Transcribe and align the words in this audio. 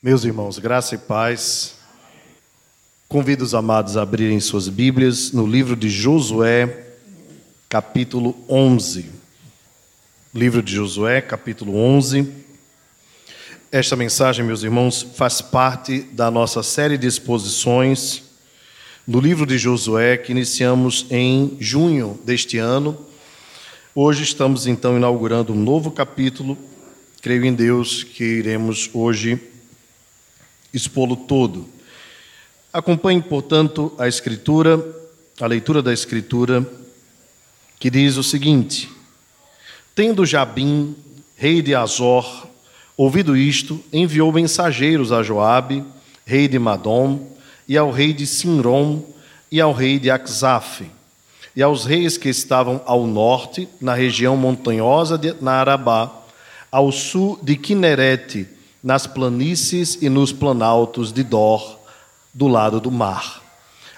Meus 0.00 0.22
irmãos, 0.22 0.60
graça 0.60 0.94
e 0.94 0.98
paz. 0.98 1.74
Convido 3.08 3.42
os 3.42 3.52
amados 3.52 3.96
a 3.96 4.02
abrirem 4.02 4.38
suas 4.38 4.68
Bíblias 4.68 5.32
no 5.32 5.44
livro 5.44 5.74
de 5.74 5.90
Josué, 5.90 6.86
capítulo 7.68 8.36
11. 8.48 9.06
Livro 10.32 10.62
de 10.62 10.72
Josué, 10.72 11.20
capítulo 11.20 11.76
11. 11.76 12.32
Esta 13.72 13.96
mensagem, 13.96 14.44
meus 14.44 14.62
irmãos, 14.62 15.02
faz 15.02 15.40
parte 15.40 16.02
da 16.12 16.30
nossa 16.30 16.62
série 16.62 16.96
de 16.96 17.08
exposições 17.08 18.22
no 19.04 19.18
livro 19.18 19.44
de 19.44 19.58
Josué 19.58 20.16
que 20.16 20.30
iniciamos 20.30 21.06
em 21.10 21.56
junho 21.58 22.16
deste 22.24 22.56
ano. 22.56 23.04
Hoje 23.96 24.22
estamos 24.22 24.64
então 24.68 24.96
inaugurando 24.96 25.52
um 25.52 25.60
novo 25.60 25.90
capítulo. 25.90 26.56
Creio 27.20 27.44
em 27.44 27.52
Deus 27.52 28.04
que 28.04 28.22
iremos 28.22 28.88
hoje 28.94 29.57
expô-lo 30.72 31.16
todo. 31.16 31.68
Acompanhe, 32.72 33.22
portanto, 33.22 33.92
a 33.98 34.06
Escritura, 34.06 34.84
a 35.40 35.46
leitura 35.46 35.82
da 35.82 35.92
Escritura, 35.92 36.66
que 37.78 37.90
diz 37.90 38.16
o 38.16 38.22
seguinte: 38.22 38.88
Tendo 39.94 40.26
Jabim, 40.26 40.94
rei 41.36 41.62
de 41.62 41.74
Azor, 41.74 42.46
ouvido 42.96 43.36
isto, 43.36 43.82
enviou 43.92 44.32
mensageiros 44.32 45.12
a 45.12 45.22
Joabe, 45.22 45.84
rei 46.26 46.48
de 46.48 46.58
Madom, 46.58 47.32
e 47.66 47.76
ao 47.76 47.90
rei 47.90 48.12
de 48.12 48.26
Sinrom, 48.26 49.02
e 49.50 49.60
ao 49.60 49.72
rei 49.72 49.98
de 49.98 50.10
Axaf, 50.10 50.84
e 51.56 51.62
aos 51.62 51.84
reis 51.84 52.16
que 52.16 52.28
estavam 52.28 52.82
ao 52.84 53.06
norte, 53.06 53.68
na 53.80 53.94
região 53.94 54.36
montanhosa 54.36 55.16
de 55.16 55.34
Narabá, 55.40 56.12
ao 56.70 56.92
sul 56.92 57.38
de 57.42 57.56
Quinerete, 57.56 58.46
nas 58.88 59.06
planícies 59.06 59.98
e 60.00 60.08
nos 60.08 60.32
planaltos 60.32 61.12
de 61.12 61.22
Dor, 61.22 61.78
do 62.32 62.48
lado 62.48 62.80
do 62.80 62.90
mar, 62.90 63.42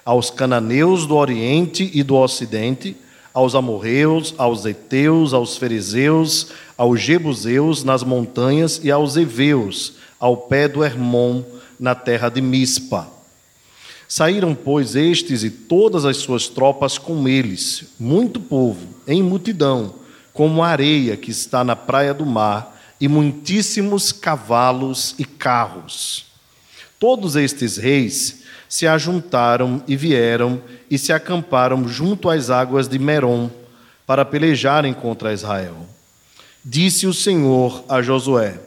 aos 0.05 0.31
cananeus 0.31 1.07
do 1.07 1.15
oriente 1.15 1.89
e 1.95 2.03
do 2.03 2.17
ocidente, 2.17 2.97
aos 3.33 3.55
amorreus, 3.55 4.35
aos 4.37 4.67
heteus, 4.67 5.33
aos 5.33 5.57
fariseus, 5.57 6.49
aos 6.77 7.01
jebuseus 7.01 7.85
nas 7.85 8.03
montanhas 8.03 8.81
e 8.83 8.91
aos 8.91 9.17
heveus, 9.17 9.93
ao 10.19 10.37
pé 10.37 10.67
do 10.67 10.83
Hermon, 10.83 11.45
na 11.79 11.95
terra 11.95 12.29
de 12.29 12.41
Mispa. 12.43 13.07
Saíram, 14.09 14.57
pois, 14.57 14.97
estes 14.97 15.45
e 15.45 15.51
todas 15.51 16.05
as 16.05 16.17
suas 16.17 16.49
tropas 16.49 16.99
com 16.99 17.29
eles, 17.29 17.85
muito 17.97 18.41
povo, 18.41 18.89
em 19.07 19.23
multidão, 19.23 19.95
como 20.33 20.65
a 20.65 20.69
areia 20.69 21.17
que 21.17 21.31
está 21.31 21.63
na 21.63 21.77
praia 21.77 22.13
do 22.13 22.27
mar, 22.27 22.80
e 23.01 23.09
muitíssimos 23.09 24.13
cavalos 24.13 25.15
e 25.19 25.25
carros. 25.25 26.27
Todos 26.99 27.35
estes 27.35 27.79
reis 27.79 28.43
se 28.69 28.87
ajuntaram 28.87 29.83
e 29.89 29.97
vieram 29.97 30.63
e 30.91 30.99
se 30.99 31.13
acamparam 31.13 31.89
junto 31.89 32.29
às 32.29 32.51
águas 32.51 32.87
de 32.87 32.99
Merom 32.99 33.49
para 34.07 34.25
pelejarem 34.25 34.93
contra 34.93 35.33
Israel. 35.33 35.89
Disse 36.65 37.07
o 37.07 37.15
Senhor 37.15 37.83
a 37.89 38.03
Josué: 38.03 38.61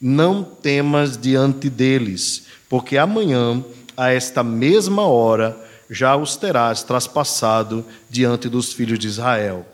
Não 0.00 0.44
temas 0.44 1.18
diante 1.18 1.68
deles, 1.68 2.44
porque 2.68 2.96
amanhã, 2.96 3.62
a 3.96 4.12
esta 4.12 4.44
mesma 4.44 5.02
hora, 5.02 5.58
já 5.90 6.14
os 6.14 6.36
terás 6.36 6.84
traspassado 6.84 7.84
diante 8.08 8.48
dos 8.48 8.72
filhos 8.72 9.00
de 9.00 9.08
Israel. 9.08 9.66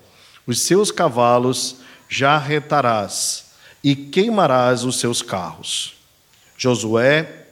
Os 0.47 0.63
seus 0.63 0.91
cavalos 0.91 1.77
já 2.09 2.39
retarás 2.39 3.46
e 3.87 3.95
queimarás 3.95 4.83
os 4.83 4.99
seus 4.99 5.23
carros. 5.23 5.95
Josué 6.59 7.45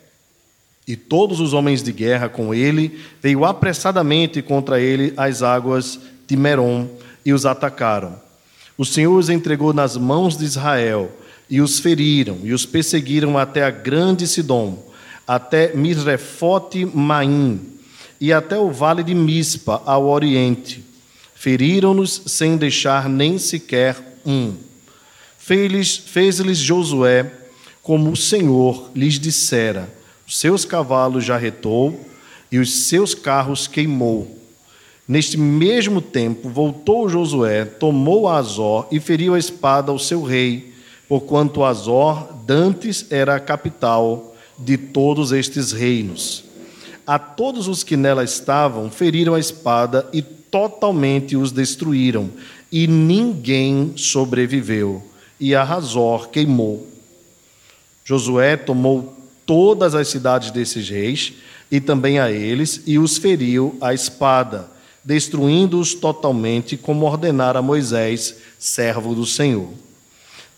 e 0.84 0.96
todos 0.96 1.38
os 1.38 1.52
homens 1.52 1.80
de 1.80 1.92
guerra 1.92 2.28
com 2.28 2.52
ele 2.52 2.98
veio 3.22 3.44
apressadamente 3.44 4.42
contra 4.42 4.80
ele 4.80 5.14
às 5.16 5.44
águas 5.44 6.00
de 6.26 6.36
Merom 6.36 6.88
e 7.24 7.32
os 7.32 7.46
atacaram. 7.46 8.20
O 8.76 8.84
Senhor 8.84 9.16
os 9.16 9.30
entregou 9.30 9.72
nas 9.72 9.96
mãos 9.96 10.36
de 10.36 10.44
Israel 10.44 11.08
e 11.48 11.60
os 11.60 11.78
feriram 11.78 12.40
e 12.42 12.52
os 12.52 12.66
perseguiram 12.66 13.38
até 13.38 13.62
a 13.62 13.70
grande 13.70 14.26
Sidom, 14.26 14.84
até 15.24 15.72
Misrefote 15.72 16.84
Maim 16.84 17.60
e 18.20 18.32
até 18.32 18.58
o 18.58 18.72
vale 18.72 19.04
de 19.04 19.14
Mispa 19.14 19.80
ao 19.86 20.08
oriente. 20.08 20.84
Feriram-nos 21.32 22.22
sem 22.26 22.56
deixar 22.56 23.08
nem 23.08 23.38
sequer 23.38 23.96
um. 24.26 24.73
Fez-lhes 25.44 25.98
fez 25.98 26.36
Josué 26.56 27.30
como 27.82 28.10
o 28.10 28.16
Senhor 28.16 28.90
lhes 28.94 29.20
dissera: 29.20 29.92
os 30.26 30.38
seus 30.38 30.64
cavalos 30.64 31.22
já 31.22 31.36
retou 31.36 32.00
e 32.50 32.58
os 32.58 32.86
seus 32.86 33.14
carros 33.14 33.66
queimou. 33.66 34.38
Neste 35.06 35.36
mesmo 35.36 36.00
tempo 36.00 36.48
voltou 36.48 37.10
Josué, 37.10 37.66
tomou 37.66 38.26
Azor 38.26 38.86
e 38.90 38.98
feriu 38.98 39.34
a 39.34 39.38
espada 39.38 39.92
ao 39.92 39.98
seu 39.98 40.22
rei, 40.22 40.72
porquanto 41.06 41.62
Azor 41.62 42.26
dantes 42.46 43.04
era 43.10 43.34
a 43.34 43.40
capital 43.40 44.34
de 44.58 44.78
todos 44.78 45.30
estes 45.30 45.72
reinos. 45.72 46.42
A 47.06 47.18
todos 47.18 47.68
os 47.68 47.84
que 47.84 47.98
nela 47.98 48.24
estavam 48.24 48.90
feriram 48.90 49.34
a 49.34 49.40
espada 49.40 50.08
e 50.10 50.22
totalmente 50.22 51.36
os 51.36 51.52
destruíram, 51.52 52.30
e 52.72 52.86
ninguém 52.86 53.92
sobreviveu 53.94 55.02
e 55.38 55.54
a 55.54 55.62
Razor 55.62 56.28
queimou. 56.28 56.86
Josué 58.04 58.56
tomou 58.56 59.16
todas 59.46 59.94
as 59.94 60.08
cidades 60.08 60.50
desses 60.50 60.88
reis 60.88 61.34
e 61.70 61.80
também 61.80 62.18
a 62.18 62.30
eles 62.30 62.82
e 62.86 62.98
os 62.98 63.16
feriu 63.16 63.76
à 63.80 63.94
espada, 63.94 64.70
destruindo-os 65.04 65.94
totalmente, 65.94 66.76
como 66.76 67.06
ordenara 67.06 67.60
Moisés, 67.62 68.36
servo 68.58 69.14
do 69.14 69.26
Senhor. 69.26 69.68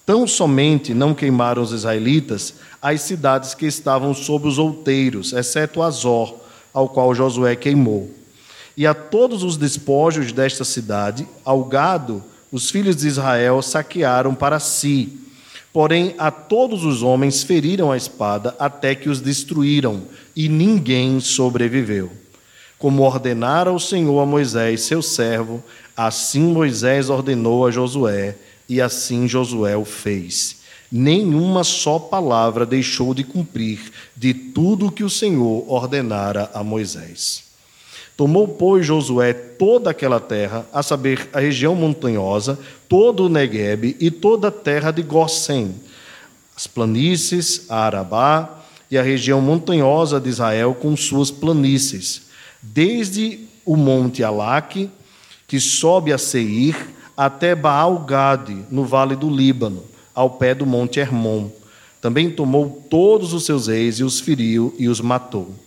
Tão 0.04 0.26
somente 0.26 0.94
não 0.94 1.14
queimaram 1.14 1.62
os 1.62 1.72
israelitas 1.72 2.54
as 2.80 3.02
cidades 3.02 3.54
que 3.54 3.66
estavam 3.66 4.14
sob 4.14 4.46
os 4.46 4.58
outeiros, 4.58 5.32
exceto 5.32 5.82
Azor, 5.82 6.36
ao 6.72 6.88
qual 6.88 7.14
Josué 7.14 7.56
queimou. 7.56 8.10
E 8.76 8.86
a 8.86 8.94
todos 8.94 9.42
os 9.42 9.56
despojos 9.56 10.30
desta 10.30 10.62
cidade, 10.62 11.26
ao 11.44 11.64
gado, 11.64 12.22
os 12.56 12.70
filhos 12.70 12.96
de 12.96 13.06
Israel 13.06 13.60
saquearam 13.60 14.34
para 14.34 14.58
si. 14.58 15.20
Porém, 15.74 16.14
a 16.16 16.30
todos 16.30 16.86
os 16.86 17.02
homens 17.02 17.42
feriram 17.42 17.92
a 17.92 17.98
espada 17.98 18.56
até 18.58 18.94
que 18.94 19.10
os 19.10 19.20
destruíram, 19.20 20.04
e 20.34 20.48
ninguém 20.48 21.20
sobreviveu. 21.20 22.10
Como 22.78 23.02
ordenara 23.02 23.70
o 23.70 23.78
Senhor 23.78 24.18
a 24.20 24.24
Moisés, 24.24 24.80
seu 24.80 25.02
servo, 25.02 25.62
assim 25.94 26.40
Moisés 26.40 27.10
ordenou 27.10 27.66
a 27.66 27.70
Josué, 27.70 28.36
e 28.66 28.80
assim 28.80 29.28
Josué 29.28 29.76
o 29.76 29.84
fez. 29.84 30.56
Nenhuma 30.90 31.62
só 31.62 31.98
palavra 31.98 32.64
deixou 32.64 33.12
de 33.12 33.22
cumprir 33.22 33.92
de 34.16 34.32
tudo 34.32 34.86
o 34.86 34.90
que 34.90 35.04
o 35.04 35.10
Senhor 35.10 35.70
ordenara 35.70 36.50
a 36.54 36.64
Moisés. 36.64 37.45
Tomou, 38.16 38.48
pois, 38.48 38.86
Josué 38.86 39.34
toda 39.34 39.90
aquela 39.90 40.18
terra, 40.18 40.66
a 40.72 40.82
saber, 40.82 41.28
a 41.34 41.40
região 41.40 41.74
montanhosa, 41.74 42.58
todo 42.88 43.24
o 43.24 43.28
Negueb 43.28 43.94
e 44.00 44.10
toda 44.10 44.48
a 44.48 44.50
terra 44.50 44.90
de 44.90 45.02
Gossém, 45.02 45.74
as 46.56 46.66
planícies, 46.66 47.66
a 47.68 47.84
Arabá 47.84 48.62
e 48.90 48.96
a 48.96 49.02
região 49.02 49.42
montanhosa 49.42 50.18
de 50.18 50.30
Israel 50.30 50.74
com 50.74 50.96
suas 50.96 51.30
planícies, 51.30 52.22
desde 52.62 53.40
o 53.66 53.76
monte 53.76 54.24
Alaque, 54.24 54.88
que 55.46 55.60
sobe 55.60 56.10
a 56.12 56.18
Seir, 56.18 56.74
até 57.14 57.54
Baal-Gade, 57.54 58.64
no 58.70 58.84
vale 58.84 59.14
do 59.14 59.28
Líbano, 59.28 59.84
ao 60.14 60.30
pé 60.30 60.54
do 60.54 60.64
monte 60.64 61.00
Hermon. 61.00 61.50
Também 62.00 62.30
tomou 62.30 62.82
todos 62.88 63.34
os 63.34 63.44
seus 63.44 63.66
reis 63.66 63.98
e 63.98 64.04
os 64.04 64.20
feriu 64.20 64.74
e 64.78 64.88
os 64.88 65.00
matou. 65.00 65.65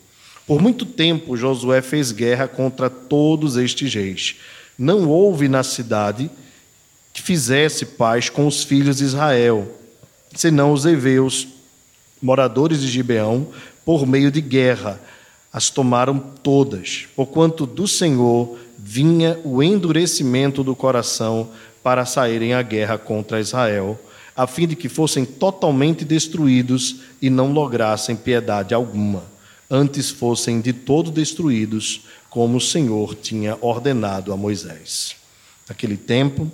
Por 0.49 0.59
muito 0.59 0.83
tempo, 0.83 1.37
Josué 1.37 1.79
fez 1.79 2.11
guerra 2.11 2.47
contra 2.47 2.89
todos 2.89 3.55
estes 3.55 3.93
reis. 3.93 4.37
Não 4.75 5.07
houve 5.07 5.47
na 5.47 5.61
cidade 5.61 6.27
que 7.13 7.21
fizesse 7.21 7.85
paz 7.85 8.29
com 8.31 8.47
os 8.47 8.63
filhos 8.63 8.97
de 8.97 9.03
Israel, 9.03 9.71
senão 10.33 10.73
os 10.73 10.87
heveus, 10.87 11.47
moradores 12.19 12.81
de 12.81 12.87
Gibeão, 12.87 13.49
por 13.85 14.07
meio 14.07 14.31
de 14.31 14.41
guerra. 14.41 14.99
As 15.53 15.69
tomaram 15.69 16.17
todas, 16.17 17.07
porquanto 17.15 17.67
do 17.67 17.87
Senhor 17.87 18.57
vinha 18.75 19.39
o 19.43 19.61
endurecimento 19.61 20.63
do 20.63 20.75
coração 20.75 21.51
para 21.83 22.07
saírem 22.07 22.55
à 22.55 22.63
guerra 22.63 22.97
contra 22.97 23.39
Israel, 23.39 23.99
a 24.35 24.47
fim 24.47 24.65
de 24.65 24.75
que 24.75 24.89
fossem 24.89 25.25
totalmente 25.25 26.03
destruídos 26.03 27.01
e 27.21 27.29
não 27.29 27.53
lograssem 27.53 28.15
piedade 28.15 28.73
alguma 28.73 29.37
antes 29.69 30.09
fossem 30.09 30.61
de 30.61 30.73
todo 30.73 31.11
destruídos, 31.11 32.01
como 32.29 32.57
o 32.57 32.61
Senhor 32.61 33.15
tinha 33.15 33.57
ordenado 33.61 34.33
a 34.33 34.37
Moisés. 34.37 35.15
Naquele 35.67 35.97
tempo, 35.97 36.51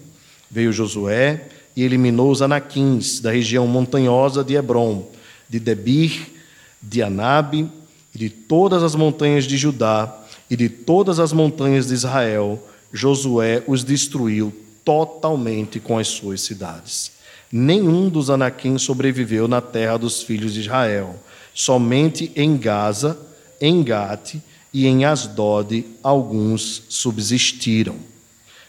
veio 0.49 0.73
Josué 0.73 1.47
e 1.75 1.83
eliminou 1.83 2.31
os 2.31 2.41
anaquins 2.41 3.19
da 3.19 3.31
região 3.31 3.67
montanhosa 3.67 4.43
de 4.43 4.55
Hebron, 4.55 5.07
de 5.49 5.59
Debir, 5.59 6.33
de 6.81 7.01
Anabe 7.01 7.69
e 8.13 8.17
de 8.17 8.29
todas 8.29 8.83
as 8.83 8.95
montanhas 8.95 9.45
de 9.45 9.57
Judá 9.57 10.23
e 10.49 10.55
de 10.55 10.69
todas 10.69 11.19
as 11.19 11.33
montanhas 11.33 11.87
de 11.87 11.93
Israel, 11.93 12.61
Josué 12.93 13.63
os 13.67 13.83
destruiu 13.83 14.53
totalmente 14.83 15.79
com 15.79 15.97
as 15.97 16.07
suas 16.07 16.41
cidades. 16.41 17.11
Nenhum 17.51 18.09
dos 18.09 18.29
anaquim 18.29 18.77
sobreviveu 18.77 19.47
na 19.47 19.61
terra 19.61 19.97
dos 19.97 20.21
filhos 20.21 20.53
de 20.53 20.61
Israel. 20.61 21.15
Somente 21.55 22.33
em 22.35 22.57
Gaza, 22.57 23.17
em 23.61 23.81
Gate 23.81 24.35
e 24.73 24.85
em 24.87 25.05
Asdod 25.05 25.85
alguns 26.03 26.83
subsistiram. 26.89 27.95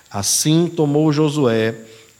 Assim 0.08 0.68
tomou 0.68 1.12
Josué 1.12 1.74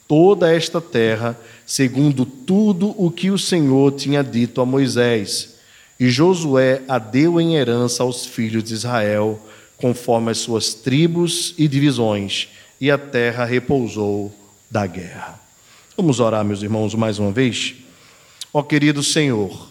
toda 0.09 0.53
esta 0.53 0.81
terra, 0.81 1.39
segundo 1.65 2.25
tudo 2.25 2.93
o 2.97 3.09
que 3.09 3.31
o 3.31 3.39
Senhor 3.39 3.93
tinha 3.93 4.21
dito 4.21 4.59
a 4.59 4.65
Moisés. 4.65 5.55
E 5.97 6.09
Josué 6.09 6.81
a 6.87 6.99
deu 6.99 7.39
em 7.39 7.55
herança 7.55 8.03
aos 8.03 8.25
filhos 8.25 8.65
de 8.65 8.73
Israel, 8.73 9.39
conforme 9.77 10.31
as 10.31 10.39
suas 10.39 10.73
tribos 10.73 11.53
e 11.57 11.65
divisões, 11.65 12.49
e 12.79 12.91
a 12.91 12.97
terra 12.97 13.45
repousou 13.45 14.33
da 14.69 14.85
guerra. 14.85 15.39
Vamos 15.95 16.19
orar, 16.19 16.43
meus 16.43 16.61
irmãos, 16.61 16.93
mais 16.93 17.19
uma 17.19 17.31
vez? 17.31 17.75
Ó 18.53 18.61
querido 18.61 19.01
Senhor, 19.01 19.66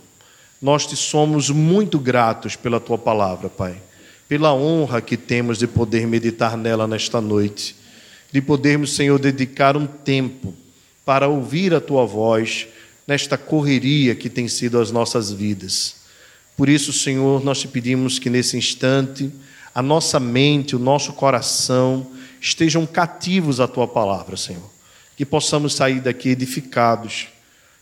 nós 0.67 0.85
te 0.85 0.97
somos 0.97 1.49
muito 1.49 1.97
gratos 1.97 2.57
pela 2.57 2.81
tua 2.81 2.99
palavra, 2.99 3.49
Pai, 3.49 3.81
pela 4.29 4.53
honra 4.53 5.01
que 5.01 5.17
temos 5.17 5.59
de 5.59 5.69
poder 5.69 6.09
meditar 6.09 6.57
nela 6.57 6.89
nesta 6.89 7.21
noite, 7.21 7.77
de 8.33 8.43
podermos, 8.43 8.97
Senhor, 8.97 9.17
dedicar 9.17 9.77
um 9.77 9.87
tempo 9.87 10.53
para 11.05 11.29
ouvir 11.29 11.73
a 11.73 11.81
tua 11.81 12.05
voz 12.05 12.67
nesta 13.07 13.39
correria 13.39 14.17
que 14.17 14.29
tem 14.29 14.49
sido 14.49 14.81
as 14.81 14.91
nossas 14.91 15.31
vidas. 15.31 15.99
Por 16.57 16.69
isso, 16.69 16.93
Senhor, 16.93 17.45
nós 17.45 17.61
te 17.61 17.69
pedimos 17.69 18.19
que 18.19 18.29
nesse 18.29 18.57
instante 18.57 19.31
a 19.73 19.81
nossa 19.81 20.19
mente, 20.19 20.75
o 20.75 20.81
nosso 20.81 21.13
coração 21.13 22.09
estejam 22.41 22.85
cativos 22.85 23.61
à 23.61 23.69
tua 23.69 23.87
palavra, 23.87 24.37
Senhor. 24.37 24.69
Que 25.17 25.25
possamos 25.25 25.77
sair 25.77 26.01
daqui 26.01 26.31
edificados 26.31 27.29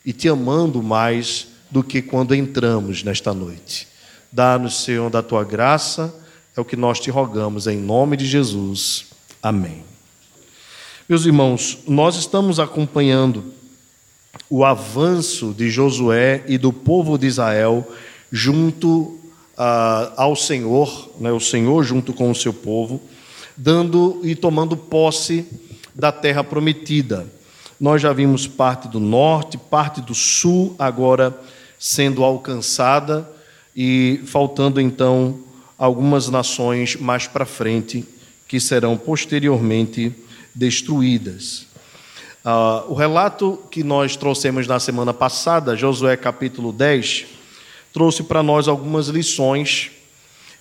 e 0.05 0.13
te 0.13 0.29
amando 0.29 0.83
mais 0.83 1.54
do 1.71 1.83
que 1.83 2.03
quando 2.03 2.35
entramos 2.35 3.03
nesta 3.03 3.33
noite. 3.33 3.89
Dá-nos, 4.31 4.83
Senhor, 4.83 5.11
da 5.11 5.23
tua 5.23 5.45
graça, 5.45 6.15
é 6.57 6.61
o 6.61 6.65
que 6.65 6.77
nós 6.77 7.01
te 7.01 7.11
rogamos, 7.11 7.67
em 7.67 7.79
nome 7.79 8.17
de 8.17 8.27
Jesus. 8.27 9.07
Amém. 9.43 9.85
Meus 11.09 11.27
irmãos, 11.27 11.79
nós 11.87 12.17
estamos 12.17 12.59
acompanhando 12.59 13.53
o 14.49 14.65
avanço 14.65 15.53
de 15.53 15.69
Josué 15.71 16.45
e 16.47 16.57
do 16.57 16.73
povo 16.73 17.19
de 17.19 17.27
Israel 17.27 17.87
junto 18.31 18.89
uh, 18.89 20.13
ao 20.17 20.35
Senhor, 20.35 21.11
né, 21.21 21.31
o 21.31 21.41
Senhor 21.41 21.83
junto 21.85 22.13
com 22.13 22.31
o 22.31 22.35
seu 22.35 22.53
povo, 22.53 23.01
dando 23.57 24.21
e 24.23 24.35
tomando 24.35 24.77
posse 24.77 25.47
da 25.95 26.11
terra 26.11 26.43
prometida. 26.43 27.27
Nós 27.79 28.01
já 28.01 28.13
vimos 28.13 28.47
parte 28.47 28.89
do 28.89 28.99
norte, 28.99 29.59
parte 29.59 30.01
do 30.01 30.15
sul, 30.15 30.75
agora 30.79 31.39
sendo 31.87 32.25
alcançada 32.25 33.31
e 33.77 34.23
faltando 34.25 34.81
então 34.81 35.39
algumas 35.77 36.31
nações 36.31 36.97
mais 36.97 37.27
para 37.27 37.45
frente 37.45 38.07
que 38.49 38.59
serão 38.59 38.97
posteriormente 38.97 40.11
destruídas. 40.55 41.67
Uh, 42.43 42.91
o 42.91 42.95
relato 42.95 43.63
que 43.71 43.85
nós 43.85 44.17
trouxemos 44.17 44.67
na 44.67 44.81
semana 44.81 45.13
passada, 45.13 45.77
Josué 45.77 46.17
capítulo 46.17 46.73
10, 46.73 47.27
trouxe 47.93 48.23
para 48.23 48.43
nós 48.43 48.67
algumas 48.67 49.09
lições 49.09 49.91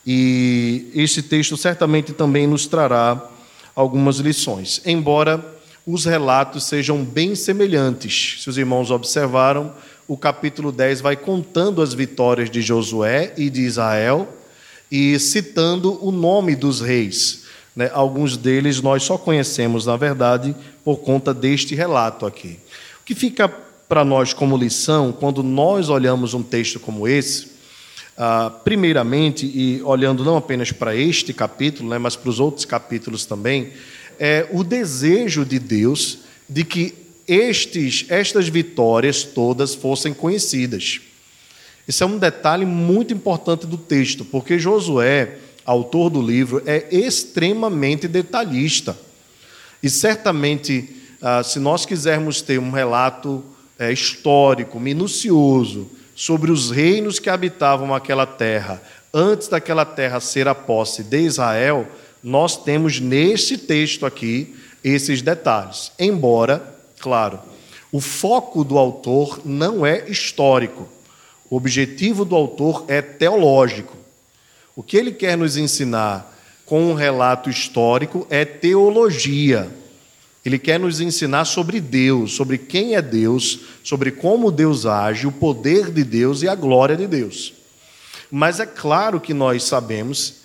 e 0.06 0.92
esse 0.94 1.24
texto 1.24 1.56
certamente 1.56 2.12
também 2.12 2.46
nos 2.46 2.68
trará 2.68 3.30
algumas 3.74 4.18
lições, 4.18 4.82
embora 4.86 5.54
os 5.88 6.04
relatos 6.04 6.66
sejam 6.66 7.02
bem 7.02 7.34
semelhantes. 7.34 8.40
Se 8.42 8.50
os 8.50 8.58
irmãos 8.58 8.92
observaram, 8.92 9.74
o 10.08 10.18
capítulo 10.18 10.72
10 10.72 11.02
vai 11.02 11.16
contando 11.16 11.82
as 11.82 11.94
vitórias 11.94 12.50
de 12.50 12.62
Josué 12.62 13.34
e 13.38 13.50
de 13.50 13.62
Israel 13.62 14.28
e 14.92 15.18
citando 15.20 15.98
o 16.06 16.12
nome 16.12 16.56
dos 16.56 16.82
reis. 16.82 17.44
Né? 17.76 17.90
Alguns 17.94 18.38
deles 18.38 18.82
nós 18.82 19.04
só 19.04 19.18
conhecemos, 19.18 19.86
na 19.86 19.98
verdade, 19.98 20.56
por 20.84 20.98
conta 20.98 21.34
deste 21.34 21.74
relato 21.74 22.26
aqui. 22.26 22.60
O 23.02 23.06
que 23.06 23.16
fica 23.16 23.48
para 23.48 24.04
nós 24.04 24.34
como 24.34 24.58
lição, 24.58 25.12
quando 25.12 25.42
nós 25.42 25.90
olhamos 25.90 26.34
um 26.34 26.44
texto 26.44 26.80
como 26.80 27.08
esse, 27.08 27.54
ah, 28.18 28.52
primeiramente, 28.64 29.46
e 29.46 29.82
olhando 29.84 30.24
não 30.24 30.38
apenas 30.38 30.72
para 30.72 30.96
este 30.96 31.34
capítulo, 31.34 31.90
né, 31.90 31.98
mas 31.98 32.16
para 32.16 32.30
os 32.30 32.40
outros 32.40 32.66
capítulos 32.66 33.26
também, 33.26 33.72
é 34.20 34.48
o 34.52 34.64
desejo 34.64 35.44
de 35.44 35.58
Deus 35.58 36.20
de 36.48 36.64
que 36.64 37.03
estes, 37.28 38.06
estas 38.10 38.48
vitórias 38.48 39.24
todas 39.24 39.76
fossem 39.76 40.14
conhecidas. 40.14 41.02
Esse 41.88 42.04
é 42.04 42.06
um 42.06 42.18
detalhe 42.18 42.66
muito 42.66 43.14
importante 43.14 43.68
do 43.68 43.78
texto, 43.78 44.24
porque 44.24 44.58
Josué, 44.58 45.38
autor 45.66 46.10
do 46.10 46.22
livro, 46.22 46.62
é 46.66 46.88
extremamente 46.92 48.08
detalhista. 48.08 48.98
E 49.82 49.90
certamente, 49.90 50.90
ah, 51.22 51.44
se 51.44 51.60
nós 51.60 51.86
quisermos 51.86 52.42
ter 52.42 52.60
um 52.60 52.72
relato 52.72 53.44
é, 53.78 53.92
histórico, 53.92 54.80
minucioso, 54.80 55.90
sobre 56.16 56.52
os 56.52 56.72
reinos 56.72 57.20
que 57.20 57.30
habitavam 57.30 57.94
aquela 57.94 58.26
terra, 58.26 58.82
antes 59.14 59.48
daquela 59.48 59.84
terra 59.84 60.20
ser 60.20 60.48
a 60.48 60.56
posse 60.56 61.04
de 61.04 61.20
Israel, 61.20 61.88
nós 62.24 62.56
temos 62.56 63.00
neste 63.00 63.58
texto 63.58 64.06
aqui 64.06 64.56
esses 64.84 65.22
detalhes. 65.22 65.92
Embora 66.00 66.73
claro. 67.04 67.38
O 67.92 68.00
foco 68.00 68.64
do 68.64 68.78
autor 68.78 69.42
não 69.44 69.86
é 69.86 70.10
histórico. 70.10 70.88
O 71.50 71.58
objetivo 71.58 72.24
do 72.24 72.34
autor 72.34 72.86
é 72.88 73.02
teológico. 73.02 73.98
O 74.74 74.82
que 74.82 74.96
ele 74.96 75.12
quer 75.12 75.38
nos 75.38 75.58
ensinar 75.58 76.34
com 76.66 76.90
um 76.90 76.94
relato 76.94 77.50
histórico 77.50 78.26
é 78.30 78.46
teologia. 78.46 79.70
Ele 80.46 80.58
quer 80.58 80.80
nos 80.80 81.02
ensinar 81.02 81.44
sobre 81.44 81.82
Deus, 81.82 82.34
sobre 82.34 82.58
quem 82.58 82.96
é 82.96 83.02
Deus, 83.02 83.60
sobre 83.84 84.12
como 84.12 84.50
Deus 84.50 84.86
age, 84.86 85.28
o 85.28 85.32
poder 85.32 85.92
de 85.92 86.06
Deus 86.06 86.42
e 86.42 86.48
a 86.48 86.56
glória 86.56 86.96
de 86.96 87.06
Deus. 87.06 87.54
Mas 88.32 88.62
é 88.62 88.66
claro 88.66 89.20
que 89.20 89.34
nós 89.34 89.64
sabemos 89.64 90.36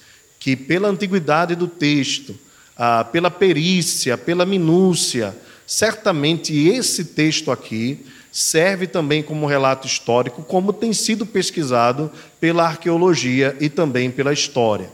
que, 0.40 0.56
pela 0.56 0.88
antiguidade 0.88 1.54
do 1.54 1.68
texto, 1.68 2.36
ah, 2.76 3.04
pela 3.04 3.30
perícia, 3.30 4.18
pela 4.18 4.44
minúcia, 4.44 5.34
Certamente 5.68 6.56
esse 6.66 7.04
texto 7.04 7.50
aqui 7.50 8.02
serve 8.32 8.86
também 8.86 9.22
como 9.22 9.46
relato 9.46 9.86
histórico, 9.86 10.42
como 10.42 10.72
tem 10.72 10.94
sido 10.94 11.26
pesquisado 11.26 12.10
pela 12.40 12.64
arqueologia 12.64 13.54
e 13.60 13.68
também 13.68 14.10
pela 14.10 14.32
história. 14.32 14.88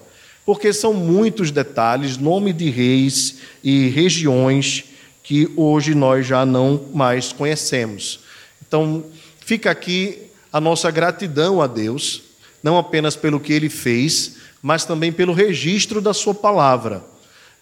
Porque 0.44 0.72
são 0.72 0.92
muitos 0.92 1.52
detalhes, 1.52 2.16
nome 2.18 2.52
de 2.52 2.70
reis 2.70 3.36
e 3.62 3.86
regiões 3.90 4.82
que 5.22 5.48
hoje 5.54 5.94
nós 5.94 6.26
já 6.26 6.44
não 6.44 6.88
mais 6.92 7.32
conhecemos. 7.32 8.18
Então, 8.66 9.04
fica 9.38 9.70
aqui 9.70 10.22
a 10.52 10.60
nossa 10.60 10.90
gratidão 10.90 11.62
a 11.62 11.68
Deus, 11.68 12.20
não 12.64 12.76
apenas 12.76 13.14
pelo 13.14 13.38
que 13.38 13.52
ele 13.52 13.68
fez, 13.68 14.38
mas 14.60 14.84
também 14.84 15.12
pelo 15.12 15.32
registro 15.32 16.00
da 16.00 16.12
sua 16.12 16.34
palavra 16.34 17.04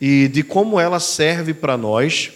e 0.01 0.29
de 0.29 0.43
como 0.43 0.81
ela 0.81 0.99
serve 0.99 1.53
para 1.53 1.77
nós 1.77 2.33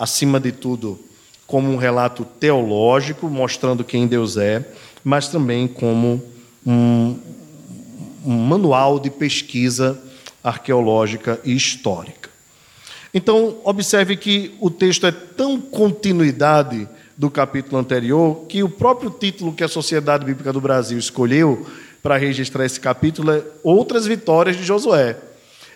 acima 0.00 0.40
de 0.40 0.50
tudo, 0.50 0.98
como 1.46 1.70
um 1.70 1.76
relato 1.76 2.24
teológico, 2.24 3.28
mostrando 3.28 3.84
quem 3.84 4.06
Deus 4.06 4.38
é, 4.38 4.66
mas 5.04 5.28
também 5.28 5.68
como 5.68 6.22
um, 6.66 7.18
um 8.24 8.34
manual 8.34 8.98
de 8.98 9.10
pesquisa 9.10 10.00
arqueológica 10.42 11.38
e 11.44 11.54
histórica. 11.54 12.30
Então, 13.12 13.58
observe 13.62 14.16
que 14.16 14.54
o 14.58 14.70
texto 14.70 15.06
é 15.06 15.12
tão 15.12 15.60
continuidade 15.60 16.88
do 17.14 17.30
capítulo 17.30 17.76
anterior 17.76 18.46
que 18.48 18.62
o 18.62 18.68
próprio 18.70 19.10
título 19.10 19.52
que 19.52 19.64
a 19.64 19.68
Sociedade 19.68 20.24
Bíblica 20.24 20.52
do 20.52 20.60
Brasil 20.60 20.98
escolheu 20.98 21.66
para 22.02 22.16
registrar 22.16 22.64
esse 22.64 22.80
capítulo 22.80 23.32
é 23.32 23.42
Outras 23.62 24.06
Vitórias 24.06 24.56
de 24.56 24.64
Josué 24.64 25.18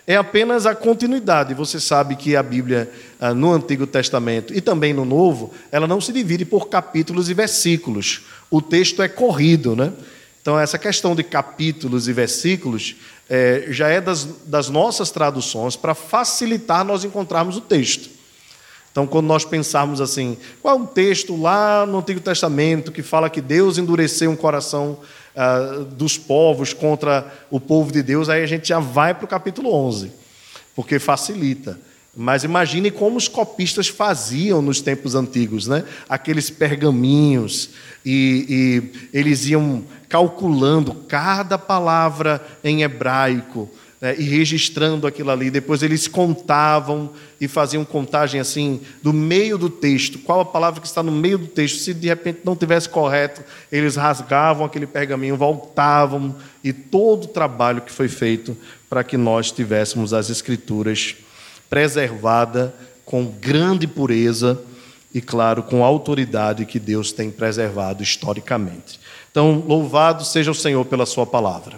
é 0.07 0.15
apenas 0.15 0.65
a 0.65 0.75
continuidade. 0.75 1.53
Você 1.53 1.79
sabe 1.79 2.15
que 2.15 2.35
a 2.35 2.43
Bíblia, 2.43 2.91
ah, 3.19 3.33
no 3.33 3.51
Antigo 3.51 3.87
Testamento 3.87 4.53
e 4.53 4.61
também 4.61 4.93
no 4.93 5.05
Novo, 5.05 5.51
ela 5.71 5.87
não 5.87 5.99
se 5.99 6.13
divide 6.13 6.45
por 6.45 6.69
capítulos 6.69 7.29
e 7.29 7.33
versículos. 7.33 8.21
O 8.49 8.61
texto 8.61 9.01
é 9.01 9.07
corrido, 9.07 9.75
né? 9.75 9.91
Então, 10.41 10.59
essa 10.59 10.77
questão 10.77 11.15
de 11.15 11.23
capítulos 11.23 12.07
e 12.07 12.13
versículos 12.13 12.95
é, 13.27 13.65
já 13.69 13.87
é 13.87 13.99
das, 13.99 14.25
das 14.45 14.69
nossas 14.69 15.09
traduções 15.09 15.75
para 15.75 15.95
facilitar 15.95 16.85
nós 16.85 17.03
encontrarmos 17.03 17.57
o 17.57 17.61
texto. 17.61 18.11
Então, 18.91 19.07
quando 19.07 19.25
nós 19.25 19.43
pensarmos 19.43 19.99
assim, 19.99 20.37
qual 20.61 20.77
é 20.77 20.79
um 20.79 20.85
texto 20.85 21.35
lá 21.35 21.85
no 21.85 21.97
Antigo 21.97 22.19
Testamento 22.19 22.91
que 22.91 23.01
fala 23.01 23.29
que 23.29 23.41
Deus 23.41 23.79
endureceu 23.79 24.29
um 24.29 24.35
coração 24.35 24.99
uh, 25.35 25.83
dos 25.85 26.17
povos 26.17 26.73
contra 26.73 27.31
o 27.49 27.59
povo 27.59 27.91
de 27.91 28.01
Deus, 28.01 28.29
aí 28.29 28.43
a 28.43 28.47
gente 28.47 28.67
já 28.67 28.79
vai 28.79 29.13
para 29.13 29.25
o 29.25 29.27
capítulo 29.27 29.73
11, 29.73 30.11
porque 30.75 30.99
facilita. 30.99 31.79
Mas 32.17 32.45
imagine 32.45 32.89
como 32.89 33.17
os 33.17 33.27
copistas 33.27 33.89
faziam 33.89 34.61
nos 34.61 34.79
tempos 34.79 35.15
antigos, 35.15 35.67
né? 35.67 35.83
Aqueles 36.07 36.49
pergaminhos, 36.49 37.71
e, 38.05 38.91
e 39.11 39.17
eles 39.17 39.45
iam 39.47 39.83
calculando 40.07 40.93
cada 40.93 41.57
palavra 41.57 42.41
em 42.63 42.83
hebraico 42.83 43.69
né? 43.99 44.15
e 44.17 44.23
registrando 44.23 45.07
aquilo 45.07 45.31
ali. 45.31 45.49
Depois 45.49 45.81
eles 45.83 46.07
contavam 46.07 47.11
e 47.39 47.47
faziam 47.47 47.83
contagem 47.83 48.39
assim, 48.39 48.81
do 49.01 49.13
meio 49.13 49.57
do 49.57 49.69
texto. 49.69 50.19
Qual 50.19 50.39
a 50.39 50.45
palavra 50.45 50.81
que 50.81 50.87
está 50.87 51.01
no 51.01 51.11
meio 51.11 51.37
do 51.37 51.47
texto? 51.47 51.79
Se 51.79 51.93
de 51.93 52.07
repente 52.07 52.39
não 52.43 52.55
tivesse 52.55 52.89
correto, 52.89 53.43
eles 53.71 53.95
rasgavam 53.95 54.65
aquele 54.65 54.87
pergaminho, 54.87 55.37
voltavam, 55.37 56.35
e 56.63 56.73
todo 56.73 57.25
o 57.25 57.27
trabalho 57.27 57.81
que 57.81 57.91
foi 57.91 58.07
feito 58.07 58.57
para 58.89 59.03
que 59.03 59.17
nós 59.17 59.51
tivéssemos 59.51 60.13
as 60.13 60.29
Escrituras 60.29 61.15
preservada 61.69 62.73
com 63.05 63.25
grande 63.25 63.87
pureza 63.87 64.59
e, 65.13 65.21
claro, 65.21 65.63
com 65.63 65.83
a 65.83 65.87
autoridade 65.87 66.65
que 66.65 66.79
Deus 66.79 67.11
tem 67.11 67.31
preservado 67.31 68.03
historicamente. 68.03 68.99
Então, 69.31 69.63
louvado 69.65 70.25
seja 70.25 70.51
o 70.51 70.55
Senhor 70.55 70.83
pela 70.85 71.05
Sua 71.05 71.25
palavra 71.25 71.77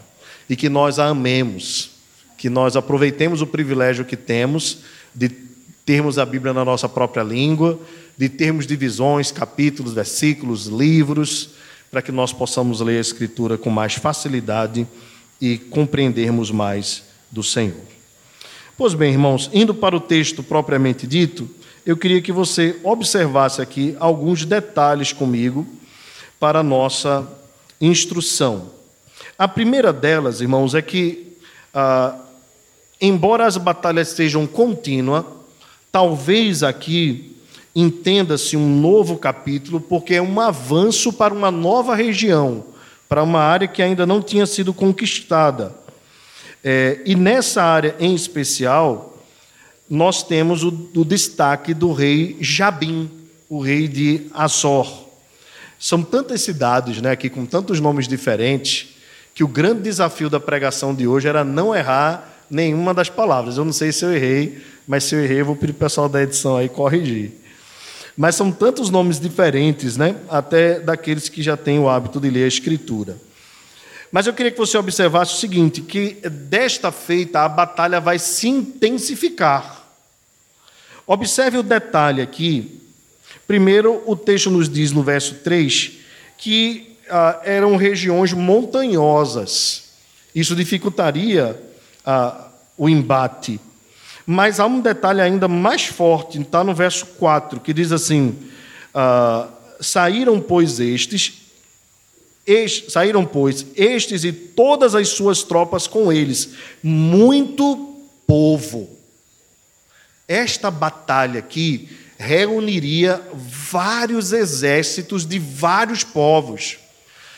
e 0.50 0.56
que 0.56 0.70
nós 0.70 1.00
a 1.00 1.08
amemos, 1.08 1.97
que 2.38 2.50
nós 2.50 2.75
aproveitemos 2.75 3.41
o 3.41 3.48
privilégio 3.48 4.06
que 4.06 4.15
temos 4.15 4.79
de 5.13 5.29
termos 5.86 6.20
a 6.20 6.25
Bíblia 6.25 6.53
na 6.53 6.63
nossa 6.63 6.88
própria 6.88 7.24
língua, 7.24 7.79
de 8.17 8.29
termos 8.29 8.67
divisões, 8.67 9.32
capítulos, 9.32 9.94
versículos, 9.94 10.67
livros, 10.67 11.51
para 11.89 12.01
que 12.01 12.12
nós 12.12 12.34
possamos 12.34 12.82
ler 12.82 12.98
a 12.98 13.01
Escritura 13.01 13.58
com 13.58 13.70
mais 13.70 13.94
facilidade 13.94 14.86
e 15.39 15.58
compreendermos 15.58 16.51
mais 16.51 17.03
do 17.32 17.41
Senhor. 17.41 17.75
Pois 18.77 18.94
bem, 18.94 19.12
irmãos, 19.12 19.50
indo 19.53 19.74
para 19.74 19.96
o 19.96 20.00
texto 20.00 20.44
propriamente 20.44 21.08
dito, 21.08 21.50
eu 21.86 21.96
queria 21.96 22.22
que 22.22 22.32
você 22.32 22.79
observasse 22.84 23.62
aqui 23.62 23.96
alguns 24.00 24.46
detalhes 24.46 25.13
comigo 25.13 25.65
para 26.39 26.60
a 26.60 26.63
nossa 26.63 27.27
instrução. 27.79 28.72
A 29.38 29.48
primeira 29.48 29.94
delas, 29.94 30.41
irmãos, 30.41 30.75
é 30.75 30.82
que, 30.82 31.38
ah, 31.74 32.15
embora 33.00 33.46
as 33.46 33.58
batalhas 33.58 34.10
sejam 34.10 34.46
contínuas, 34.48 35.24
talvez 35.92 36.63
aqui 36.63 37.36
entenda-se 37.75 38.58
um 38.58 38.80
novo 38.80 39.18
capítulo, 39.18 39.80
porque 39.80 40.16
é 40.16 40.22
um 40.22 40.39
avanço 40.39 41.13
para 41.13 41.34
uma 41.34 41.51
nova 41.51 41.96
região, 41.96 42.63
para 43.08 43.22
uma 43.22 43.39
área 43.39 43.68
que 43.68 43.84
ainda 43.84 44.06
não 44.06 44.22
tinha 44.22 44.46
sido 44.46 44.74
conquistada. 44.74 45.75
É, 46.63 47.00
e 47.06 47.16
nessa 47.16 47.63
área 47.63 47.96
em 48.00 48.16
especial, 48.16 49.18
nós 49.89 50.24
temos 50.24 50.63
o, 50.63 50.89
o 50.96 51.06
destaque 51.06 51.74
do 51.74 51.94
rei 51.94 52.36
Jabim, 52.42 53.10
o 53.48 53.62
rei 53.62 53.88
de 53.88 54.27
Azor. 54.34 55.06
São 55.80 56.01
tantas 56.01 56.42
cidades 56.42 57.01
né, 57.01 57.12
aqui 57.12 57.30
com 57.30 57.46
tantos 57.46 57.80
nomes 57.80 58.08
diferentes 58.08 58.96
que 59.36 59.44
o 59.44 59.48
grande 59.48 59.84
desafio 59.84 60.30
da 60.30 60.39
pregação 60.39 60.96
de 60.96 61.08
hoje 61.08 61.27
era 61.27 61.44
não 61.44 61.75
errar 61.75 62.37
nenhuma 62.50 62.94
das 62.94 63.10
palavras. 63.10 63.58
Eu 63.58 63.66
não 63.66 63.74
sei 63.74 63.92
se 63.92 64.04
eu 64.06 64.13
errei, 64.13 64.62
mas 64.88 65.04
se 65.04 65.16
eu 65.16 65.24
errei, 65.24 65.42
eu 65.42 65.46
vou 65.46 65.56
pedir 65.56 65.74
para 65.74 65.86
o 65.86 65.89
pessoal 65.89 66.10
da 66.10 66.22
edição 66.22 66.58
aí 66.58 66.70
corrigir. 66.70 67.32
Mas 68.16 68.36
são 68.36 68.51
tantos 68.51 68.89
nomes 68.89 69.20
diferentes, 69.20 69.96
né, 69.96 70.16
até 70.30 70.80
daqueles 70.80 71.30
que 71.30 71.44
já 71.44 71.56
têm 71.56 71.77
o 71.77 71.88
hábito 71.88 72.20
de 72.20 72.30
ler 72.30 72.46
a 72.46 72.48
Escritura. 72.48 73.18
Mas 74.12 74.25
eu 74.25 74.34
queria 74.34 74.51
que 74.51 74.58
você 74.58 74.77
observasse 74.77 75.34
o 75.34 75.38
seguinte: 75.38 75.82
que 75.82 76.18
desta 76.30 76.92
feita 76.92 77.42
a 77.42 77.50
batalha 77.50 78.00
vai 78.00 78.18
se 78.18 78.48
intensificar. 78.48 79.86
Observe 81.06 81.58
o 81.58 81.63
detalhe 81.63 82.22
aqui. 82.22 82.82
Primeiro, 83.46 84.01
o 84.06 84.16
texto 84.16 84.50
nos 84.50 84.68
diz 84.68 84.92
no 84.92 85.04
verso 85.04 85.36
3 85.36 85.92
que 86.38 86.98
ah, 87.10 87.39
eram 87.44 87.75
regiões 87.75 88.34
montanhosas. 88.34 89.86
Isso 90.36 90.56
dificultaria 90.56 91.60
ah, 92.08 92.48
o 92.78 92.88
embate. 92.88 93.60
Mas 94.26 94.60
há 94.60 94.66
um 94.66 94.80
detalhe 94.80 95.22
ainda 95.22 95.48
mais 95.48 95.86
forte, 95.86 96.42
está 96.42 96.64
no 96.64 96.74
verso 96.74 97.06
4, 97.06 97.60
que 97.60 97.74
diz 97.74 97.92
assim: 97.92 98.36
ah, 98.96 99.50
Saíram, 99.80 100.40
pois, 100.42 100.80
estes 100.80 101.46
saíram, 102.88 103.26
pois, 103.26 103.66
estes 103.76 104.24
e 104.24 104.32
todas 104.32 104.96
as 104.96 105.10
suas 105.10 105.44
tropas 105.44 105.86
com 105.86 106.12
eles, 106.12 106.52
muito 106.82 107.96
povo. 108.26 108.90
Esta 110.28 110.72
batalha 110.72 111.40
aqui 111.40 111.90
reuniria 112.18 113.22
vários 113.34 114.32
exércitos 114.32 115.26
de 115.26 115.38
vários 115.40 116.04
povos. 116.04 116.78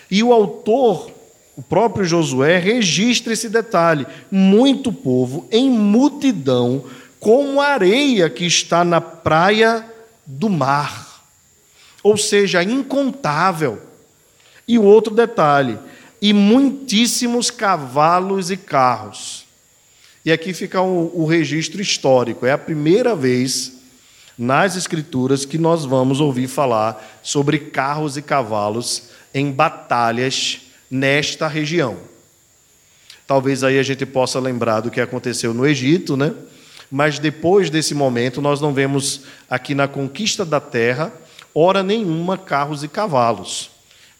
E 0.10 0.24
o 0.24 0.32
autor, 0.32 1.12
o 1.60 1.62
próprio 1.62 2.06
Josué, 2.06 2.58
registra 2.58 3.34
esse 3.34 3.50
detalhe: 3.50 4.08
muito 4.32 4.94
povo 4.94 5.46
em 5.52 5.70
multidão, 5.70 6.86
como 7.20 7.60
areia 7.60 8.30
que 8.30 8.46
está 8.46 8.86
na 8.86 9.02
praia 9.02 9.86
do 10.26 10.48
mar. 10.48 11.22
Ou 12.02 12.16
seja, 12.16 12.64
incontável. 12.64 13.78
E 14.66 14.80
o 14.80 14.84
outro 14.84 15.14
detalhe, 15.14 15.78
e 16.22 16.32
muitíssimos 16.32 17.52
cavalos 17.52 18.50
e 18.50 18.56
carros. 18.56 19.46
E 20.24 20.32
aqui 20.32 20.54
fica 20.54 20.82
o, 20.82 21.12
o 21.14 21.26
registro 21.26 21.82
histórico. 21.82 22.46
É 22.46 22.54
a 22.54 22.58
primeira 22.58 23.14
vez 23.14 23.74
nas 24.38 24.78
Escrituras 24.78 25.44
que 25.44 25.58
nós 25.58 25.84
vamos 25.84 26.22
ouvir 26.22 26.48
falar 26.48 27.20
sobre 27.22 27.60
carros 27.60 28.16
e 28.16 28.22
cavalos 28.22 29.10
em 29.34 29.52
batalhas 29.52 30.69
nesta 30.90 31.48
região. 31.48 31.98
Talvez 33.28 33.64
aí 33.64 33.78
a 33.78 33.84
gente 33.84 34.06
possa 34.06 34.40
lembrar 34.40 34.82
do 34.82 34.92
que 34.92 35.02
aconteceu 35.02 35.54
no 35.54 35.66
Egito, 35.66 36.18
né? 36.18 36.34
Mas 36.92 37.20
depois 37.20 37.70
desse 37.70 37.94
momento, 37.94 38.42
nós 38.42 38.60
não 38.60 38.74
vemos 38.74 39.22
aqui 39.50 39.76
na 39.76 39.88
conquista 39.88 40.44
da 40.44 40.60
terra, 40.60 41.14
hora 41.54 41.84
nenhuma, 41.84 42.38
carros 42.38 42.84
e 42.84 42.88
cavalos 42.88 43.70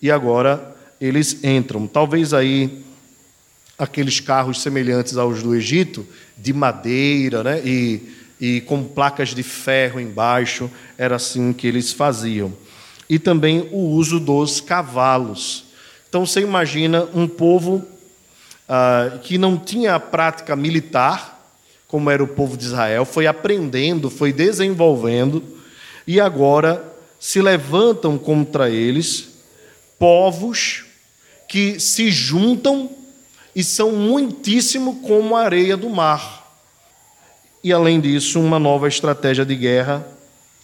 e 0.02 0.10
agora 0.10 0.76
eles 1.00 1.44
entram. 1.44 1.88
Talvez 1.88 2.34
aí 2.34 2.84
aqueles 3.78 4.20
carros 4.20 4.62
semelhantes 4.62 5.18
aos 5.18 5.42
do 5.42 5.56
Egito, 5.56 6.06
de 6.38 6.54
madeira, 6.54 7.44
né? 7.44 7.62
E, 7.64 8.02
e 8.40 8.62
com 8.62 8.84
placas 8.84 9.30
de 9.30 9.44
ferro 9.44 10.00
embaixo, 10.00 10.70
era 10.98 11.16
assim 11.16 11.54
que 11.54 11.68
eles 11.68 11.94
faziam. 11.94 12.52
E 13.10 13.18
também 13.18 13.70
o 13.72 13.78
uso 13.78 14.20
dos 14.20 14.62
cavalos. 14.62 15.66
Então 16.10 16.26
você 16.26 16.42
imagina 16.42 17.08
um 17.14 17.28
povo 17.28 17.86
ah, 18.68 19.20
que 19.22 19.38
não 19.38 19.58
tinha 19.58 19.94
a 19.94 20.00
prática 20.00 20.56
militar, 20.56 21.40
como 21.88 22.10
era 22.10 22.24
o 22.24 22.28
povo 22.28 22.58
de 22.58 22.66
Israel, 22.66 23.06
foi 23.06 23.28
aprendendo, 23.28 24.10
foi 24.10 24.34
desenvolvendo, 24.34 25.44
e 26.08 26.20
agora 26.20 26.84
se 27.20 27.42
levantam 27.42 28.18
contra 28.18 28.70
eles 28.70 29.30
povos 30.00 30.86
que 31.48 31.80
se 31.80 32.10
juntam 32.10 32.90
e 33.56 33.64
são 33.64 33.92
muitíssimo 33.92 35.02
como 35.02 35.36
a 35.36 35.42
areia 35.42 35.78
do 35.78 35.90
mar. 35.90 36.48
E 37.64 37.72
além 37.74 38.00
disso, 38.00 38.40
uma 38.40 38.58
nova 38.58 38.88
estratégia 38.88 39.46
de 39.46 39.56
guerra 39.56 40.08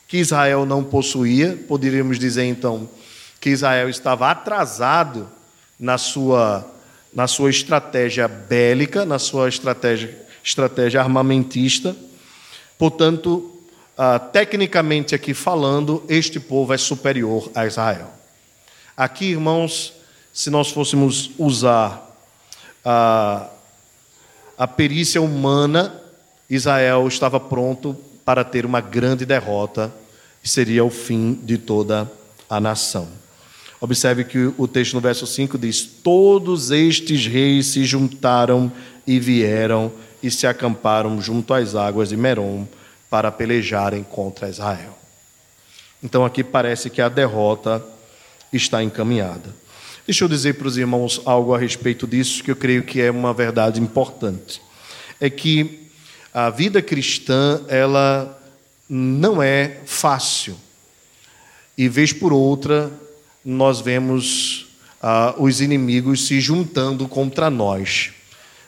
que 0.07 0.17
Israel 0.17 0.65
não 0.65 0.83
possuía, 0.83 1.59
poderíamos 1.67 2.17
dizer 2.17 2.45
então 2.45 2.89
que 3.39 3.49
Israel 3.49 3.89
estava 3.89 4.31
atrasado 4.31 5.29
na 5.79 5.97
sua 5.97 6.71
na 7.13 7.27
sua 7.27 7.49
estratégia 7.49 8.27
bélica, 8.27 9.05
na 9.05 9.17
sua 9.17 9.47
estratégia 9.47 10.25
estratégia 10.43 11.01
armamentista. 11.01 11.95
Portanto, 12.77 13.51
ah, 13.97 14.19
tecnicamente 14.19 15.15
aqui 15.15 15.33
falando, 15.33 16.03
este 16.07 16.39
povo 16.39 16.71
é 16.73 16.77
superior 16.77 17.49
a 17.55 17.65
Israel. 17.65 18.09
Aqui, 18.95 19.25
irmãos, 19.31 19.93
se 20.31 20.49
nós 20.49 20.69
fôssemos 20.69 21.31
usar 21.39 22.15
a, 22.83 23.49
a 24.57 24.67
perícia 24.67 25.21
humana, 25.21 25.99
Israel 26.49 27.07
estava 27.07 27.39
pronto 27.39 27.95
para 28.23 28.43
ter 28.43 28.65
uma 28.65 28.81
grande 28.81 29.25
derrota, 29.25 29.91
e 30.43 30.47
seria 30.47 30.85
o 30.85 30.91
fim 30.91 31.33
de 31.33 31.57
toda 31.57 32.11
a 32.47 32.59
nação. 32.59 33.07
Observe 33.85 34.23
que 34.23 34.51
o 34.57 34.67
texto 34.67 34.95
no 34.95 34.99
verso 34.99 35.27
5 35.27 35.59
diz: 35.59 35.83
Todos 35.83 36.71
estes 36.71 37.27
reis 37.27 37.67
se 37.67 37.85
juntaram 37.85 38.71
e 39.05 39.19
vieram 39.19 39.91
e 40.23 40.31
se 40.31 40.47
acamparam 40.47 41.21
junto 41.21 41.53
às 41.53 41.75
águas 41.75 42.09
de 42.09 42.17
Merom 42.17 42.65
para 43.11 43.31
pelejarem 43.31 44.01
contra 44.01 44.49
Israel. 44.49 44.97
Então 46.01 46.25
aqui 46.25 46.43
parece 46.43 46.89
que 46.89 46.99
a 46.99 47.07
derrota 47.07 47.85
está 48.51 48.83
encaminhada. 48.83 49.53
Deixa 50.03 50.23
eu 50.23 50.27
dizer 50.27 50.55
para 50.55 50.67
os 50.67 50.77
irmãos 50.77 51.21
algo 51.23 51.53
a 51.53 51.59
respeito 51.59 52.07
disso, 52.07 52.43
que 52.43 52.49
eu 52.49 52.55
creio 52.55 52.81
que 52.81 52.99
é 52.99 53.11
uma 53.11 53.35
verdade 53.35 53.79
importante. 53.79 54.59
É 55.21 55.29
que 55.29 55.87
a 56.33 56.49
vida 56.49 56.81
cristã, 56.81 57.61
ela 57.67 58.35
não 58.89 59.43
é 59.43 59.77
fácil. 59.85 60.57
E 61.77 61.87
vez 61.87 62.11
por 62.11 62.33
outra, 62.33 62.91
nós 63.45 63.79
vemos 63.79 64.65
ah, 64.99 65.35
os 65.37 65.61
inimigos 65.61 66.25
se 66.25 66.41
juntando 66.41 67.07
contra 67.07 67.49
nós. 67.51 68.11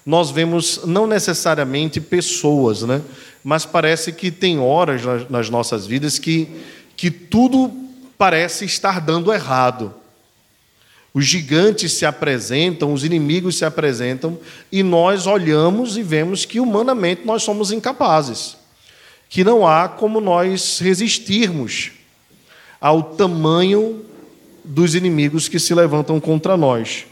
Nós 0.06 0.30
vemos 0.30 0.82
não 0.86 1.08
necessariamente 1.08 2.00
pessoas, 2.00 2.84
né? 2.84 3.02
mas 3.44 3.66
parece 3.66 4.12
que 4.12 4.30
tem 4.30 4.60
horas 4.60 5.02
nas 5.30 5.50
nossas 5.50 5.88
vidas 5.88 6.20
que, 6.20 6.48
que 6.96 7.10
tudo 7.10 7.74
parece 8.18 8.66
estar 8.66 9.02
dando 9.02 9.34
errado. 9.34 9.94
Os 11.14 11.26
gigantes 11.26 11.94
se 11.94 12.06
apresentam, 12.06 12.94
os 12.94 13.04
inimigos 13.04 13.58
se 13.58 13.66
apresentam, 13.66 14.38
e 14.72 14.84
nós 14.84 15.26
olhamos 15.26 15.98
e 15.98 16.04
vemos 16.04 16.46
que 16.46 16.60
humanamente 16.60 17.24
nós 17.26 17.42
somos 17.42 17.72
incapazes, 17.72 18.56
que 19.28 19.44
não 19.44 19.66
há 19.66 19.90
como 19.90 20.22
nós 20.22 20.78
resistirmos 20.80 21.92
ao 22.80 23.02
tamanho 23.02 24.06
dos 24.68 24.96
inimigos 24.96 25.48
que 25.48 25.60
se 25.60 25.74
levantam 25.74 26.20
contra 26.20 26.58
nós. 26.58 27.06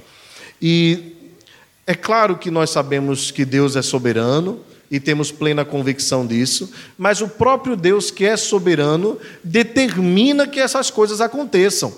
E 0.61 1.13
é 1.87 1.93
claro 1.93 2.37
que 2.37 2.51
nós 2.51 2.69
sabemos 2.69 3.31
que 3.31 3.45
Deus 3.45 3.75
é 3.75 3.81
soberano 3.81 4.59
e 4.89 4.99
temos 4.99 5.31
plena 5.31 5.65
convicção 5.65 6.25
disso, 6.25 6.71
mas 6.97 7.21
o 7.21 7.27
próprio 7.27 7.75
Deus 7.75 8.11
que 8.11 8.25
é 8.25 8.37
soberano 8.37 9.17
determina 9.43 10.47
que 10.47 10.59
essas 10.59 10.91
coisas 10.91 11.21
aconteçam. 11.21 11.93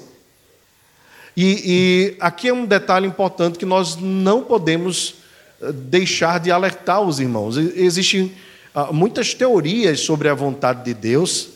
E, 1.36 1.62
e 1.66 2.16
aqui 2.20 2.48
é 2.48 2.54
um 2.54 2.66
detalhe 2.66 3.06
importante 3.06 3.60
que 3.60 3.66
nós 3.66 3.96
não 3.96 4.42
podemos 4.42 5.16
eh, 5.62 5.72
deixar 5.72 6.40
de 6.40 6.50
alertar 6.50 7.02
os 7.02 7.20
irmãos. 7.20 7.58
Existem 7.58 8.34
ah, 8.74 8.92
muitas 8.92 9.34
teorias 9.34 10.00
sobre 10.00 10.30
a 10.30 10.34
vontade 10.34 10.84
de 10.84 10.94
Deus, 10.94 11.50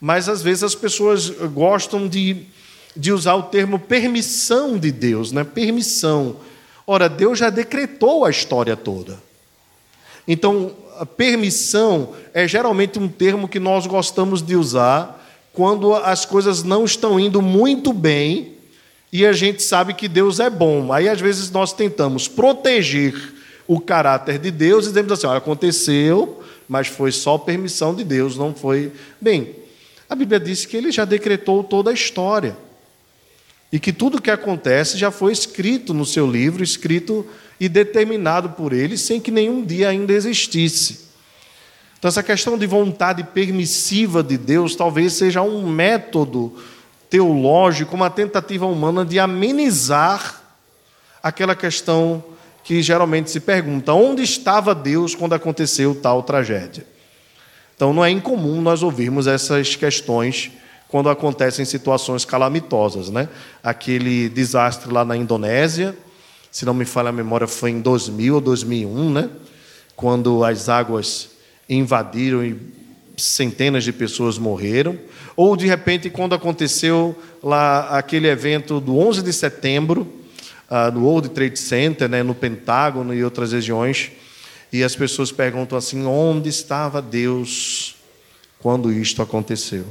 mas 0.00 0.28
às 0.28 0.42
vezes 0.42 0.64
as 0.64 0.74
pessoas 0.74 1.30
gostam 1.30 2.08
de, 2.08 2.46
de 2.98 3.12
usar 3.12 3.36
o 3.36 3.44
termo 3.44 3.78
permissão 3.78 4.76
de 4.76 4.90
Deus, 4.90 5.30
né? 5.30 5.44
Permissão. 5.44 6.36
Ora, 6.84 7.08
Deus 7.08 7.38
já 7.38 7.48
decretou 7.48 8.24
a 8.24 8.30
história 8.30 8.76
toda. 8.76 9.22
Então, 10.26 10.72
permissão 11.16 12.12
é 12.34 12.48
geralmente 12.48 12.98
um 12.98 13.06
termo 13.06 13.46
que 13.46 13.60
nós 13.60 13.86
gostamos 13.86 14.42
de 14.42 14.56
usar 14.56 15.14
quando 15.52 15.94
as 15.94 16.24
coisas 16.24 16.64
não 16.64 16.84
estão 16.84 17.20
indo 17.20 17.40
muito 17.40 17.92
bem 17.92 18.54
e 19.12 19.24
a 19.24 19.32
gente 19.32 19.62
sabe 19.62 19.94
que 19.94 20.08
Deus 20.08 20.40
é 20.40 20.50
bom. 20.50 20.92
Aí, 20.92 21.08
às 21.08 21.20
vezes, 21.20 21.52
nós 21.52 21.72
tentamos 21.72 22.26
proteger 22.26 23.14
o 23.66 23.80
caráter 23.80 24.40
de 24.40 24.50
Deus 24.50 24.84
e 24.84 24.88
dizemos 24.88 25.12
assim: 25.12 25.28
olha, 25.28 25.38
aconteceu, 25.38 26.42
mas 26.68 26.88
foi 26.88 27.12
só 27.12 27.38
permissão 27.38 27.94
de 27.94 28.02
Deus, 28.02 28.36
não 28.36 28.52
foi. 28.52 28.92
Bem, 29.20 29.54
a 30.10 30.16
Bíblia 30.16 30.40
diz 30.40 30.66
que 30.66 30.76
ele 30.76 30.90
já 30.90 31.04
decretou 31.04 31.62
toda 31.62 31.90
a 31.90 31.94
história. 31.94 32.56
E 33.70 33.78
que 33.78 33.92
tudo 33.92 34.18
o 34.18 34.22
que 34.22 34.30
acontece 34.30 34.96
já 34.96 35.10
foi 35.10 35.32
escrito 35.32 35.92
no 35.92 36.06
seu 36.06 36.30
livro, 36.30 36.62
escrito 36.62 37.26
e 37.60 37.68
determinado 37.68 38.50
por 38.50 38.72
ele, 38.72 38.96
sem 38.96 39.20
que 39.20 39.30
nenhum 39.30 39.64
dia 39.64 39.88
ainda 39.88 40.12
existisse. 40.12 41.08
Então, 41.98 42.08
essa 42.08 42.22
questão 42.22 42.56
de 42.56 42.66
vontade 42.66 43.24
permissiva 43.24 44.22
de 44.22 44.38
Deus 44.38 44.76
talvez 44.76 45.14
seja 45.14 45.42
um 45.42 45.68
método 45.68 46.56
teológico, 47.10 47.96
uma 47.96 48.08
tentativa 48.08 48.66
humana 48.66 49.04
de 49.04 49.18
amenizar 49.18 50.42
aquela 51.22 51.56
questão 51.56 52.22
que 52.62 52.80
geralmente 52.82 53.30
se 53.30 53.40
pergunta: 53.40 53.92
onde 53.92 54.22
estava 54.22 54.74
Deus 54.74 55.14
quando 55.14 55.34
aconteceu 55.34 55.94
tal 55.94 56.22
tragédia? 56.22 56.86
Então 57.74 57.92
não 57.92 58.04
é 58.04 58.10
incomum 58.10 58.60
nós 58.60 58.82
ouvirmos 58.82 59.26
essas 59.26 59.74
questões 59.74 60.50
quando 60.88 61.10
acontecem 61.10 61.64
situações 61.64 62.24
calamitosas, 62.24 63.10
né? 63.10 63.28
Aquele 63.62 64.28
desastre 64.28 64.92
lá 64.92 65.04
na 65.04 65.16
Indonésia, 65.16 65.96
se 66.50 66.64
não 66.64 66.74
me 66.74 66.84
falha 66.84 67.10
a 67.10 67.12
memória, 67.12 67.46
foi 67.46 67.70
em 67.70 67.80
2000 67.80 68.34
ou 68.34 68.40
2001, 68.40 69.12
né? 69.12 69.30
Quando 69.94 70.42
as 70.42 70.68
águas 70.68 71.30
invadiram 71.68 72.44
e 72.44 72.56
centenas 73.16 73.84
de 73.84 73.92
pessoas 73.92 74.38
morreram. 74.38 74.98
Ou, 75.36 75.56
de 75.56 75.66
repente, 75.66 76.08
quando 76.08 76.34
aconteceu 76.34 77.16
lá 77.42 77.98
aquele 77.98 78.28
evento 78.28 78.80
do 78.80 78.96
11 78.98 79.22
de 79.22 79.32
setembro, 79.32 80.06
uh, 80.70 80.90
no 80.92 81.04
World 81.04 81.30
Trade 81.30 81.58
Center, 81.58 82.08
né, 82.08 82.22
no 82.22 82.34
Pentágono 82.34 83.14
e 83.14 83.22
outras 83.22 83.52
regiões, 83.52 84.10
e 84.72 84.82
as 84.82 84.94
pessoas 84.94 85.32
perguntam 85.32 85.76
assim: 85.76 86.04
onde 86.06 86.48
estava 86.48 87.02
Deus 87.02 87.96
quando 88.60 88.92
isto 88.92 89.22
aconteceu? 89.22 89.84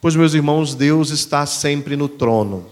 Pois, 0.00 0.16
meus 0.16 0.32
irmãos, 0.32 0.74
Deus 0.74 1.10
está 1.10 1.44
sempre 1.44 1.94
no 1.94 2.08
trono. 2.08 2.66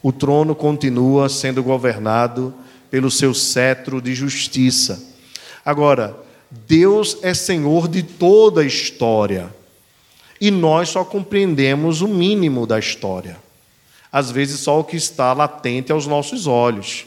O 0.00 0.12
trono 0.12 0.54
continua 0.54 1.28
sendo 1.28 1.64
governado 1.64 2.54
pelo 2.88 3.10
seu 3.10 3.34
cetro 3.34 4.00
de 4.00 4.14
justiça. 4.14 5.02
Agora, 5.64 6.16
Deus 6.50 7.18
é 7.22 7.34
Senhor 7.34 7.88
de 7.88 8.04
toda 8.04 8.60
a 8.60 8.66
história 8.66 9.52
e 10.40 10.50
nós 10.50 10.88
só 10.88 11.04
compreendemos 11.04 12.02
o 12.02 12.08
mínimo 12.08 12.66
da 12.66 12.78
história. 12.78 13.36
Às 14.12 14.30
vezes, 14.30 14.60
só 14.60 14.80
o 14.80 14.84
que 14.84 14.96
está 14.96 15.32
latente 15.32 15.92
aos 15.92 16.06
nossos 16.06 16.46
olhos. 16.46 17.04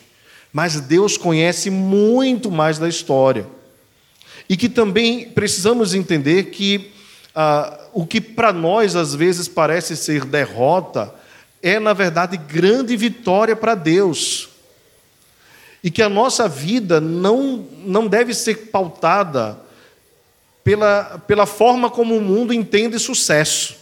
Mas 0.51 0.79
Deus 0.79 1.17
conhece 1.17 1.69
muito 1.69 2.51
mais 2.51 2.77
da 2.77 2.87
história. 2.87 3.47
E 4.47 4.55
que 4.55 4.69
também 4.69 5.29
precisamos 5.29 5.95
entender 5.95 6.51
que 6.51 6.92
ah, 7.35 7.79
o 7.93 8.05
que 8.05 8.21
para 8.21 8.53
nós 8.53 8.95
às 8.95 9.15
vezes 9.15 9.47
parece 9.47 9.95
ser 9.95 10.25
derrota, 10.25 11.13
é 11.61 11.79
na 11.79 11.93
verdade 11.93 12.37
grande 12.37 12.95
vitória 12.95 13.55
para 13.55 13.75
Deus. 13.75 14.49
E 15.83 15.91
que 15.91 16.01
a 16.01 16.09
nossa 16.09 16.47
vida 16.47 17.01
não, 17.01 17.65
não 17.83 18.07
deve 18.07 18.33
ser 18.33 18.69
pautada 18.71 19.57
pela, 20.63 21.21
pela 21.27 21.45
forma 21.45 21.89
como 21.89 22.15
o 22.15 22.21
mundo 22.21 22.53
entende 22.53 22.97
sucesso. 22.99 23.75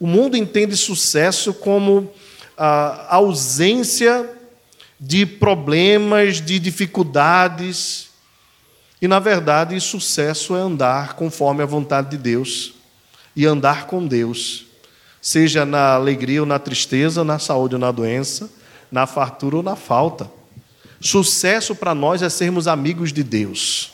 O 0.00 0.06
mundo 0.06 0.36
entende 0.36 0.76
sucesso 0.76 1.52
como 1.52 2.10
a 2.56 3.16
ausência 3.16 4.28
de 4.98 5.26
problemas, 5.26 6.40
de 6.40 6.58
dificuldades. 6.58 8.11
E, 9.02 9.08
na 9.08 9.18
verdade, 9.18 9.78
sucesso 9.80 10.54
é 10.54 10.60
andar 10.60 11.14
conforme 11.14 11.60
a 11.60 11.66
vontade 11.66 12.10
de 12.10 12.16
Deus 12.16 12.74
e 13.34 13.44
andar 13.44 13.88
com 13.88 14.06
Deus, 14.06 14.64
seja 15.20 15.66
na 15.66 15.94
alegria 15.94 16.40
ou 16.40 16.46
na 16.46 16.60
tristeza, 16.60 17.24
na 17.24 17.40
saúde 17.40 17.74
ou 17.74 17.80
na 17.80 17.90
doença, 17.90 18.48
na 18.92 19.04
fartura 19.04 19.56
ou 19.56 19.62
na 19.62 19.74
falta. 19.74 20.30
Sucesso 21.00 21.74
para 21.74 21.96
nós 21.96 22.22
é 22.22 22.28
sermos 22.28 22.68
amigos 22.68 23.12
de 23.12 23.24
Deus. 23.24 23.92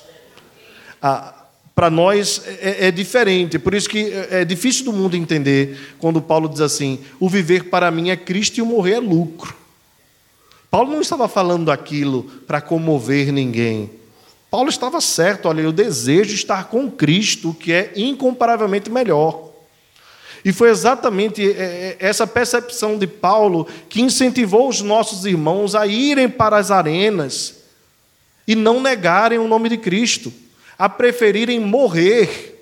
A, 1.00 1.32
para 1.74 1.88
nós 1.88 2.42
é, 2.44 2.50
é, 2.50 2.88
é, 2.88 2.90
diferente. 2.90 3.58
Por 3.58 3.72
isso 3.72 3.88
que 3.88 4.12
é, 4.12 4.42
é 4.42 4.44
difícil 4.44 4.84
do 4.84 4.92
mundo 4.92 5.16
entender 5.16 5.94
quando 5.98 6.20
Paulo 6.20 6.50
diz 6.50 6.60
assim: 6.60 6.98
o 7.18 7.30
viver 7.30 7.70
para 7.70 7.90
mim 7.90 8.10
é 8.10 8.16
Cristo 8.16 8.58
e 8.58 8.62
o 8.62 8.66
morrer 8.66 8.96
é 8.96 9.00
lucro. 9.00 9.56
Paulo 10.70 10.92
não 10.92 11.00
estava 11.00 11.26
falando 11.28 11.70
aquilo 11.70 12.24
para 12.46 12.60
comover 12.60 13.32
ninguém. 13.32 13.97
Paulo 14.50 14.70
estava 14.70 15.00
certo, 15.00 15.46
olha, 15.46 15.60
eu 15.60 15.72
desejo 15.72 16.34
estar 16.34 16.68
com 16.68 16.90
Cristo, 16.90 17.54
que 17.54 17.72
é 17.72 17.92
incomparavelmente 17.96 18.90
melhor. 18.90 19.48
E 20.44 20.52
foi 20.52 20.70
exatamente 20.70 21.50
é, 21.50 21.96
essa 21.98 22.26
percepção 22.26 22.96
de 22.96 23.06
Paulo 23.06 23.66
que 23.88 24.00
incentivou 24.00 24.68
os 24.68 24.80
nossos 24.80 25.26
irmãos 25.26 25.74
a 25.74 25.86
irem 25.86 26.28
para 26.28 26.56
as 26.56 26.70
arenas 26.70 27.56
e 28.46 28.54
não 28.54 28.80
negarem 28.80 29.38
o 29.38 29.48
nome 29.48 29.68
de 29.68 29.76
Cristo 29.76 30.32
a 30.78 30.88
preferirem 30.88 31.60
morrer, 31.60 32.54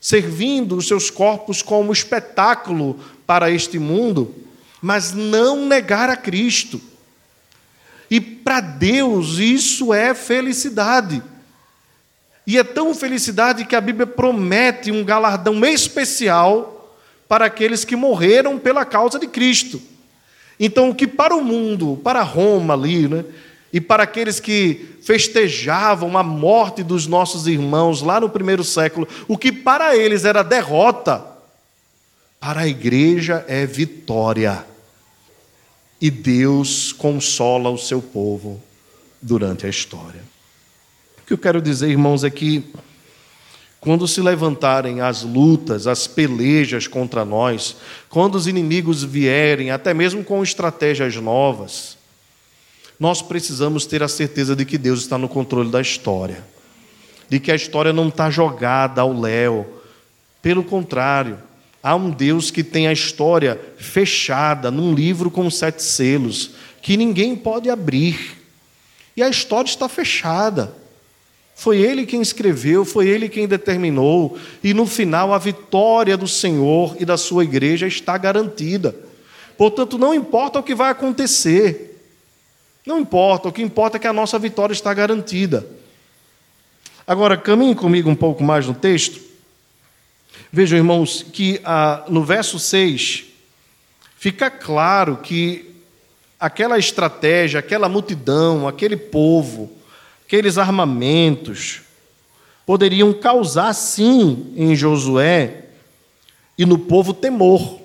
servindo 0.00 0.76
os 0.76 0.86
seus 0.86 1.10
corpos 1.10 1.62
como 1.62 1.92
espetáculo 1.92 3.00
para 3.26 3.50
este 3.50 3.78
mundo, 3.78 4.32
mas 4.80 5.12
não 5.12 5.66
negar 5.66 6.08
a 6.10 6.16
Cristo. 6.16 6.80
E 8.10 8.20
para 8.20 8.60
Deus 8.60 9.38
isso 9.38 9.94
é 9.94 10.14
felicidade. 10.14 11.22
E 12.46 12.58
é 12.58 12.64
tão 12.64 12.92
felicidade 12.94 13.64
que 13.64 13.76
a 13.76 13.80
Bíblia 13.80 14.06
promete 14.06 14.90
um 14.90 15.04
galardão 15.04 15.64
especial 15.64 16.98
para 17.28 17.46
aqueles 17.46 17.84
que 17.84 17.94
morreram 17.94 18.58
pela 18.58 18.84
causa 18.84 19.18
de 19.18 19.28
Cristo. 19.28 19.80
Então, 20.58 20.90
o 20.90 20.94
que 20.94 21.06
para 21.06 21.34
o 21.34 21.44
mundo, 21.44 22.00
para 22.02 22.22
Roma 22.22 22.74
ali, 22.74 23.06
né, 23.06 23.24
e 23.72 23.80
para 23.80 24.02
aqueles 24.02 24.40
que 24.40 24.96
festejavam 25.00 26.18
a 26.18 26.22
morte 26.22 26.82
dos 26.82 27.06
nossos 27.06 27.46
irmãos 27.46 28.02
lá 28.02 28.20
no 28.20 28.28
primeiro 28.28 28.64
século, 28.64 29.06
o 29.28 29.38
que 29.38 29.52
para 29.52 29.96
eles 29.96 30.24
era 30.24 30.42
derrota, 30.42 31.24
para 32.40 32.62
a 32.62 32.68
igreja 32.68 33.44
é 33.46 33.64
vitória. 33.64 34.69
E 36.00 36.10
Deus 36.10 36.92
consola 36.92 37.68
o 37.68 37.78
seu 37.78 38.00
povo 38.00 38.60
durante 39.20 39.66
a 39.66 39.68
história. 39.68 40.22
O 41.22 41.26
que 41.26 41.32
eu 41.32 41.38
quero 41.38 41.60
dizer, 41.60 41.90
irmãos, 41.90 42.24
é 42.24 42.30
que 42.30 42.64
quando 43.80 44.06
se 44.06 44.20
levantarem 44.20 45.00
as 45.00 45.22
lutas, 45.22 45.86
as 45.86 46.06
pelejas 46.06 46.86
contra 46.86 47.24
nós, 47.24 47.76
quando 48.08 48.34
os 48.34 48.46
inimigos 48.46 49.02
vierem, 49.02 49.70
até 49.70 49.94
mesmo 49.94 50.22
com 50.22 50.42
estratégias 50.42 51.16
novas, 51.16 51.96
nós 52.98 53.22
precisamos 53.22 53.86
ter 53.86 54.02
a 54.02 54.08
certeza 54.08 54.54
de 54.54 54.66
que 54.66 54.76
Deus 54.76 55.00
está 55.00 55.16
no 55.16 55.28
controle 55.28 55.70
da 55.70 55.80
história, 55.80 56.44
de 57.28 57.40
que 57.40 57.50
a 57.50 57.54
história 57.54 57.92
não 57.92 58.08
está 58.08 58.28
jogada 58.28 59.00
ao 59.00 59.18
léu. 59.18 59.80
Pelo 60.42 60.62
contrário, 60.62 61.38
há 61.82 61.94
um 61.94 62.10
Deus 62.10 62.50
que 62.50 62.62
tem 62.62 62.86
a 62.86 62.92
história 62.92 63.60
fechada 63.78 64.70
num 64.70 64.94
livro 64.94 65.30
com 65.30 65.50
sete 65.50 65.82
selos, 65.82 66.52
que 66.82 66.96
ninguém 66.96 67.36
pode 67.36 67.70
abrir. 67.70 68.38
E 69.16 69.22
a 69.22 69.28
história 69.28 69.68
está 69.68 69.88
fechada. 69.88 70.74
Foi 71.54 71.78
ele 71.78 72.06
quem 72.06 72.22
escreveu, 72.22 72.84
foi 72.84 73.06
ele 73.06 73.28
quem 73.28 73.46
determinou, 73.46 74.38
e 74.64 74.72
no 74.72 74.86
final 74.86 75.34
a 75.34 75.38
vitória 75.38 76.16
do 76.16 76.26
Senhor 76.26 76.96
e 76.98 77.04
da 77.04 77.18
sua 77.18 77.44
igreja 77.44 77.86
está 77.86 78.16
garantida. 78.16 78.94
Portanto, 79.58 79.98
não 79.98 80.14
importa 80.14 80.58
o 80.58 80.62
que 80.62 80.74
vai 80.74 80.90
acontecer, 80.90 82.00
não 82.86 82.98
importa, 82.98 83.48
o 83.48 83.52
que 83.52 83.60
importa 83.60 83.98
é 83.98 84.00
que 84.00 84.06
a 84.06 84.12
nossa 84.12 84.38
vitória 84.38 84.72
está 84.72 84.92
garantida. 84.94 85.66
Agora, 87.06 87.36
caminhe 87.36 87.74
comigo 87.74 88.08
um 88.08 88.14
pouco 88.14 88.42
mais 88.42 88.66
no 88.66 88.72
texto. 88.74 89.20
Vejam, 90.52 90.78
irmãos, 90.78 91.24
que 91.32 91.60
ah, 91.64 92.04
no 92.08 92.24
verso 92.24 92.58
6 92.58 93.24
fica 94.18 94.50
claro 94.50 95.18
que 95.18 95.76
aquela 96.40 96.76
estratégia, 96.76 97.60
aquela 97.60 97.88
multidão, 97.88 98.66
aquele 98.66 98.96
povo, 98.96 99.70
aqueles 100.26 100.58
armamentos 100.58 101.82
poderiam 102.66 103.12
causar, 103.12 103.72
sim, 103.74 104.52
em 104.56 104.74
Josué 104.74 105.66
e 106.58 106.66
no 106.66 106.78
povo 106.78 107.14
temor. 107.14 107.80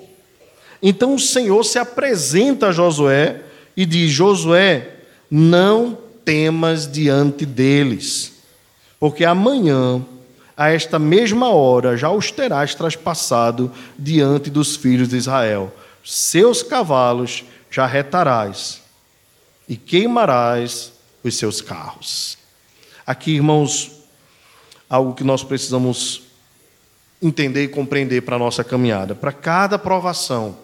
Então 0.82 1.14
o 1.14 1.20
Senhor 1.20 1.64
se 1.64 1.78
apresenta 1.78 2.70
a 2.70 2.72
Josué 2.72 3.44
e 3.78 3.86
diz: 3.86 4.12
Josué, 4.12 5.02
não 5.30 5.96
temas 6.24 6.92
diante 6.92 7.46
deles, 7.46 8.34
porque 9.00 9.24
amanhã, 9.24 10.04
a 10.58 10.70
esta 10.70 10.98
mesma 10.98 11.50
hora, 11.50 11.98
já 11.98 12.10
os 12.10 12.32
terás 12.32 12.74
traspassado 12.74 13.72
diante 13.98 14.50
dos 14.50 14.76
filhos 14.76 15.10
de 15.10 15.18
Israel. 15.18 15.74
Seus 16.04 16.64
cavalos 16.64 17.44
já 17.70 17.86
retarás 17.86 18.82
e 19.68 19.76
queimarás 19.76 20.94
os 21.24 21.36
seus 21.36 21.60
carros. 21.60 22.38
Aqui, 23.06 23.32
irmãos, 23.32 23.92
algo 24.90 25.14
que 25.14 25.24
nós 25.24 25.44
precisamos 25.44 26.24
entender 27.22 27.64
e 27.64 27.68
compreender 27.68 28.22
para 28.22 28.36
a 28.36 28.40
nossa 28.40 28.64
caminhada. 28.64 29.14
Para 29.14 29.32
cada 29.32 29.78
provação, 29.78 30.58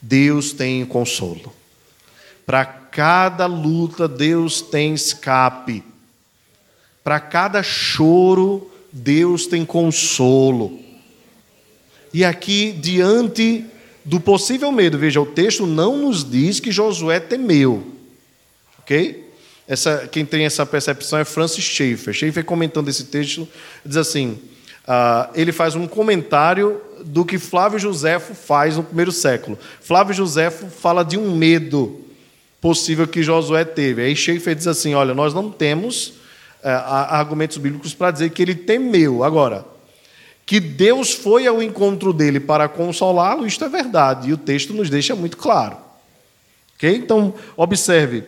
Deus 0.00 0.52
tem 0.52 0.84
consolo. 0.86 1.52
Para 2.44 2.64
cada 2.64 3.46
luta, 3.46 4.06
Deus 4.06 4.60
tem 4.60 4.94
escape. 4.94 5.82
Para 7.02 7.18
cada 7.18 7.62
choro, 7.62 8.70
Deus 8.96 9.46
tem 9.46 9.64
consolo. 9.64 10.80
E 12.14 12.24
aqui, 12.24 12.72
diante 12.72 13.64
do 14.02 14.18
possível 14.18 14.72
medo, 14.72 14.98
veja, 14.98 15.20
o 15.20 15.26
texto 15.26 15.66
não 15.66 15.98
nos 15.98 16.28
diz 16.28 16.60
que 16.60 16.72
Josué 16.72 17.20
temeu, 17.20 17.86
ok? 18.78 19.24
Essa, 19.68 20.08
quem 20.10 20.24
tem 20.24 20.46
essa 20.46 20.64
percepção 20.64 21.18
é 21.18 21.24
Francis 21.24 21.64
Schaeffer. 21.64 22.14
Schaeffer, 22.14 22.44
comentando 22.44 22.88
esse 22.88 23.04
texto, 23.04 23.46
diz 23.84 23.98
assim: 23.98 24.38
uh, 24.88 25.30
ele 25.34 25.52
faz 25.52 25.74
um 25.74 25.86
comentário 25.86 26.80
do 27.04 27.24
que 27.24 27.38
Flávio 27.38 27.78
Josefo 27.78 28.34
faz 28.34 28.76
no 28.76 28.84
primeiro 28.84 29.12
século. 29.12 29.58
Flávio 29.82 30.14
Josefo 30.14 30.68
fala 30.68 31.04
de 31.04 31.18
um 31.18 31.36
medo 31.36 32.00
possível 32.62 33.06
que 33.06 33.22
Josué 33.22 33.64
teve. 33.64 34.02
Aí 34.02 34.16
Schaeffer 34.16 34.54
diz 34.54 34.68
assim: 34.68 34.94
olha, 34.94 35.12
nós 35.12 35.34
não 35.34 35.50
temos 35.50 36.14
uh, 36.62 36.68
argumentos 36.68 37.56
bíblicos 37.56 37.94
para 37.94 38.10
dizer 38.10 38.30
que 38.30 38.42
ele 38.42 38.54
temeu. 38.54 39.22
Agora, 39.24 39.64
que 40.44 40.60
Deus 40.60 41.12
foi 41.12 41.46
ao 41.46 41.62
encontro 41.62 42.12
dele 42.12 42.38
para 42.38 42.68
consolá-lo, 42.68 43.46
isto 43.46 43.64
é 43.64 43.68
verdade, 43.68 44.30
e 44.30 44.32
o 44.32 44.36
texto 44.36 44.72
nos 44.72 44.88
deixa 44.88 45.16
muito 45.16 45.36
claro. 45.36 45.76
Ok? 46.76 46.94
Então, 46.96 47.34
observe. 47.56 48.24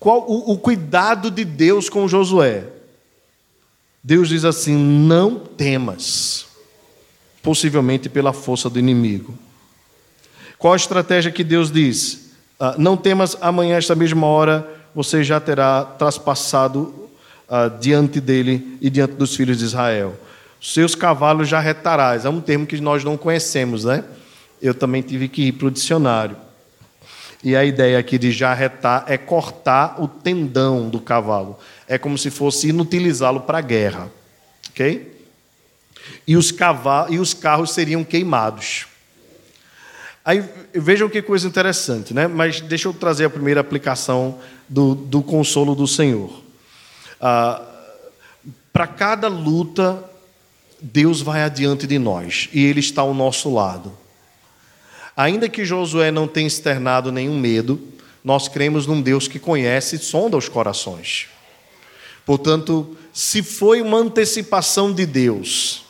Qual 0.00 0.28
o, 0.28 0.52
o 0.52 0.58
cuidado 0.58 1.30
de 1.30 1.44
Deus 1.44 1.88
com 1.88 2.08
Josué? 2.08 2.64
Deus 4.02 4.28
diz 4.28 4.44
assim: 4.44 4.76
não 4.76 5.38
temas, 5.38 6.46
possivelmente 7.42 8.08
pela 8.08 8.32
força 8.32 8.68
do 8.68 8.78
inimigo. 8.78 9.38
Qual 10.58 10.72
a 10.72 10.76
estratégia 10.76 11.30
que 11.30 11.44
Deus 11.44 11.70
diz? 11.70 12.30
Ah, 12.58 12.74
não 12.78 12.96
temas, 12.96 13.36
amanhã, 13.40 13.76
esta 13.76 13.94
mesma 13.94 14.26
hora, 14.26 14.68
você 14.94 15.22
já 15.22 15.40
terá 15.40 15.84
traspassado 15.84 17.03
ah, 17.48 17.68
diante 17.68 18.20
dele 18.20 18.78
e 18.80 18.88
diante 18.88 19.14
dos 19.14 19.34
filhos 19.36 19.58
de 19.58 19.64
Israel. 19.64 20.18
Seus 20.60 20.94
cavalos 20.94 21.48
já 21.48 21.60
retarás. 21.60 22.24
É 22.24 22.28
um 22.28 22.40
termo 22.40 22.66
que 22.66 22.80
nós 22.80 23.04
não 23.04 23.16
conhecemos, 23.16 23.84
né? 23.84 24.02
Eu 24.62 24.74
também 24.74 25.02
tive 25.02 25.28
que 25.28 25.48
ir 25.48 25.52
para 25.52 25.66
o 25.66 25.70
dicionário. 25.70 26.36
E 27.42 27.54
a 27.54 27.62
ideia 27.62 27.98
aqui 27.98 28.16
de 28.16 28.32
jarretar 28.32 29.04
é 29.06 29.18
cortar 29.18 30.00
o 30.00 30.08
tendão 30.08 30.88
do 30.88 30.98
cavalo. 30.98 31.58
É 31.86 31.98
como 31.98 32.16
se 32.16 32.30
fosse 32.30 32.70
inutilizá-lo 32.70 33.40
para 33.40 33.58
a 33.58 33.60
guerra. 33.60 34.10
Ok? 34.70 35.12
E 36.26 36.36
os, 36.36 36.50
cavalos, 36.50 37.14
e 37.14 37.18
os 37.18 37.34
carros 37.34 37.72
seriam 37.72 38.02
queimados. 38.02 38.86
Aí 40.24 40.42
vejam 40.72 41.10
que 41.10 41.20
coisa 41.20 41.46
interessante, 41.46 42.14
né? 42.14 42.26
Mas 42.26 42.62
deixa 42.62 42.88
eu 42.88 42.94
trazer 42.94 43.26
a 43.26 43.30
primeira 43.30 43.60
aplicação 43.60 44.38
do, 44.66 44.94
do 44.94 45.22
consolo 45.22 45.74
do 45.74 45.86
Senhor. 45.86 46.43
Ah, 47.26 47.62
para 48.70 48.86
cada 48.86 49.28
luta, 49.28 50.04
Deus 50.78 51.22
vai 51.22 51.40
adiante 51.40 51.86
de 51.86 51.98
nós 51.98 52.50
e 52.52 52.62
Ele 52.62 52.80
está 52.80 53.00
ao 53.00 53.14
nosso 53.14 53.50
lado. 53.50 53.96
Ainda 55.16 55.48
que 55.48 55.64
Josué 55.64 56.10
não 56.10 56.28
tenha 56.28 56.46
externado 56.46 57.10
nenhum 57.10 57.38
medo, 57.38 57.80
nós 58.22 58.46
cremos 58.46 58.86
num 58.86 59.00
Deus 59.00 59.26
que 59.26 59.38
conhece 59.38 59.96
e 59.96 60.00
sonda 60.00 60.36
os 60.36 60.50
corações. 60.50 61.28
Portanto, 62.26 62.94
se 63.10 63.42
foi 63.42 63.80
uma 63.80 63.96
antecipação 63.96 64.92
de 64.92 65.06
Deus, 65.06 65.86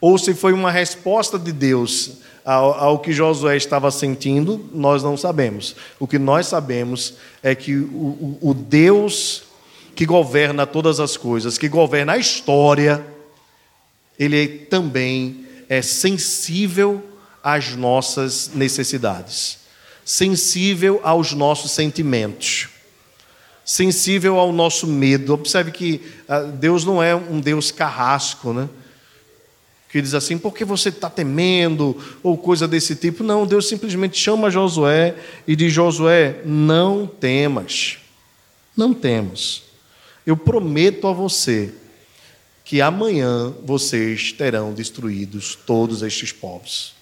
ou 0.00 0.16
se 0.16 0.32
foi 0.32 0.54
uma 0.54 0.70
resposta 0.70 1.38
de 1.38 1.52
Deus 1.52 2.12
ao, 2.46 2.72
ao, 2.72 2.98
que 3.00 3.12
Josué 3.12 3.58
estava 3.58 3.90
sentindo, 3.90 4.70
nós 4.72 5.02
não 5.02 5.18
sabemos. 5.18 5.76
O 6.00 6.06
que 6.06 6.18
nós 6.18 6.46
sabemos 6.46 7.16
é 7.42 7.54
que 7.54 7.76
o, 7.76 8.38
o, 8.40 8.50
o 8.50 8.54
Deus 8.54 9.47
que 9.98 10.06
governa 10.06 10.64
todas 10.64 11.00
as 11.00 11.16
coisas, 11.16 11.58
que 11.58 11.68
governa 11.68 12.12
a 12.12 12.18
história, 12.18 13.04
ele 14.16 14.46
também 14.46 15.44
é 15.68 15.82
sensível 15.82 17.04
às 17.42 17.74
nossas 17.74 18.52
necessidades, 18.54 19.58
sensível 20.04 21.00
aos 21.02 21.32
nossos 21.32 21.72
sentimentos, 21.72 22.68
sensível 23.64 24.38
ao 24.38 24.52
nosso 24.52 24.86
medo. 24.86 25.34
Observe 25.34 25.72
que 25.72 26.00
ah, 26.28 26.42
Deus 26.42 26.84
não 26.84 27.02
é 27.02 27.16
um 27.16 27.40
Deus 27.40 27.72
carrasco, 27.72 28.52
né? 28.52 28.68
Que 29.88 30.00
diz 30.00 30.14
assim, 30.14 30.38
por 30.38 30.54
que 30.54 30.64
você 30.64 30.90
está 30.90 31.10
temendo? 31.10 32.00
Ou 32.22 32.38
coisa 32.38 32.68
desse 32.68 32.94
tipo. 32.94 33.24
Não, 33.24 33.44
Deus 33.44 33.66
simplesmente 33.66 34.16
chama 34.16 34.48
Josué 34.48 35.16
e 35.44 35.56
diz: 35.56 35.72
Josué, 35.72 36.40
não 36.44 37.04
temas. 37.04 37.98
Não 38.76 38.94
temas. 38.94 39.66
Eu 40.28 40.36
prometo 40.36 41.08
a 41.08 41.12
você 41.14 41.72
que 42.62 42.82
amanhã 42.82 43.50
vocês 43.64 44.30
terão 44.30 44.74
destruídos 44.74 45.54
todos 45.54 46.02
estes 46.02 46.32
povos. 46.32 46.92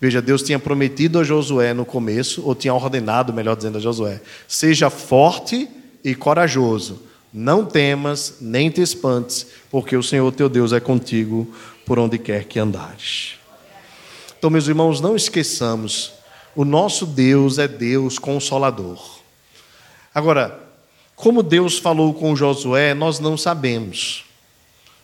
Veja, 0.00 0.22
Deus 0.22 0.42
tinha 0.42 0.58
prometido 0.58 1.18
a 1.18 1.22
Josué 1.22 1.74
no 1.74 1.84
começo, 1.84 2.42
ou 2.46 2.54
tinha 2.54 2.72
ordenado, 2.72 3.30
melhor 3.30 3.56
dizendo, 3.56 3.76
a 3.76 3.80
Josué: 3.82 4.22
seja 4.48 4.88
forte 4.88 5.68
e 6.02 6.14
corajoso, 6.14 7.02
não 7.30 7.62
temas 7.62 8.38
nem 8.40 8.70
te 8.70 8.80
espantes, 8.80 9.48
porque 9.70 9.94
o 9.94 10.02
Senhor 10.02 10.32
teu 10.32 10.48
Deus 10.48 10.72
é 10.72 10.80
contigo 10.80 11.54
por 11.84 11.98
onde 11.98 12.16
quer 12.16 12.44
que 12.44 12.58
andares. 12.58 13.34
Então, 14.38 14.48
meus 14.48 14.66
irmãos, 14.66 14.98
não 14.98 15.14
esqueçamos, 15.14 16.14
o 16.54 16.64
nosso 16.64 17.04
Deus 17.04 17.58
é 17.58 17.68
Deus 17.68 18.18
consolador. 18.18 19.20
Agora, 20.14 20.65
como 21.16 21.42
Deus 21.42 21.78
falou 21.78 22.12
com 22.12 22.36
Josué, 22.36 22.92
nós 22.92 23.18
não 23.18 23.38
sabemos. 23.38 24.26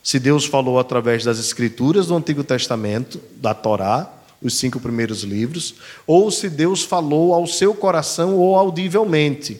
Se 0.03 0.19
Deus 0.19 0.45
falou 0.45 0.77
através 0.77 1.23
das 1.23 1.39
Escrituras 1.39 2.07
do 2.07 2.15
Antigo 2.15 2.43
Testamento, 2.43 3.19
da 3.37 3.53
Torá, 3.53 4.13
os 4.41 4.55
cinco 4.55 4.79
primeiros 4.79 5.23
livros, 5.23 5.75
ou 6.05 6.29
se 6.29 6.49
Deus 6.49 6.83
falou 6.83 7.33
ao 7.33 7.47
seu 7.47 7.73
coração 7.73 8.35
ou 8.35 8.55
audivelmente. 8.55 9.59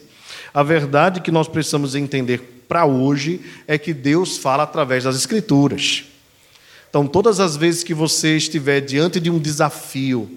A 0.54 0.62
verdade 0.62 1.22
que 1.22 1.32
nós 1.32 1.48
precisamos 1.48 1.96
entender 1.96 2.66
para 2.68 2.86
hoje 2.86 3.42
é 3.68 3.78
que 3.78 3.94
Deus 3.94 4.38
fala 4.38 4.64
através 4.64 5.06
das 5.06 5.16
Escrituras. 5.16 6.04
Então, 6.90 7.08
todas 7.08 7.40
as 7.40 7.58
vezes 7.58 7.84
que 7.84 7.94
você 7.94 8.38
estiver 8.38 8.80
diante 8.82 9.20
de 9.20 9.32
um 9.32 9.40
desafio, 9.40 10.30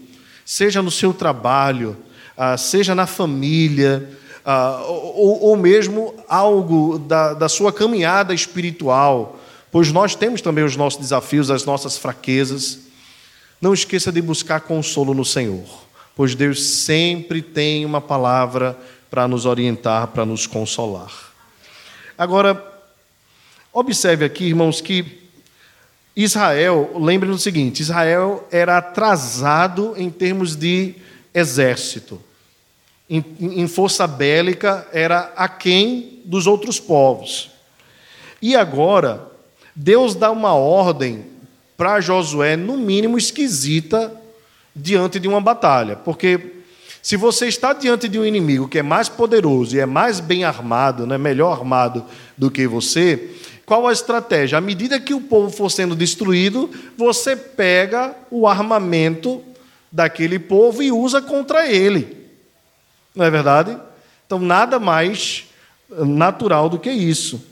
seja 0.44 0.80
no 0.80 0.90
seu 0.90 1.12
trabalho, 1.12 1.94
ah, 2.36 2.56
seja 2.56 2.94
na 2.94 3.06
família, 3.06 4.08
ah, 4.48 4.80
ou, 4.86 5.56
mesmo 5.56 6.14
algo 6.28 7.00
da, 7.00 7.34
da 7.34 7.48
sua 7.48 7.72
caminhada 7.72 8.32
espiritual, 8.32 9.40
pois 9.72 9.90
nós 9.90 10.14
temos 10.14 10.40
também 10.40 10.62
os 10.62 10.76
nossos 10.76 11.00
desafios, 11.00 11.50
as 11.50 11.64
nossas 11.64 11.98
fraquezas. 11.98 12.78
Não 13.60 13.74
esqueça 13.74 14.12
de 14.12 14.22
buscar 14.22 14.60
consolo 14.60 15.12
no 15.12 15.24
Senhor, 15.24 15.66
pois 16.14 16.36
Deus 16.36 16.64
sempre 16.64 17.42
tem 17.42 17.84
uma 17.84 18.00
palavra 18.00 18.78
para 19.10 19.26
nos 19.26 19.46
orientar, 19.46 20.06
para 20.08 20.24
nos 20.24 20.46
consolar. 20.46 21.32
Agora, 22.16 22.62
observe 23.72 24.24
aqui, 24.24 24.44
irmãos, 24.44 24.80
que 24.80 25.22
Israel, 26.14 26.92
lembre 26.94 27.28
no 27.28 27.38
seguinte: 27.38 27.80
Israel 27.80 28.46
era 28.52 28.78
atrasado 28.78 29.94
em 29.96 30.08
termos 30.08 30.54
de 30.54 30.94
exército. 31.34 32.20
Em, 33.08 33.24
em 33.40 33.68
força 33.68 34.06
bélica, 34.06 34.88
era 34.92 35.32
aquém 35.36 36.20
dos 36.24 36.46
outros 36.46 36.80
povos. 36.80 37.50
E 38.42 38.56
agora, 38.56 39.30
Deus 39.74 40.14
dá 40.14 40.30
uma 40.30 40.54
ordem 40.54 41.24
para 41.76 42.00
Josué, 42.00 42.56
no 42.56 42.76
mínimo 42.76 43.18
esquisita, 43.18 44.12
diante 44.74 45.20
de 45.20 45.28
uma 45.28 45.40
batalha. 45.40 45.96
Porque 45.96 46.56
se 47.02 47.16
você 47.16 47.46
está 47.46 47.72
diante 47.72 48.08
de 48.08 48.18
um 48.18 48.24
inimigo 48.24 48.66
que 48.66 48.78
é 48.78 48.82
mais 48.82 49.08
poderoso 49.08 49.76
e 49.76 49.80
é 49.80 49.86
mais 49.86 50.18
bem 50.18 50.44
armado, 50.44 51.06
né, 51.06 51.16
melhor 51.16 51.52
armado 51.52 52.04
do 52.36 52.50
que 52.50 52.66
você, 52.66 53.30
qual 53.64 53.86
a 53.86 53.92
estratégia? 53.92 54.58
À 54.58 54.60
medida 54.60 54.98
que 54.98 55.14
o 55.14 55.20
povo 55.20 55.50
for 55.50 55.70
sendo 55.70 55.94
destruído, 55.94 56.70
você 56.96 57.36
pega 57.36 58.14
o 58.30 58.46
armamento 58.46 59.42
daquele 59.90 60.38
povo 60.38 60.82
e 60.82 60.90
usa 60.90 61.20
contra 61.20 61.66
ele. 61.66 62.15
Não 63.16 63.24
é 63.24 63.30
verdade? 63.30 63.76
Então, 64.26 64.38
nada 64.38 64.78
mais 64.78 65.46
natural 65.88 66.68
do 66.68 66.78
que 66.78 66.90
isso. 66.90 67.42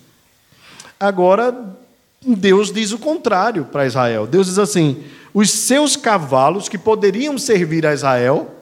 Agora, 1.01 1.77
Deus 2.21 2.71
diz 2.71 2.93
o 2.93 2.99
contrário 2.99 3.65
para 3.65 3.87
Israel. 3.87 4.27
Deus 4.27 4.47
diz 4.47 4.59
assim: 4.59 5.03
os 5.33 5.51
seus 5.51 5.97
cavalos 5.97 6.69
que 6.69 6.79
poderiam 6.79 7.37
servir 7.39 7.85
a 7.87 7.93
Israel 7.95 8.55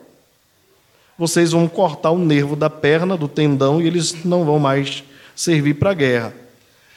vocês 1.23 1.53
vão 1.53 1.69
cortar 1.69 2.11
o 2.11 2.19
nervo 2.19 2.57
da 2.57 2.71
perna, 2.71 3.17
do 3.17 3.29
tendão, 3.29 3.81
e 3.81 3.87
eles 3.87 4.25
não 4.25 4.45
vão 4.45 4.59
mais 4.59 5.05
servir 5.37 5.75
para 5.75 5.91
a 5.91 5.95
guerra. 5.95 6.35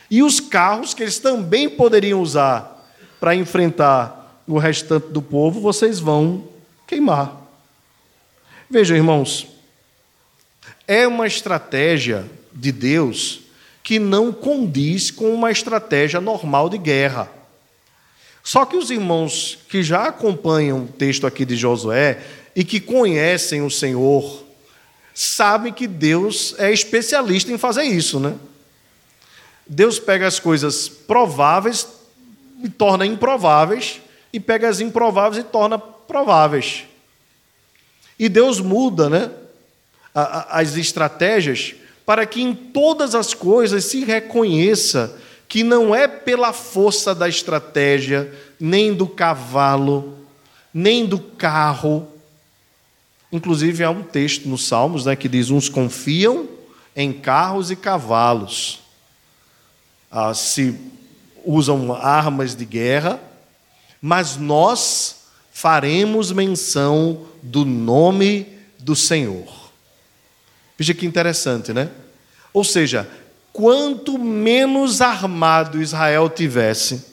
E 0.10 0.24
os 0.24 0.40
carros 0.40 0.96
que 0.96 1.04
eles 1.04 1.20
também 1.20 1.70
poderiam 1.70 2.22
usar 2.22 2.90
para 3.20 3.36
enfrentar 3.36 4.42
o 4.48 4.58
restante 4.58 5.10
do 5.10 5.22
povo, 5.22 5.60
vocês 5.60 6.00
vão 6.00 6.44
queimar. 6.88 7.36
Vejam, 8.68 8.98
irmãos, 8.98 9.48
é 10.88 11.08
uma 11.08 11.28
estratégia 11.28 12.26
de 12.54 12.72
Deus 12.72 13.42
que 13.84 14.00
não 14.00 14.32
condiz 14.32 15.12
com 15.12 15.34
uma 15.34 15.52
estratégia 15.52 16.20
normal 16.20 16.70
de 16.70 16.78
guerra. 16.78 17.30
Só 18.44 18.66
que 18.66 18.78
os 18.78 18.90
irmãos 18.90 19.60
que 19.70 19.84
já 19.84 20.08
acompanham 20.08 20.84
o 20.84 20.88
texto 20.88 21.26
aqui 21.26 21.46
de 21.46 21.56
Josué 21.56 22.22
e 22.56 22.64
que 22.64 22.80
conhecem 22.80 23.62
o 23.62 23.70
Senhor 23.70 24.44
sabem 25.14 25.72
que 25.72 25.88
Deus 25.88 26.56
é 26.58 26.72
especialista 26.72 27.52
em 27.52 27.58
fazer 27.58 27.84
isso, 27.84 28.20
né? 28.20 28.36
Deus 29.68 29.98
pega 29.98 30.28
as 30.28 30.40
coisas 30.40 30.88
prováveis 30.88 31.88
e 32.64 32.70
torna 32.70 33.06
improváveis, 33.06 34.02
e 34.32 34.40
pega 34.40 34.70
as 34.70 34.80
improváveis 34.80 35.44
e 35.44 35.48
torna 35.48 35.80
prováveis. 35.80 36.84
E 38.18 38.30
Deus 38.30 38.60
muda, 38.60 39.10
né? 39.10 39.32
As 40.16 40.78
estratégias 40.78 41.76
para 42.06 42.26
que 42.26 42.42
em 42.42 42.56
todas 42.56 43.14
as 43.14 43.34
coisas 43.34 43.84
se 43.86 44.06
reconheça 44.06 45.20
que 45.48 45.64
não 45.64 45.94
é 45.94 46.08
pela 46.08 46.54
força 46.54 47.14
da 47.14 47.28
estratégia, 47.28 48.34
nem 48.60 48.94
do 48.94 49.08
cavalo, 49.08 50.18
nem 50.74 51.06
do 51.06 51.20
carro, 51.20 52.08
Inclusive, 53.36 53.84
há 53.84 53.90
um 53.90 54.02
texto 54.02 54.48
nos 54.48 54.66
Salmos 54.66 55.06
né, 55.06 55.14
que 55.14 55.28
diz: 55.28 55.50
Uns 55.50 55.68
confiam 55.68 56.48
em 56.96 57.12
carros 57.12 57.70
e 57.70 57.76
cavalos, 57.76 58.80
ah, 60.10 60.34
se 60.34 60.74
usam 61.44 61.94
armas 61.94 62.56
de 62.56 62.64
guerra, 62.64 63.20
mas 64.02 64.38
nós 64.38 65.24
faremos 65.52 66.32
menção 66.32 67.26
do 67.44 67.66
nome 67.66 68.48
do 68.80 68.96
Senhor. 68.96 69.65
Veja 70.78 70.94
que 70.94 71.06
interessante, 71.06 71.72
né? 71.74 71.90
Ou 72.54 72.64
seja, 72.64 73.08
quanto 73.52 74.18
menos 74.18 75.02
armado 75.02 75.82
Israel 75.82 76.30
tivesse, 76.30 77.06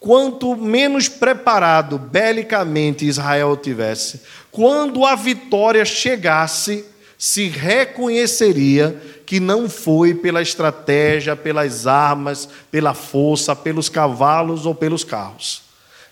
quanto 0.00 0.56
menos 0.56 1.08
preparado 1.08 1.98
belicamente 1.98 3.06
Israel 3.06 3.56
tivesse, 3.56 4.20
quando 4.50 5.04
a 5.04 5.14
vitória 5.14 5.84
chegasse, 5.84 6.84
se 7.18 7.48
reconheceria 7.48 9.00
que 9.24 9.40
não 9.40 9.68
foi 9.68 10.14
pela 10.14 10.42
estratégia, 10.42 11.34
pelas 11.34 11.86
armas, 11.86 12.48
pela 12.70 12.92
força, 12.92 13.56
pelos 13.56 13.88
cavalos 13.88 14.66
ou 14.66 14.74
pelos 14.74 15.04
carros. 15.04 15.62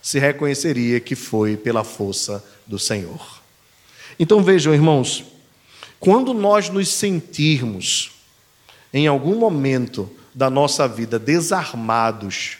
Se 0.01 0.17
reconheceria 0.17 0.99
que 0.99 1.15
foi 1.15 1.55
pela 1.55 1.83
força 1.83 2.43
do 2.65 2.79
Senhor. 2.79 3.41
Então 4.19 4.43
vejam, 4.43 4.73
irmãos, 4.73 5.23
quando 6.03 6.33
nós 6.33 6.67
nos 6.67 6.89
sentirmos 6.89 8.11
em 8.93 9.07
algum 9.07 9.37
momento 9.37 10.11
da 10.35 10.49
nossa 10.49 10.85
vida 10.85 11.17
desarmados, 11.17 12.57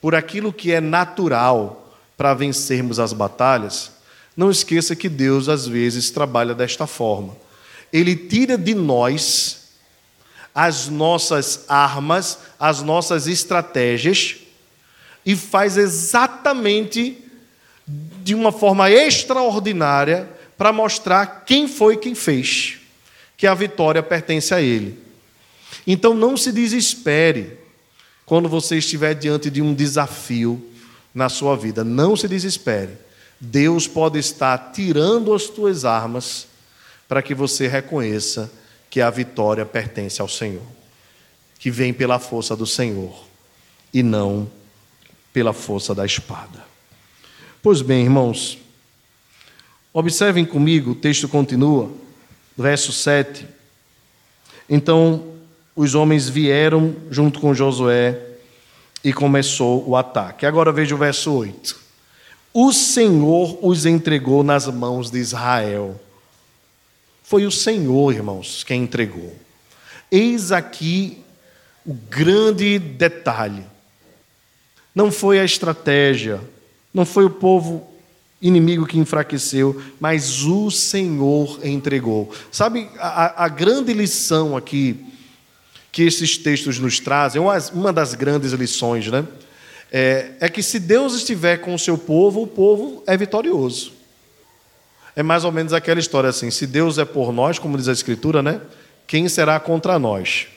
por 0.00 0.14
aquilo 0.14 0.50
que 0.50 0.72
é 0.72 0.80
natural 0.80 1.94
para 2.16 2.32
vencermos 2.32 2.98
as 2.98 3.12
batalhas, 3.12 3.92
não 4.34 4.50
esqueça 4.50 4.96
que 4.96 5.10
Deus 5.10 5.46
às 5.46 5.66
vezes 5.66 6.10
trabalha 6.10 6.54
desta 6.54 6.86
forma. 6.86 7.36
Ele 7.92 8.16
tira 8.16 8.56
de 8.56 8.74
nós 8.74 9.74
as 10.54 10.88
nossas 10.88 11.66
armas, 11.68 12.38
as 12.58 12.80
nossas 12.80 13.26
estratégias 13.26 14.36
e 15.26 15.36
faz 15.36 15.76
exatamente 15.76 17.22
de 17.86 18.34
uma 18.34 18.50
forma 18.50 18.90
extraordinária 18.90 20.30
para 20.56 20.72
mostrar 20.72 21.44
quem 21.44 21.68
foi 21.68 21.98
quem 21.98 22.14
fez, 22.14 22.85
que 23.36 23.46
a 23.46 23.54
vitória 23.54 24.02
pertence 24.02 24.54
a 24.54 24.60
ele. 24.60 24.98
Então 25.86 26.14
não 26.14 26.36
se 26.36 26.52
desespere 26.52 27.58
quando 28.24 28.48
você 28.48 28.78
estiver 28.78 29.14
diante 29.14 29.50
de 29.50 29.62
um 29.62 29.74
desafio 29.74 30.64
na 31.14 31.28
sua 31.28 31.56
vida. 31.56 31.84
Não 31.84 32.16
se 32.16 32.26
desespere. 32.26 32.92
Deus 33.40 33.86
pode 33.86 34.18
estar 34.18 34.72
tirando 34.72 35.34
as 35.34 35.44
tuas 35.44 35.84
armas 35.84 36.46
para 37.06 37.22
que 37.22 37.34
você 37.34 37.68
reconheça 37.68 38.50
que 38.90 39.00
a 39.00 39.10
vitória 39.10 39.64
pertence 39.64 40.20
ao 40.20 40.28
Senhor, 40.28 40.62
que 41.58 41.70
vem 41.70 41.92
pela 41.92 42.18
força 42.18 42.56
do 42.56 42.66
Senhor 42.66 43.14
e 43.92 44.02
não 44.02 44.50
pela 45.32 45.52
força 45.52 45.94
da 45.94 46.04
espada. 46.04 46.64
Pois 47.62 47.82
bem, 47.82 48.04
irmãos, 48.04 48.58
observem 49.92 50.44
comigo, 50.44 50.92
o 50.92 50.94
texto 50.94 51.28
continua, 51.28 51.90
verso 52.56 52.92
7. 52.92 53.46
Então, 54.68 55.34
os 55.74 55.94
homens 55.94 56.28
vieram 56.28 56.94
junto 57.10 57.38
com 57.38 57.54
Josué 57.54 58.18
e 59.04 59.12
começou 59.12 59.88
o 59.88 59.94
ataque. 59.94 60.46
Agora 60.46 60.72
veja 60.72 60.94
o 60.94 60.98
verso 60.98 61.32
8. 61.32 61.76
O 62.52 62.72
Senhor 62.72 63.58
os 63.60 63.84
entregou 63.84 64.42
nas 64.42 64.66
mãos 64.66 65.10
de 65.10 65.18
Israel. 65.18 66.00
Foi 67.22 67.44
o 67.44 67.50
Senhor, 67.50 68.14
irmãos, 68.14 68.64
quem 68.64 68.84
entregou. 68.84 69.36
Eis 70.10 70.52
aqui 70.52 71.22
o 71.84 71.92
grande 71.92 72.78
detalhe. 72.78 73.64
Não 74.94 75.12
foi 75.12 75.38
a 75.38 75.44
estratégia, 75.44 76.40
não 76.94 77.04
foi 77.04 77.26
o 77.26 77.30
povo 77.30 77.86
inimigo 78.46 78.86
que 78.86 78.98
enfraqueceu, 78.98 79.80
mas 79.98 80.44
o 80.44 80.70
Senhor 80.70 81.58
entregou. 81.64 82.30
Sabe, 82.50 82.88
a, 82.98 83.44
a 83.44 83.48
grande 83.48 83.92
lição 83.92 84.56
aqui 84.56 85.04
que 85.90 86.02
esses 86.02 86.36
textos 86.36 86.78
nos 86.78 87.00
trazem, 87.00 87.40
uma 87.72 87.92
das 87.92 88.14
grandes 88.14 88.52
lições, 88.52 89.10
né? 89.10 89.26
É, 89.90 90.32
é, 90.40 90.48
que 90.48 90.62
se 90.62 90.78
Deus 90.78 91.14
estiver 91.14 91.58
com 91.58 91.74
o 91.74 91.78
seu 91.78 91.96
povo, 91.96 92.42
o 92.42 92.46
povo 92.46 93.02
é 93.06 93.16
vitorioso. 93.16 93.92
É 95.14 95.22
mais 95.22 95.44
ou 95.44 95.52
menos 95.52 95.72
aquela 95.72 95.98
história 95.98 96.28
assim: 96.28 96.50
se 96.50 96.66
Deus 96.66 96.98
é 96.98 97.04
por 97.04 97.32
nós, 97.32 97.58
como 97.58 97.78
diz 97.78 97.88
a 97.88 97.92
Escritura, 97.92 98.42
né? 98.42 98.60
Quem 99.06 99.28
será 99.28 99.58
contra 99.58 99.98
nós? 99.98 100.48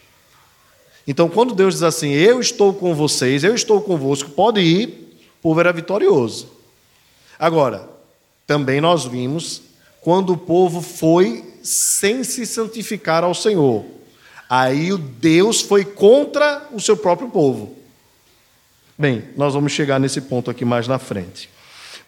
Então, 1.07 1.29
quando 1.29 1.55
Deus 1.55 1.75
diz 1.75 1.83
assim: 1.83 2.09
Eu 2.09 2.41
estou 2.41 2.73
com 2.73 2.93
vocês, 2.93 3.43
eu 3.43 3.55
estou 3.55 3.79
convosco, 3.81 4.31
pode 4.31 4.59
ir, 4.59 4.87
o 5.39 5.41
povo 5.41 5.59
era 5.59 5.71
vitorioso. 5.71 6.58
Agora, 7.39 7.87
também 8.45 8.81
nós 8.81 9.05
vimos 9.05 9.61
quando 10.01 10.33
o 10.33 10.37
povo 10.37 10.81
foi 10.81 11.55
sem 11.63 12.23
se 12.23 12.45
santificar 12.45 13.23
ao 13.23 13.33
Senhor. 13.33 13.85
Aí 14.49 14.91
o 14.91 14.97
Deus 14.97 15.61
foi 15.61 15.85
contra 15.85 16.67
o 16.73 16.79
seu 16.79 16.97
próprio 16.97 17.29
povo. 17.29 17.75
Bem, 18.97 19.23
nós 19.37 19.53
vamos 19.53 19.71
chegar 19.71 19.99
nesse 19.99 20.19
ponto 20.19 20.51
aqui 20.51 20.65
mais 20.65 20.87
na 20.87 20.99
frente. 20.99 21.49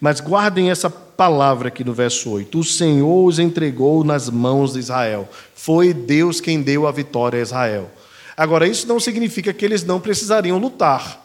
Mas 0.01 0.19
guardem 0.19 0.71
essa 0.71 0.89
palavra 0.89 1.67
aqui 1.67 1.83
no 1.83 1.93
verso 1.93 2.31
8: 2.31 2.59
O 2.59 2.63
Senhor 2.63 3.25
os 3.25 3.37
entregou 3.37 4.03
nas 4.03 4.29
mãos 4.29 4.73
de 4.73 4.79
Israel. 4.79 5.29
Foi 5.53 5.93
Deus 5.93 6.41
quem 6.41 6.61
deu 6.61 6.87
a 6.87 6.91
vitória 6.91 7.39
a 7.39 7.43
Israel. 7.43 7.91
Agora, 8.35 8.67
isso 8.67 8.87
não 8.87 8.99
significa 8.99 9.53
que 9.53 9.63
eles 9.63 9.83
não 9.83 9.99
precisariam 9.99 10.57
lutar. 10.57 11.20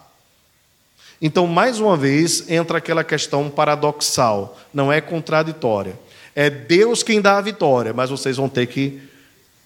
Então, 1.21 1.47
mais 1.47 1.79
uma 1.79 1.97
vez, 1.97 2.49
entra 2.49 2.77
aquela 2.77 3.03
questão 3.03 3.49
paradoxal, 3.49 4.57
não 4.73 4.91
é 4.91 5.01
contraditória. 5.01 5.99
É 6.35 6.49
Deus 6.49 7.01
quem 7.01 7.19
dá 7.19 7.37
a 7.37 7.41
vitória, 7.41 7.93
mas 7.93 8.11
vocês 8.11 8.37
vão 8.37 8.47
ter 8.47 8.67
que 8.67 9.01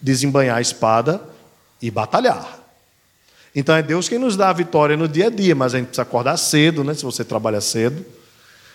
desembanhar 0.01 0.57
a 0.57 0.61
espada 0.61 1.21
e 1.81 1.91
batalhar. 1.91 2.59
Então 3.53 3.75
é 3.75 3.83
Deus 3.83 4.07
quem 4.07 4.17
nos 4.17 4.37
dá 4.37 4.49
a 4.49 4.53
vitória 4.53 4.95
no 4.95 5.07
dia 5.07 5.27
a 5.27 5.29
dia, 5.29 5.53
mas 5.53 5.75
a 5.75 5.77
gente 5.77 5.87
precisa 5.87 6.03
acordar 6.03 6.37
cedo, 6.37 6.85
né? 6.85 6.93
Se 6.93 7.03
você 7.03 7.25
trabalha 7.25 7.59
cedo, 7.59 8.05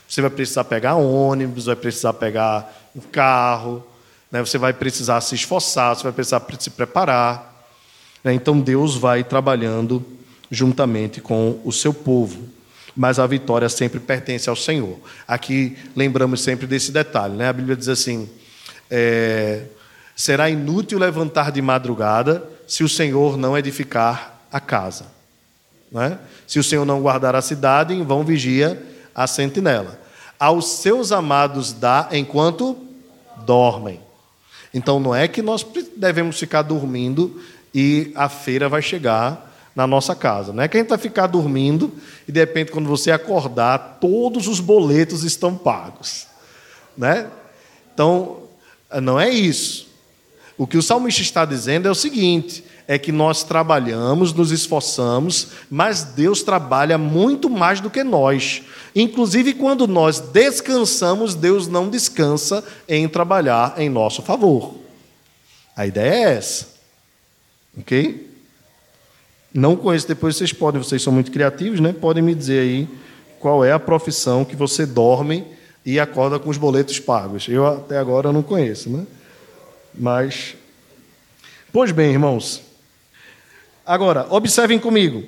você 0.07 0.21
vai 0.21 0.31
precisar 0.31 0.65
pegar 0.65 0.97
ônibus, 0.97 1.65
vai 1.65 1.77
precisar 1.77 2.13
pegar 2.13 2.91
um 2.95 3.01
carro, 3.01 3.83
né? 4.31 4.41
você 4.41 4.59
vai 4.59 4.73
precisar 4.73 5.21
se 5.21 5.35
esforçar, 5.35 5.97
você 5.97 6.03
vai 6.03 6.13
precisar 6.13 6.45
se 6.59 6.71
preparar. 6.71 7.67
Né? 8.23 8.35
Então 8.35 8.61
Deus 8.61 8.95
vai 8.95 9.25
trabalhando 9.25 10.05
juntamente 10.51 11.21
com 11.21 11.59
o 11.65 11.73
seu 11.73 11.93
povo 11.93 12.56
mas 12.97 13.19
a 13.19 13.27
vitória 13.27 13.69
sempre 13.69 14.01
pertence 14.01 14.49
ao 14.49 14.57
Senhor. 14.57 14.99
Aqui 15.29 15.77
lembramos 15.95 16.41
sempre 16.41 16.67
desse 16.67 16.91
detalhe, 16.91 17.35
né? 17.35 17.49
A 17.49 17.53
Bíblia 17.53 17.77
diz 17.77 17.89
assim: 17.89 18.29
é, 18.91 19.65
será 20.15 20.49
inútil 20.49 20.99
levantar 20.99 21.53
de 21.53 21.61
madrugada 21.61 22.49
se 22.67 22.83
o 22.83 22.89
Senhor 22.89 23.37
não 23.37 23.57
edificar 23.57 24.41
a 24.51 24.59
casa. 24.59 25.07
Né? 25.93 26.19
Se 26.47 26.59
o 26.59 26.65
Senhor 26.65 26.85
não 26.85 27.03
guardar 27.03 27.37
a 27.37 27.43
cidade, 27.43 27.93
em 27.93 28.03
vão 28.03 28.25
vigia 28.25 28.83
a 29.15 29.27
sentinela. 29.27 30.01
Aos 30.39 30.69
seus 30.69 31.13
amados 31.13 31.73
dá 31.73 32.09
enquanto 32.13 32.77
dormem. 33.45 34.01
Então 34.73 34.99
não 34.99 35.15
é 35.15 35.29
que 35.29 35.43
nós 35.43 35.65
devemos 35.97 36.39
ficar 36.39 36.63
dormindo 36.63 37.41
e 37.75 38.13
a 38.15 38.29
feira 38.29 38.69
vai 38.69 38.83
chegar 38.83 39.47
na 39.77 39.87
nossa 39.87 40.15
casa. 40.15 40.55
Não 40.55 40.63
é 40.63 40.69
que 40.69 40.79
a 40.79 40.81
gente 40.81 40.89
vai 40.89 40.97
ficar 40.97 41.27
dormindo 41.27 41.93
e 42.27 42.33
de 42.33 42.41
repente, 42.41 42.73
quando 42.73 42.89
você 42.89 43.11
acordar, 43.11 43.99
todos 44.01 44.49
os 44.49 44.59
boletos 44.59 45.23
estão 45.23 45.55
pagos. 45.55 46.27
Né? 46.97 47.29
Então, 47.93 48.39
não 49.03 49.21
é 49.21 49.29
isso. 49.29 49.87
O 50.57 50.67
que 50.67 50.79
o 50.79 50.83
salmista 50.83 51.21
está 51.21 51.45
dizendo 51.45 51.87
é 51.87 51.91
o 51.91 51.95
seguinte: 51.95 52.65
é 52.89 52.99
que 52.99 53.13
nós 53.13 53.45
trabalhamos, 53.45 54.33
nos 54.33 54.51
esforçamos, 54.51 55.49
mas 55.71 56.03
Deus 56.03 56.43
trabalha 56.43 56.97
muito 56.97 57.51
mais 57.51 57.79
do 57.79 57.91
que 57.91 58.03
nós. 58.03 58.63
Inclusive, 58.95 59.53
quando 59.53 59.87
nós 59.87 60.21
descansamos, 60.21 61.35
Deus 61.35 61.69
não 61.69 61.91
descansa 61.91 62.65
em 62.89 63.07
trabalhar 63.07 63.75
em 63.77 63.91
nosso 63.91 64.23
favor. 64.23 64.75
A 65.77 65.87
ideia 65.87 66.15
é 66.15 66.35
essa. 66.37 66.69
Ok? 67.79 68.36
Não 69.57 69.75
conheço, 69.75 70.07
depois 70.07 70.37
vocês 70.37 70.53
podem, 70.53 70.83
vocês 70.83 71.03
são 71.03 71.13
muito 71.13 71.33
criativos, 71.33 71.81
né? 71.81 71.93
Podem 71.93 72.23
me 72.23 72.35
dizer 72.35 72.61
aí 72.61 72.89
qual 73.41 73.65
é 73.65 73.73
a 73.73 73.79
profissão 73.79 74.45
que 74.45 74.55
você 74.55 74.87
dorme 74.87 75.45
e 75.85 75.99
acorda 75.99 76.39
com 76.39 76.51
os 76.51 76.59
boletos 76.59 77.01
pagos. 77.01 77.49
Eu 77.49 77.67
até 77.67 77.99
agora 77.99 78.33
não 78.33 78.43
conheço, 78.43 78.91
né? 78.91 79.07
Mas 79.95 80.55
Pois 81.77 81.93
bem, 81.93 82.11
irmãos. 82.11 82.63
Agora, 83.85 84.27
observem 84.31 84.79
comigo. 84.79 85.23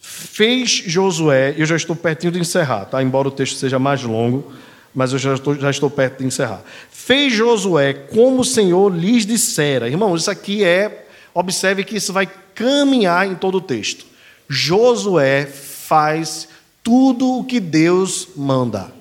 Fez 0.00 0.70
Josué, 0.70 1.54
eu 1.58 1.66
já 1.66 1.76
estou 1.76 1.94
pertinho 1.94 2.32
de 2.32 2.38
encerrar, 2.38 2.86
tá? 2.86 3.02
Embora 3.02 3.28
o 3.28 3.30
texto 3.30 3.58
seja 3.58 3.78
mais 3.78 4.02
longo, 4.02 4.54
mas 4.94 5.12
eu 5.12 5.18
já 5.18 5.34
estou, 5.34 5.54
já 5.54 5.68
estou 5.68 5.90
perto 5.90 6.20
de 6.20 6.24
encerrar. 6.24 6.62
Fez 6.90 7.34
Josué 7.34 7.92
como 7.92 8.40
o 8.40 8.44
Senhor 8.44 8.90
lhes 8.90 9.26
dissera. 9.26 9.86
Irmãos, 9.86 10.22
isso 10.22 10.30
aqui 10.30 10.64
é, 10.64 11.03
observe 11.34 11.84
que 11.84 11.96
isso 11.96 12.12
vai 12.12 12.26
caminhar 12.54 13.26
em 13.26 13.34
todo 13.34 13.56
o 13.56 13.60
texto. 13.60 14.06
Josué 14.48 15.44
faz 15.44 16.48
tudo 16.82 17.38
o 17.38 17.44
que 17.44 17.58
Deus 17.58 18.28
manda. 18.36 18.92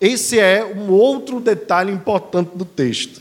Esse 0.00 0.38
é 0.38 0.64
um 0.64 0.90
outro 0.90 1.40
detalhe 1.40 1.92
importante 1.92 2.50
do 2.54 2.64
texto. 2.64 3.20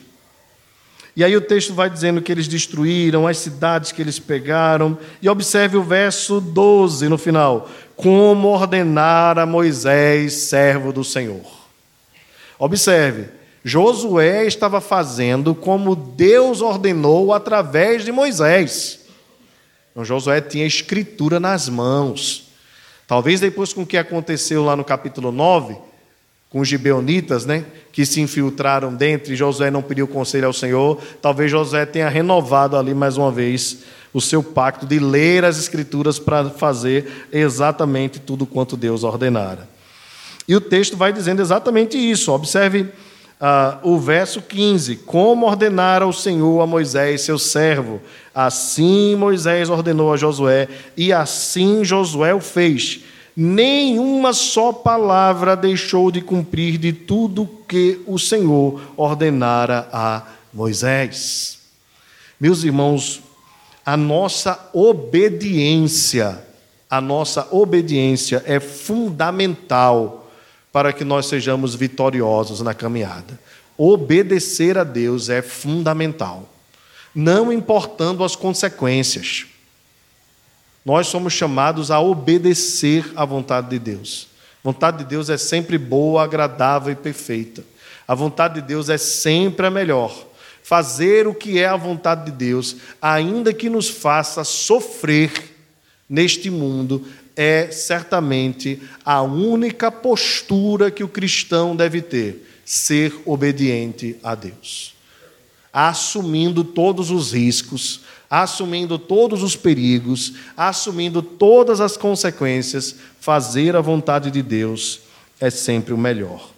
E 1.16 1.24
aí 1.24 1.36
o 1.36 1.42
texto 1.42 1.74
vai 1.74 1.90
dizendo 1.90 2.22
que 2.22 2.32
eles 2.32 2.48
destruíram 2.48 3.28
as 3.28 3.38
cidades 3.38 3.92
que 3.92 4.02
eles 4.02 4.18
pegaram. 4.18 4.98
E 5.22 5.28
observe 5.28 5.78
o 5.78 5.84
verso 5.84 6.40
12 6.40 7.10
no 7.10 7.18
final: 7.18 7.70
como 7.96 8.48
ordenara 8.48 9.46
Moisés, 9.46 10.34
servo 10.34 10.94
do 10.94 11.04
Senhor. 11.04 11.46
Observe, 12.58 13.30
Josué 13.64 14.46
estava 14.46 14.82
fazendo 14.82 15.54
como 15.54 15.96
Deus 15.96 16.62
ordenou 16.62 17.34
através 17.34 18.04
de 18.04 18.12
Moisés. 18.12 19.02
Então, 19.92 20.04
Josué 20.04 20.42
tinha 20.42 20.66
escritura 20.66 21.40
nas 21.40 21.70
mãos. 21.70 22.50
Talvez 23.08 23.40
depois 23.40 23.74
com 23.74 23.82
o 23.82 23.86
que 23.86 23.98
aconteceu 23.98 24.64
lá 24.64 24.76
no 24.76 24.84
capítulo 24.84 25.32
9, 25.32 25.76
com 26.50 26.60
os 26.60 26.68
gibeonitas, 26.68 27.46
né, 27.46 27.66
que 27.92 28.06
se 28.06 28.20
infiltraram 28.20 28.94
dentro 28.94 29.32
e 29.32 29.36
Josué 29.36 29.70
não 29.70 29.82
pediu 29.82 30.08
conselho 30.08 30.48
ao 30.48 30.54
Senhor, 30.54 31.00
talvez 31.22 31.52
Josué 31.52 31.86
tenha 31.86 32.10
renovado 32.10 32.76
ali 32.76 32.94
mais 32.94 33.18
uma 33.18 33.32
vez 33.32 33.80
o 34.14 34.20
seu 34.20 34.44
pacto 34.44 34.86
de 34.86 35.00
ler 35.00 35.46
as 35.46 35.58
escrituras 35.58 36.20
para 36.20 36.50
fazer 36.50 37.28
exatamente 37.32 38.20
tudo 38.20 38.46
quanto 38.46 38.76
Deus 38.76 39.04
ordenara. 39.04 39.70
E 40.48 40.56
o 40.56 40.60
texto 40.60 40.98
vai 40.98 41.14
dizendo 41.14 41.42
exatamente 41.42 41.98
isso. 41.98 42.32
Observe 42.32 42.90
ah, 43.44 43.80
o 43.82 43.98
verso 43.98 44.40
15: 44.40 44.98
Como 44.98 45.48
ordenara 45.48 46.06
o 46.06 46.14
Senhor 46.14 46.62
a 46.62 46.68
Moisés, 46.68 47.22
seu 47.22 47.40
servo, 47.40 48.00
assim 48.36 49.16
Moisés 49.16 49.68
ordenou 49.68 50.14
a 50.14 50.18
Josué, 50.18 50.68
e 50.96 51.12
assim 51.12 51.84
Josué 51.84 52.36
o 52.36 52.40
fez. 52.40 53.00
Nenhuma 53.36 54.32
só 54.34 54.72
palavra 54.72 55.56
deixou 55.56 56.12
de 56.12 56.22
cumprir 56.22 56.78
de 56.78 56.94
tudo 56.94 57.50
que 57.68 58.00
o 58.06 58.20
Senhor 58.20 58.80
ordenara 58.96 59.90
a 59.92 60.22
Moisés. 60.54 61.60
Meus 62.40 62.64
irmãos, 62.64 63.24
a 63.84 63.98
nossa 63.98 64.70
obediência, 64.72 66.46
a 66.88 67.02
nossa 67.02 67.48
obediência 67.50 68.44
é 68.46 68.60
fundamental 68.60 70.21
para 70.72 70.94
que 70.94 71.04
nós 71.04 71.26
sejamos 71.26 71.76
vitoriosos 71.76 72.62
na 72.62 72.74
caminhada. 72.74 73.40
Obedecer 73.78 74.78
a 74.78 74.84
Deus 74.84 75.30
é 75.30 75.42
fundamental, 75.42 76.50
não 77.14 77.52
importando 77.52 78.24
as 78.24 78.36
consequências. 78.36 79.46
Nós 80.86 81.08
somos 81.08 81.34
chamados 81.34 81.92
a 81.92 82.00
obedecer 82.00 83.12
à 83.16 83.26
vontade 83.26 83.70
de 83.70 83.80
Deus. 83.80 84.28
A 84.64 84.70
vontade 84.70 85.00
de 85.00 85.06
Deus 85.06 85.30
é 85.30 85.38
sempre 85.38 85.78
boa, 85.78 86.24
agradável 86.24 86.94
e 86.94 86.96
perfeita. 86.96 87.64
A 88.08 88.16
vontade 88.16 88.56
de 88.56 88.62
Deus 88.62 88.90
é 88.90 88.98
sempre 88.98 89.66
a 89.66 89.72
melhor. 89.72 90.28
Fazer 90.64 91.28
o 91.28 91.34
que 91.34 91.60
é 91.60 91.68
a 91.68 91.76
vontade 91.76 92.26
de 92.26 92.32
Deus, 92.32 92.78
ainda 93.02 93.54
que 93.54 93.70
nos 93.70 93.90
faça 93.90 94.44
sofrer 94.44 95.32
neste 96.10 96.50
mundo, 96.50 97.06
é 97.36 97.70
certamente 97.72 98.82
a 99.06 99.22
única 99.22 99.92
postura 99.92 100.92
que 100.92 101.04
o 101.04 101.08
cristão 101.08 101.76
deve 101.76 102.02
ter: 102.02 102.48
ser 102.66 103.14
obediente 103.26 104.18
a 104.24 104.36
Deus. 104.36 104.94
Assumindo 105.74 106.64
todos 106.64 107.12
os 107.12 107.34
riscos, 107.34 108.02
assumindo 108.30 109.00
todos 109.00 109.44
os 109.44 109.56
perigos, 109.56 110.34
assumindo 110.56 111.22
todas 111.22 111.80
as 111.80 111.98
consequências, 111.98 112.96
fazer 113.20 113.76
a 113.76 113.82
vontade 113.82 114.30
de 114.32 114.42
Deus 114.42 115.02
é 115.40 115.50
sempre 115.50 115.94
o 115.94 115.98
melhor. 115.98 116.50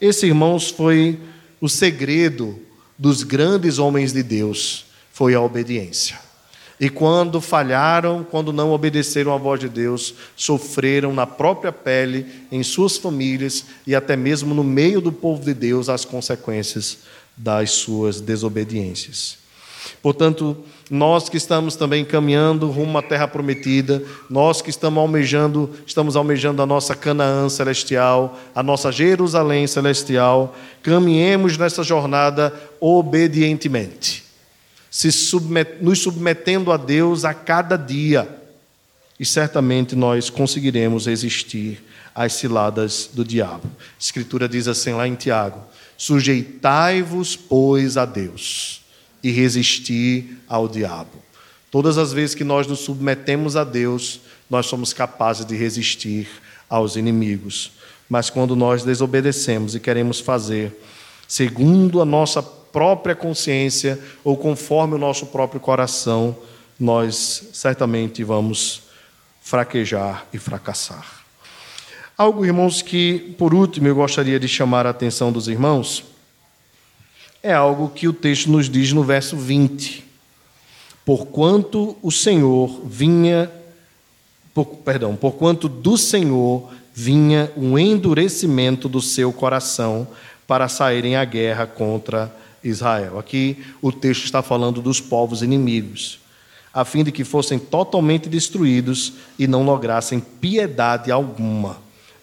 Esse, 0.00 0.26
irmãos, 0.26 0.70
foi 0.70 1.18
o 1.60 1.68
segredo 1.68 2.60
dos 2.98 3.22
grandes 3.22 3.78
homens 3.78 4.12
de 4.12 4.22
Deus, 4.22 4.84
foi 5.10 5.34
a 5.34 5.40
obediência. 5.40 6.25
E 6.78 6.90
quando 6.90 7.40
falharam, 7.40 8.22
quando 8.22 8.52
não 8.52 8.70
obedeceram 8.70 9.32
à 9.32 9.38
voz 9.38 9.58
de 9.58 9.68
Deus, 9.68 10.14
sofreram 10.36 11.14
na 11.14 11.26
própria 11.26 11.72
pele, 11.72 12.26
em 12.52 12.62
suas 12.62 12.98
famílias 12.98 13.64
e 13.86 13.94
até 13.94 14.14
mesmo 14.14 14.54
no 14.54 14.62
meio 14.62 15.00
do 15.00 15.10
povo 15.10 15.42
de 15.42 15.54
Deus 15.54 15.88
as 15.88 16.04
consequências 16.04 16.98
das 17.34 17.70
suas 17.70 18.20
desobediências. 18.20 19.38
Portanto, 20.02 20.56
nós 20.90 21.28
que 21.28 21.38
estamos 21.38 21.76
também 21.76 22.04
caminhando 22.04 22.70
rumo 22.70 22.98
à 22.98 23.02
terra 23.02 23.26
prometida, 23.26 24.02
nós 24.28 24.60
que 24.60 24.68
estamos 24.68 25.00
almejando, 25.00 25.70
estamos 25.86 26.14
almejando 26.14 26.60
a 26.60 26.66
nossa 26.66 26.94
Canaã 26.94 27.48
celestial, 27.48 28.38
a 28.54 28.62
nossa 28.62 28.92
Jerusalém 28.92 29.66
celestial, 29.66 30.54
caminhemos 30.82 31.56
nessa 31.56 31.82
jornada 31.82 32.52
obedientemente 32.80 34.25
se 34.96 35.12
submet, 35.12 35.76
nos 35.82 35.98
submetendo 35.98 36.72
a 36.72 36.78
Deus 36.78 37.26
a 37.26 37.34
cada 37.34 37.76
dia. 37.76 38.26
E 39.20 39.26
certamente 39.26 39.94
nós 39.94 40.30
conseguiremos 40.30 41.04
resistir 41.04 41.84
às 42.14 42.32
ciladas 42.32 43.10
do 43.12 43.22
diabo. 43.22 43.66
A 43.66 44.00
Escritura 44.00 44.48
diz 44.48 44.66
assim 44.66 44.94
lá 44.94 45.06
em 45.06 45.14
Tiago: 45.14 45.60
Sujeitai-vos, 45.98 47.36
pois, 47.36 47.98
a 47.98 48.06
Deus, 48.06 48.80
e 49.22 49.30
resisti 49.30 50.34
ao 50.48 50.66
diabo. 50.66 51.22
Todas 51.70 51.98
as 51.98 52.14
vezes 52.14 52.34
que 52.34 52.42
nós 52.42 52.66
nos 52.66 52.78
submetemos 52.78 53.54
a 53.54 53.64
Deus, 53.64 54.20
nós 54.48 54.64
somos 54.64 54.94
capazes 54.94 55.44
de 55.44 55.54
resistir 55.54 56.26
aos 56.70 56.96
inimigos. 56.96 57.72
Mas 58.08 58.30
quando 58.30 58.56
nós 58.56 58.82
desobedecemos 58.82 59.74
e 59.74 59.80
queremos 59.80 60.20
fazer 60.20 60.74
segundo 61.28 62.00
a 62.00 62.06
nossa 62.06 62.42
própria 62.76 63.14
consciência 63.14 63.98
ou 64.22 64.36
conforme 64.36 64.96
o 64.96 64.98
nosso 64.98 65.24
próprio 65.24 65.58
coração, 65.58 66.36
nós 66.78 67.48
certamente 67.54 68.22
vamos 68.22 68.82
fraquejar 69.40 70.26
e 70.30 70.36
fracassar. 70.36 71.24
Algo, 72.18 72.44
irmãos, 72.44 72.82
que 72.82 73.34
por 73.38 73.54
último 73.54 73.88
eu 73.88 73.94
gostaria 73.94 74.38
de 74.38 74.46
chamar 74.46 74.86
a 74.86 74.90
atenção 74.90 75.32
dos 75.32 75.48
irmãos 75.48 76.04
é 77.42 77.54
algo 77.54 77.88
que 77.88 78.08
o 78.08 78.12
texto 78.12 78.50
nos 78.50 78.68
diz 78.68 78.92
no 78.92 79.02
verso 79.02 79.38
20. 79.38 80.04
Porquanto 81.02 81.96
o 82.02 82.12
Senhor 82.12 82.82
vinha, 82.84 83.50
por, 84.52 84.66
perdão, 84.66 85.16
porquanto 85.16 85.66
do 85.66 85.96
Senhor 85.96 86.70
vinha 86.92 87.50
um 87.56 87.78
endurecimento 87.78 88.86
do 88.86 89.00
seu 89.00 89.32
coração 89.32 90.06
para 90.46 90.68
saírem 90.68 91.16
à 91.16 91.24
guerra 91.24 91.66
contra 91.66 92.44
Israel. 92.68 93.18
Aqui 93.18 93.58
o 93.80 93.92
texto 93.92 94.24
está 94.24 94.42
falando 94.42 94.80
dos 94.82 95.00
povos 95.00 95.42
inimigos, 95.42 96.18
a 96.72 96.84
fim 96.84 97.02
de 97.02 97.12
que 97.12 97.24
fossem 97.24 97.58
totalmente 97.58 98.28
destruídos 98.28 99.14
e 99.38 99.46
não 99.46 99.64
lograssem 99.64 100.20
piedade 100.20 101.10
alguma, 101.10 101.78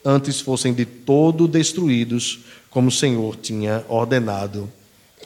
antes 0.06 0.42
fossem 0.42 0.74
de 0.74 0.86
todo 0.86 1.48
destruídos, 1.48 2.40
como 2.70 2.90
o 2.90 2.92
Senhor 2.92 3.36
tinha 3.36 3.86
ordenado 3.88 4.70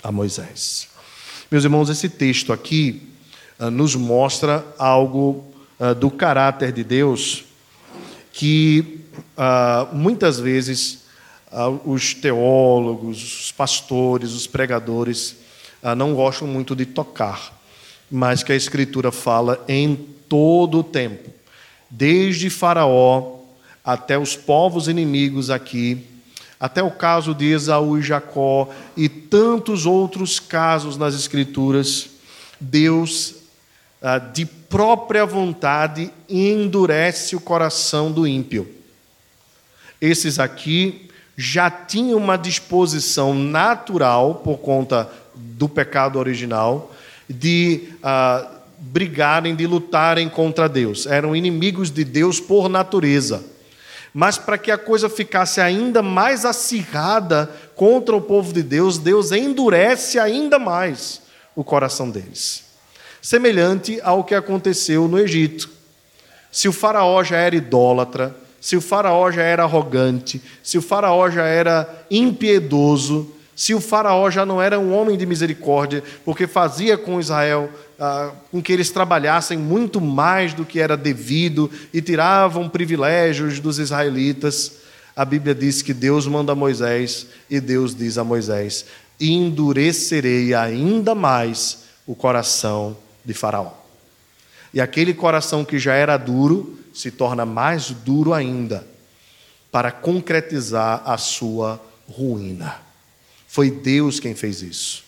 a 0.04 0.12
Moisés. 0.12 0.88
Meus 1.50 1.64
irmãos, 1.64 1.90
esse 1.90 2.10
texto 2.10 2.52
aqui 2.52 3.10
uh, 3.60 3.72
nos 3.72 3.96
mostra 3.96 4.66
algo 4.78 5.46
uh, 5.80 5.96
do 5.96 6.12
caráter 6.12 6.72
de 6.72 6.84
Deus 6.84 7.46
que 8.34 9.02
uh, 9.38 9.96
muitas 9.96 10.40
vezes 10.40 11.00
ah, 11.00 11.07
os 11.86 12.14
teólogos, 12.14 13.42
os 13.42 13.52
pastores, 13.52 14.32
os 14.32 14.48
pregadores 14.48 15.38
ah, 15.82 15.96
não 15.96 16.14
gostam 16.14 16.48
muito 16.48 16.76
de 16.76 16.86
tocar, 16.86 17.54
mas 18.12 18.44
que 18.44 18.52
a 18.52 18.56
Escritura 18.56 19.12
fala 19.12 19.64
em 19.68 19.96
todo 20.28 20.80
o 20.80 20.84
tempo, 20.84 21.30
desde 21.90 22.50
Faraó 22.50 23.38
até 23.84 24.18
os 24.18 24.36
povos 24.36 24.90
inimigos 24.90 25.50
aqui, 25.50 26.06
até 26.60 26.84
o 26.84 26.92
caso 26.92 27.34
de 27.34 27.46
Esaú 27.46 27.98
e 27.98 28.02
Jacó 28.02 28.70
e 28.98 29.08
tantos 29.08 29.86
outros 29.86 30.40
casos 30.40 30.98
nas 30.98 31.16
Escrituras, 31.16 32.10
Deus, 32.60 33.36
ah, 34.02 34.18
de 34.18 34.46
própria 34.46 35.26
vontade, 35.26 36.12
endurece 36.28 37.36
o 37.36 37.40
coração 37.40 38.12
do 38.12 38.28
ímpio. 38.28 38.68
Esses 40.02 40.40
aqui 40.40 41.07
já 41.38 41.70
tinham 41.70 42.18
uma 42.18 42.36
disposição 42.36 43.32
natural, 43.32 44.36
por 44.44 44.58
conta 44.58 45.08
do 45.36 45.70
pecado 45.70 46.18
original, 46.18 46.92
de 47.30 47.90
uh, 47.98 48.58
brigarem, 48.80 49.56
de 49.56 49.68
lutarem 49.68 50.28
contra 50.28 50.68
Deus. 50.68 51.06
Eram 51.06 51.36
inimigos 51.36 51.92
de 51.92 52.04
Deus 52.04 52.40
por 52.40 52.68
natureza. 52.68 53.44
Mas 54.12 54.40
para 54.40 54.58
que 54.58 54.72
a 54.72 54.80
coisa 54.80 55.08
ficasse 55.08 55.62
ainda 55.62 56.02
mais 56.02 56.44
acirrada 56.44 57.52
contra 57.76 58.16
o 58.16 58.22
povo 58.22 58.52
de 58.52 58.64
Deus, 58.64 58.98
Deus 58.98 59.32
endurece 59.32 60.18
ainda 60.18 60.58
mais 60.58 61.22
o 61.56 61.64
coração 61.64 62.10
deles. 62.10 62.64
Semelhante 63.22 64.00
ao 64.02 64.24
que 64.24 64.34
aconteceu 64.34 65.08
no 65.08 65.20
Egito. 65.20 65.70
Se 66.52 66.68
o 66.68 66.74
Faraó 66.74 67.24
já 67.24 67.38
era 67.38 67.56
idólatra, 67.56 68.36
se 68.60 68.76
o 68.76 68.82
Faraó 68.82 69.32
já 69.32 69.44
era 69.44 69.64
arrogante, 69.64 70.42
se 70.64 70.78
o 70.78 70.82
Faraó 70.82 71.30
já 71.30 71.46
era 71.46 72.06
impiedoso, 72.10 73.32
se 73.56 73.74
o 73.74 73.82
Faraó 73.82 74.30
já 74.30 74.46
não 74.46 74.62
era 74.62 74.80
um 74.80 74.94
homem 74.94 75.18
de 75.18 75.26
misericórdia, 75.26 76.04
porque 76.24 76.46
fazia 76.46 76.98
com 76.98 77.20
Israel 77.20 77.70
ah, 78.00 78.32
com 78.52 78.62
que 78.62 78.72
eles 78.72 78.92
trabalhassem 78.92 79.58
muito 79.58 80.00
mais 80.00 80.54
do 80.54 80.64
que 80.64 80.80
era 80.80 80.96
devido 80.96 81.70
e 81.92 82.02
tiravam 82.02 82.70
privilégios 82.70 83.60
dos 83.60 83.80
israelitas, 83.80 84.74
a 85.16 85.26
Bíblia 85.26 85.56
diz 85.56 85.82
que 85.82 85.96
Deus 85.96 86.28
manda 86.28 86.54
Moisés 86.54 87.26
e 87.50 87.60
Deus 87.60 87.96
diz 87.96 88.20
a 88.20 88.24
Moisés: 88.24 88.86
endurecerei 89.20 90.54
ainda 90.54 91.16
mais 91.16 91.86
o 92.06 92.14
coração 92.14 92.96
de 93.26 93.34
Faraó. 93.34 93.72
E 94.72 94.80
aquele 94.80 95.14
coração 95.14 95.66
que 95.66 95.80
já 95.80 95.96
era 95.96 96.18
duro 96.18 96.78
se 96.98 97.12
torna 97.12 97.46
mais 97.46 97.92
duro 97.92 98.34
ainda 98.34 98.86
para 99.72 99.92
concretizar 99.92 101.04
a 101.06 101.16
sua 101.18 101.80
ruína. 102.10 102.76
Foi 103.48 103.70
Deus 103.70 104.20
quem 104.20 104.34
fez 104.34 104.64
isso. 104.64 105.04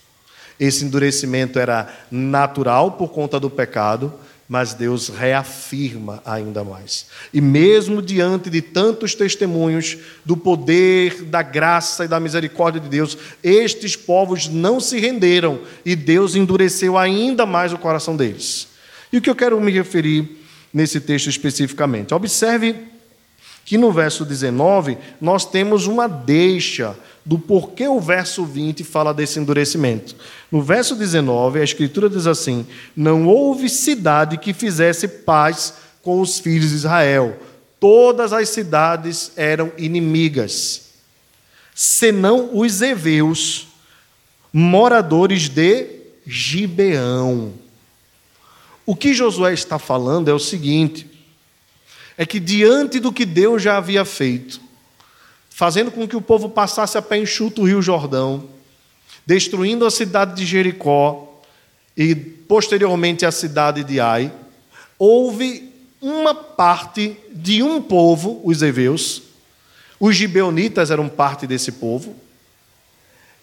Esse 0.60 0.86
endurecimento 0.86 1.58
era 1.58 1.92
natural 2.12 2.92
por 2.92 3.10
conta 3.10 3.40
do 3.40 3.50
pecado, 3.50 4.14
mas 4.48 4.74
Deus 4.74 5.10
reafirma 5.10 6.22
ainda 6.24 6.64
mais. 6.64 7.08
E 7.34 7.42
mesmo 7.42 8.02
diante 8.02 8.50
de 8.50 8.62
tantos 8.62 9.16
testemunhos 9.16 9.98
do 10.24 10.38
poder, 10.38 11.24
da 11.24 11.42
graça 11.42 12.06
e 12.06 12.08
da 12.08 12.20
misericórdia 12.20 12.82
de 12.82 12.90
Deus, 12.90 13.18
estes 13.44 13.96
povos 13.96 14.48
não 14.48 14.80
se 14.80 15.00
renderam 15.00 15.62
e 15.84 15.96
Deus 15.96 16.36
endureceu 16.36 16.98
ainda 16.98 17.46
mais 17.48 17.74
o 17.74 17.78
coração 17.78 18.16
deles. 18.16 18.68
E 19.12 19.18
o 19.18 19.22
que 19.22 19.30
eu 19.30 19.36
quero 19.36 19.60
me 19.60 19.72
referir 19.72 20.39
nesse 20.74 21.00
texto 21.00 21.28
especificamente. 21.30 22.14
Observe 22.14 22.76
que 23.66 23.78
no 23.78 23.92
verso 23.92 24.26
19 24.26 24.98
nós 25.22 25.46
temos 25.46 25.86
uma 25.86 26.08
deixa 26.08 26.96
do 27.26 27.38
porquê 27.38 27.88
o 27.88 28.00
verso 28.00 28.44
20 28.44 28.84
fala 28.84 29.14
desse 29.14 29.40
endurecimento. 29.40 30.16
No 30.52 30.62
verso 30.62 30.96
19, 30.96 31.60
a 31.60 31.64
Escritura 31.64 32.10
diz 32.10 32.26
assim: 32.26 32.66
Não 32.96 33.28
houve 33.28 33.70
cidade 33.70 34.38
que 34.38 34.54
fizesse 34.54 35.08
paz 35.08 35.76
com 36.02 36.20
os 36.22 36.40
filhos 36.40 36.70
de 36.70 36.78
Israel, 36.78 37.38
todas 37.80 38.34
as 38.34 38.50
cidades 38.50 39.32
eram 39.36 39.72
inimigas, 39.78 40.90
senão 41.76 42.58
os 42.58 42.82
heveus, 42.82 43.68
moradores 44.52 45.48
de 45.48 45.86
Gibeão. 46.26 47.54
O 48.90 48.96
que 48.96 49.14
Josué 49.14 49.54
está 49.54 49.78
falando 49.78 50.30
é 50.30 50.34
o 50.34 50.40
seguinte: 50.40 51.06
é 52.18 52.26
que 52.26 52.40
diante 52.40 53.00
do 53.00 53.14
que 53.14 53.24
Deus 53.24 53.62
já 53.62 53.78
havia 53.78 54.04
feito, 54.04 54.60
fazendo 55.48 55.92
com 55.92 56.08
que 56.08 56.16
o 56.16 56.22
povo 56.22 56.50
passasse 56.50 56.98
a 56.98 57.02
pé 57.04 57.20
enxuto 57.20 57.62
o 57.62 57.66
Rio 57.68 57.84
Jordão, 57.84 58.50
destruindo 59.28 59.86
a 59.86 59.92
cidade 59.92 60.36
de 60.36 60.44
Jericó 60.44 61.40
e 61.96 62.16
posteriormente 62.16 63.28
a 63.28 63.32
cidade 63.32 63.84
de 63.84 64.00
Ai, 64.00 64.34
houve 64.98 65.72
uma 66.02 66.34
parte 66.34 67.16
de 67.32 67.62
um 67.62 67.80
povo, 67.80 68.42
os 68.44 68.64
heveus, 68.64 69.22
os 70.00 70.16
gibeonitas 70.16 70.90
eram 70.90 71.08
parte 71.08 71.46
desse 71.46 71.74
povo, 71.74 72.16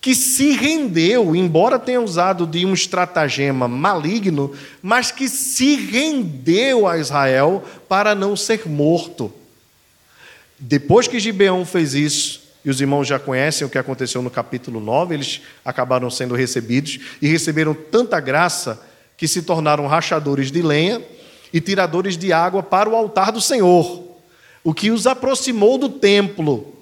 que 0.06 0.14
se 0.14 0.52
rendeu, 0.52 1.34
embora 1.34 1.80
tenha 1.80 2.00
usado 2.00 2.46
de 2.46 2.64
um 2.64 2.72
estratagema 2.72 3.66
maligno, 3.66 4.54
mas 4.80 5.10
que 5.10 5.28
se 5.28 5.74
rendeu 5.74 6.86
a 6.86 6.96
Israel 6.96 7.64
para 7.88 8.14
não 8.14 8.36
ser 8.36 8.68
morto. 8.68 9.32
Depois 10.60 11.08
que 11.08 11.18
Gibeão 11.18 11.66
fez 11.66 11.92
isso, 11.92 12.40
e 12.64 12.70
os 12.70 12.80
irmãos 12.80 13.08
já 13.08 13.18
conhecem 13.18 13.66
o 13.66 13.68
que 13.68 13.78
aconteceu 13.78 14.22
no 14.22 14.30
capítulo 14.30 14.78
9, 14.78 15.12
eles 15.12 15.40
acabaram 15.64 16.08
sendo 16.08 16.36
recebidos 16.36 17.00
e 17.20 17.26
receberam 17.26 17.74
tanta 17.74 18.20
graça 18.20 18.80
que 19.16 19.26
se 19.26 19.42
tornaram 19.42 19.88
rachadores 19.88 20.52
de 20.52 20.62
lenha 20.62 21.02
e 21.52 21.60
tiradores 21.60 22.16
de 22.16 22.32
água 22.32 22.62
para 22.62 22.88
o 22.88 22.94
altar 22.94 23.32
do 23.32 23.40
Senhor, 23.40 24.04
o 24.62 24.72
que 24.72 24.92
os 24.92 25.04
aproximou 25.04 25.76
do 25.76 25.88
templo. 25.88 26.75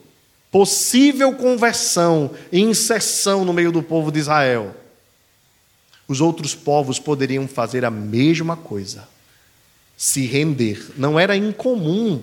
Possível 0.55 1.33
conversão 1.33 2.31
e 2.53 2.61
inserção 2.61 3.45
no 3.45 3.53
meio 3.53 3.73
do 3.73 3.83
povo 3.83 4.13
de 4.13 4.21
Israel. 4.21 4.73
Os 6.07 6.21
outros 6.21 6.55
povos 6.55 7.01
poderiam 7.01 7.49
fazer 7.49 7.85
a 7.85 7.91
mesma 7.91 8.57
coisa, 8.57 9.09
se 9.97 10.27
render. 10.27 10.93
Não 10.97 11.19
era 11.19 11.35
incomum 11.35 12.23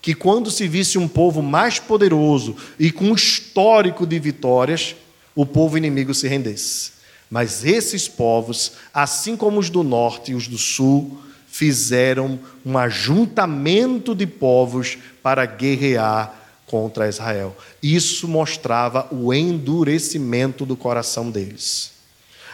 que, 0.00 0.14
quando 0.14 0.48
se 0.48 0.68
visse 0.68 0.96
um 0.96 1.08
povo 1.08 1.42
mais 1.42 1.80
poderoso 1.80 2.56
e 2.78 2.92
com 2.92 3.12
histórico 3.12 4.06
de 4.06 4.16
vitórias, 4.20 4.94
o 5.34 5.44
povo 5.44 5.76
inimigo 5.76 6.14
se 6.14 6.28
rendesse. 6.28 6.92
Mas 7.28 7.64
esses 7.64 8.06
povos, 8.06 8.74
assim 8.94 9.36
como 9.36 9.58
os 9.58 9.68
do 9.68 9.82
norte 9.82 10.30
e 10.30 10.34
os 10.36 10.46
do 10.46 10.56
sul, 10.56 11.18
fizeram 11.48 12.38
um 12.64 12.78
ajuntamento 12.78 14.14
de 14.14 14.24
povos 14.24 14.98
para 15.20 15.44
guerrear 15.44 16.43
contra 16.74 17.08
Israel. 17.08 17.56
Isso 17.80 18.26
mostrava 18.26 19.06
o 19.12 19.32
endurecimento 19.32 20.66
do 20.66 20.74
coração 20.74 21.30
deles. 21.30 21.92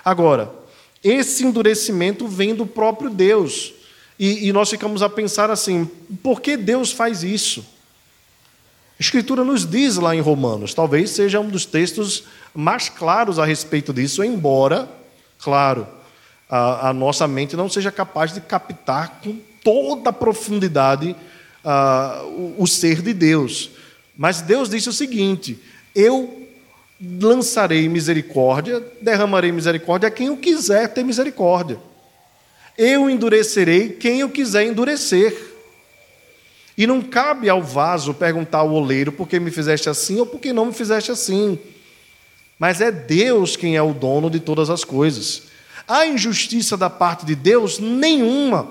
Agora, 0.05 0.53
esse 1.03 1.43
endurecimento 1.43 2.29
vem 2.29 2.55
do 2.55 2.67
próprio 2.67 3.09
Deus. 3.09 3.73
E, 4.19 4.47
e, 4.47 4.53
nós 4.53 4.69
ficamos 4.69 5.01
a 5.01 5.09
pensar 5.09 5.51
assim: 5.51 5.91
por 6.23 6.43
que 6.43 6.55
Deus 6.55 6.93
faz 6.93 7.23
isso? 7.23 7.65
A 8.99 9.03
Escritura 9.03 9.43
nos 9.43 9.65
diz 9.65 9.97
lá 9.97 10.15
em 10.15 10.21
Romanos, 10.21 10.75
talvez 10.75 11.09
seja 11.09 11.41
um 11.41 11.49
dos 11.49 11.65
textos 11.65 12.25
mais 12.55 12.91
claros 12.91 13.39
a 13.39 13.47
respeito 13.47 13.91
disso, 13.91 14.23
embora, 14.23 14.87
claro, 15.39 15.89
a, 16.47 16.91
a 16.91 16.93
nossa 16.93 17.27
mente 17.27 17.57
não 17.57 17.71
seja 17.71 17.91
capaz 17.91 18.35
de 18.35 18.43
captar 18.43 19.23
com 19.25 19.39
toda 19.65 20.11
a 20.11 20.13
profundidade 20.13 21.17
uh, 21.65 22.27
o, 22.27 22.65
o 22.65 22.67
ser 22.67 23.01
de 23.01 23.15
Deus. 23.15 23.71
Mas 24.21 24.43
Deus 24.43 24.69
disse 24.69 24.87
o 24.87 24.93
seguinte: 24.93 25.59
Eu 25.95 26.47
lançarei 27.19 27.89
misericórdia, 27.89 28.85
derramarei 29.01 29.51
misericórdia 29.51 30.09
a 30.09 30.11
quem 30.11 30.27
eu 30.27 30.37
quiser 30.37 30.93
ter 30.93 31.03
misericórdia. 31.03 31.81
Eu 32.77 33.09
endurecerei 33.09 33.89
quem 33.89 34.21
eu 34.21 34.29
quiser 34.29 34.67
endurecer. 34.67 35.35
E 36.77 36.87
não 36.87 37.01
cabe 37.01 37.49
ao 37.49 37.63
vaso 37.63 38.13
perguntar 38.13 38.59
ao 38.59 38.71
oleiro 38.71 39.11
por 39.11 39.27
que 39.27 39.41
me 39.41 39.51
fizeste 39.51 39.89
assim 39.89 40.21
ou 40.21 40.27
por 40.27 40.39
que 40.39 40.53
não 40.53 40.67
me 40.67 40.75
fizeste 40.75 41.11
assim. 41.11 41.59
Mas 42.59 42.83
é 42.83 42.93
Deus 42.93 43.57
quem 43.57 43.75
é 43.75 43.83
o 43.83 43.95
dono 43.95 44.29
de 44.29 44.39
todas 44.39 44.69
as 44.69 44.85
coisas. 44.85 45.45
Há 45.89 46.07
injustiça 46.07 46.77
da 46.77 46.91
parte 46.91 47.25
de 47.25 47.35
Deus? 47.35 47.79
Nenhuma. 47.79 48.71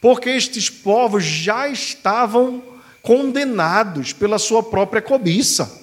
Porque 0.00 0.30
estes 0.30 0.70
povos 0.70 1.22
já 1.22 1.68
estavam 1.68 2.62
condenados 3.04 4.14
pela 4.14 4.38
sua 4.38 4.62
própria 4.62 5.02
cobiça. 5.02 5.82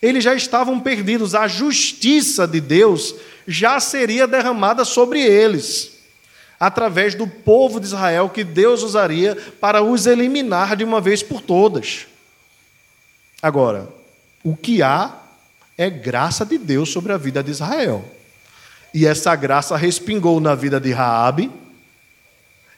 Eles 0.00 0.24
já 0.24 0.32
estavam 0.32 0.80
perdidos. 0.80 1.34
A 1.34 1.46
justiça 1.48 2.46
de 2.46 2.60
Deus 2.60 3.16
já 3.46 3.80
seria 3.80 4.28
derramada 4.28 4.84
sobre 4.84 5.20
eles, 5.20 5.98
através 6.58 7.16
do 7.16 7.26
povo 7.26 7.80
de 7.80 7.86
Israel 7.86 8.30
que 8.30 8.44
Deus 8.44 8.82
usaria 8.82 9.36
para 9.60 9.82
os 9.82 10.06
eliminar 10.06 10.76
de 10.76 10.84
uma 10.84 11.00
vez 11.00 11.22
por 11.22 11.42
todas. 11.42 12.06
Agora, 13.42 13.88
o 14.44 14.56
que 14.56 14.82
há 14.82 15.12
é 15.76 15.90
graça 15.90 16.46
de 16.46 16.58
Deus 16.58 16.90
sobre 16.90 17.12
a 17.12 17.16
vida 17.16 17.42
de 17.42 17.50
Israel. 17.50 18.04
E 18.94 19.04
essa 19.04 19.34
graça 19.34 19.76
respingou 19.76 20.40
na 20.40 20.54
vida 20.54 20.80
de 20.80 20.92
Raabe 20.92 21.50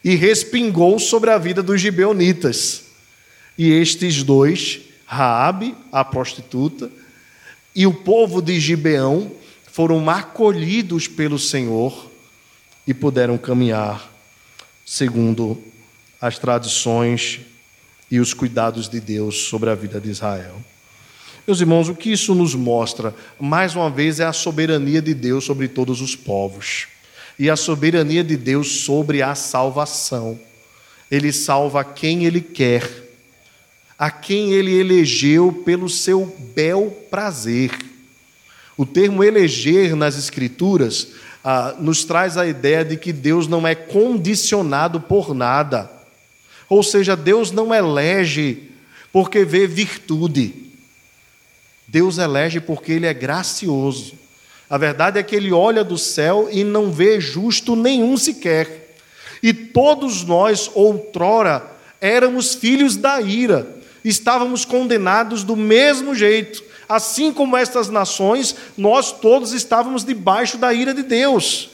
e 0.03 0.15
respingou 0.15 0.97
sobre 0.97 1.29
a 1.29 1.37
vida 1.37 1.61
dos 1.61 1.79
gibeonitas. 1.79 2.82
E 3.57 3.71
estes 3.71 4.23
dois, 4.23 4.81
Raabe, 5.05 5.75
a 5.91 6.03
prostituta, 6.03 6.89
e 7.75 7.85
o 7.85 7.93
povo 7.93 8.41
de 8.41 8.59
Gibeão 8.59 9.31
foram 9.71 10.07
acolhidos 10.09 11.07
pelo 11.07 11.39
Senhor 11.39 12.11
e 12.85 12.93
puderam 12.93 13.37
caminhar 13.37 14.11
segundo 14.85 15.61
as 16.21 16.37
tradições 16.37 17.41
e 18.09 18.19
os 18.19 18.33
cuidados 18.33 18.87
de 18.87 18.99
Deus 18.99 19.43
sobre 19.43 19.69
a 19.69 19.75
vida 19.75 19.99
de 19.99 20.09
Israel. 20.09 20.55
Meus 21.45 21.59
irmãos, 21.59 21.89
o 21.89 21.95
que 21.95 22.11
isso 22.11 22.33
nos 22.33 22.55
mostra, 22.55 23.13
mais 23.39 23.75
uma 23.75 23.89
vez, 23.89 24.19
é 24.19 24.25
a 24.25 24.31
soberania 24.31 25.01
de 25.01 25.13
Deus 25.13 25.43
sobre 25.43 25.67
todos 25.67 25.99
os 25.99 26.15
povos 26.15 26.87
e 27.37 27.49
a 27.49 27.55
soberania 27.55 28.23
de 28.23 28.37
Deus 28.37 28.83
sobre 28.83 29.21
a 29.21 29.35
salvação. 29.35 30.39
Ele 31.09 31.33
salva 31.33 31.83
quem 31.83 32.25
Ele 32.25 32.39
quer, 32.39 33.02
a 33.97 34.09
quem 34.11 34.51
Ele 34.51 34.73
elegeu 34.73 35.61
pelo 35.65 35.89
seu 35.89 36.35
bel 36.55 37.05
prazer. 37.09 37.71
O 38.77 38.85
termo 38.85 39.23
eleger 39.23 39.95
nas 39.95 40.17
Escrituras 40.17 41.09
ah, 41.43 41.75
nos 41.79 42.03
traz 42.03 42.37
a 42.37 42.47
ideia 42.47 42.83
de 42.83 42.97
que 42.97 43.13
Deus 43.13 43.47
não 43.47 43.67
é 43.67 43.75
condicionado 43.75 44.99
por 44.99 45.33
nada. 45.33 45.91
Ou 46.69 46.81
seja, 46.81 47.15
Deus 47.15 47.51
não 47.51 47.73
elege 47.73 48.69
porque 49.11 49.45
vê 49.45 49.67
virtude. 49.67 50.53
Deus 51.87 52.17
elege 52.17 52.59
porque 52.59 52.93
Ele 52.93 53.05
é 53.05 53.13
gracioso. 53.13 54.13
A 54.69 54.77
verdade 54.77 55.19
é 55.19 55.23
que 55.23 55.35
Ele 55.35 55.51
olha 55.51 55.83
do 55.83 55.97
céu 55.97 56.49
e 56.51 56.63
não 56.63 56.91
vê 56.91 57.21
justo 57.21 57.75
nenhum 57.75 58.17
sequer. 58.17 58.95
E 59.43 59.53
todos 59.53 60.23
nós, 60.23 60.71
outrora, 60.73 61.69
éramos 61.99 62.55
filhos 62.55 62.95
da 62.95 63.21
ira, 63.21 63.67
estávamos 64.03 64.65
condenados 64.65 65.43
do 65.43 65.55
mesmo 65.55 66.13
jeito. 66.13 66.63
Assim 66.87 67.31
como 67.31 67.57
estas 67.57 67.89
nações, 67.89 68.55
nós 68.77 69.11
todos 69.11 69.53
estávamos 69.53 70.03
debaixo 70.03 70.57
da 70.57 70.73
ira 70.73 70.93
de 70.93 71.03
Deus. 71.03 71.69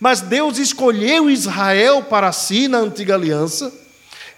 Mas 0.00 0.20
Deus 0.20 0.58
escolheu 0.58 1.30
Israel 1.30 2.02
para 2.02 2.32
si 2.32 2.68
na 2.68 2.78
antiga 2.78 3.14
aliança 3.14 3.83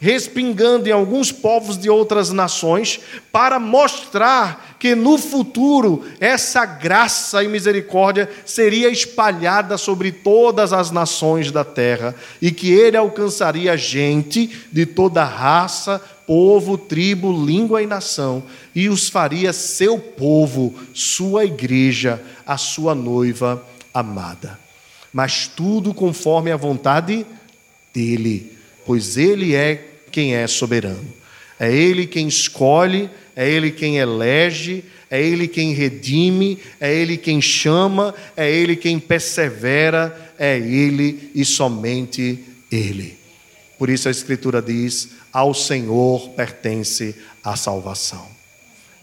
respingando 0.01 0.89
em 0.89 0.93
alguns 0.93 1.33
povos 1.33 1.79
de 1.79 1.89
outras 1.89 2.31
nações, 2.31 3.01
para 3.33 3.59
mostrar 3.59 4.77
que 4.79 4.95
no 4.95 5.17
futuro 5.17 6.05
essa 6.21 6.67
graça 6.67 7.43
e 7.43 7.49
misericórdia 7.49 8.29
seria 8.45 8.91
espalhada 8.91 9.79
sobre 9.79 10.13
todas 10.13 10.73
as 10.73 10.91
nações 10.91 11.51
da 11.51 11.65
terra 11.65 12.15
e 12.41 12.51
que 12.51 12.73
ele 12.73 12.97
alcançaria 12.97 13.77
gente 13.77 14.67
de 14.71 14.85
toda 14.85 15.25
raça, 15.25 16.01
povo, 16.27 16.77
tribo, 16.77 17.33
língua 17.33 17.83
e 17.83 17.87
nação 17.87 18.43
e 18.75 18.89
os 18.89 19.09
faria 19.09 19.53
seu 19.53 19.99
povo, 19.99 20.75
sua 20.93 21.45
igreja, 21.45 22.23
a 22.47 22.59
sua 22.59 22.95
noiva 22.95 23.65
amada. 23.95 24.59
Mas 25.13 25.47
tudo 25.47 25.95
conforme 25.95 26.53
a 26.53 26.57
vontade 26.57 27.25
dele 27.95 28.56
pois 28.87 29.17
Ele 29.17 29.55
é 29.55 29.85
quem 30.11 30.35
é 30.35 30.47
soberano. 30.47 31.13
É 31.59 31.75
Ele 31.75 32.07
quem 32.07 32.29
escolhe, 32.29 33.11
é 33.35 33.49
Ele 33.49 33.71
quem 33.71 33.99
elege, 33.99 34.85
é 35.11 35.21
Ele 35.21 35.49
quem 35.49 35.73
redime, 35.73 36.59
é 36.81 36.95
Ele 36.95 37.17
quem 37.17 37.41
chama, 37.41 38.15
é 38.37 38.51
Ele 38.51 38.77
quem 38.77 38.99
persevera, 38.99 40.33
é 40.39 40.57
Ele 40.57 41.31
e 41.35 41.45
somente 41.45 42.39
Ele. 42.71 43.19
Por 43.79 43.91
isso 43.91 44.09
a 44.09 44.11
Escritura 44.11 44.63
diz: 44.63 45.11
ao 45.33 45.53
Senhor 45.53 46.31
pertence 46.31 47.15
a 47.43 47.57
salvação. 47.57 48.27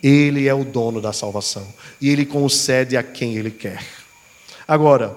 Ele 0.02 0.48
é 0.48 0.54
o 0.54 0.66
dono 0.66 1.00
da 1.00 1.14
salvação 1.14 1.66
e 2.02 2.10
Ele 2.10 2.26
concede 2.26 2.98
a 2.98 3.04
quem 3.04 3.36
Ele 3.36 3.52
quer. 3.52 3.84
Agora, 4.68 5.16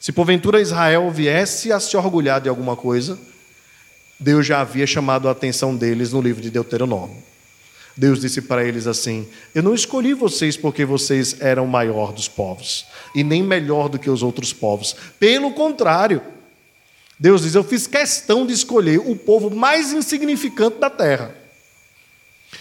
se 0.00 0.12
porventura 0.12 0.60
Israel 0.60 1.10
viesse 1.10 1.72
a 1.72 1.80
se 1.80 1.96
orgulhar 1.96 2.40
de 2.40 2.48
alguma 2.48 2.76
coisa, 2.76 3.18
Deus 4.18 4.46
já 4.46 4.60
havia 4.60 4.86
chamado 4.86 5.28
a 5.28 5.32
atenção 5.32 5.76
deles 5.76 6.12
no 6.12 6.20
livro 6.20 6.40
de 6.40 6.50
Deuteronômio. 6.50 7.22
Deus 7.96 8.20
disse 8.20 8.42
para 8.42 8.64
eles 8.64 8.86
assim: 8.86 9.28
Eu 9.54 9.62
não 9.62 9.74
escolhi 9.74 10.14
vocês 10.14 10.56
porque 10.56 10.84
vocês 10.84 11.40
eram 11.40 11.66
maior 11.66 12.12
dos 12.12 12.28
povos 12.28 12.86
e 13.14 13.22
nem 13.22 13.42
melhor 13.42 13.88
do 13.88 13.98
que 13.98 14.10
os 14.10 14.22
outros 14.22 14.52
povos. 14.52 14.96
Pelo 15.18 15.52
contrário, 15.52 16.20
Deus 17.18 17.42
diz: 17.42 17.54
Eu 17.54 17.62
fiz 17.62 17.86
questão 17.86 18.46
de 18.46 18.52
escolher 18.52 18.98
o 18.98 19.14
povo 19.14 19.48
mais 19.50 19.92
insignificante 19.92 20.78
da 20.78 20.90
terra. 20.90 21.34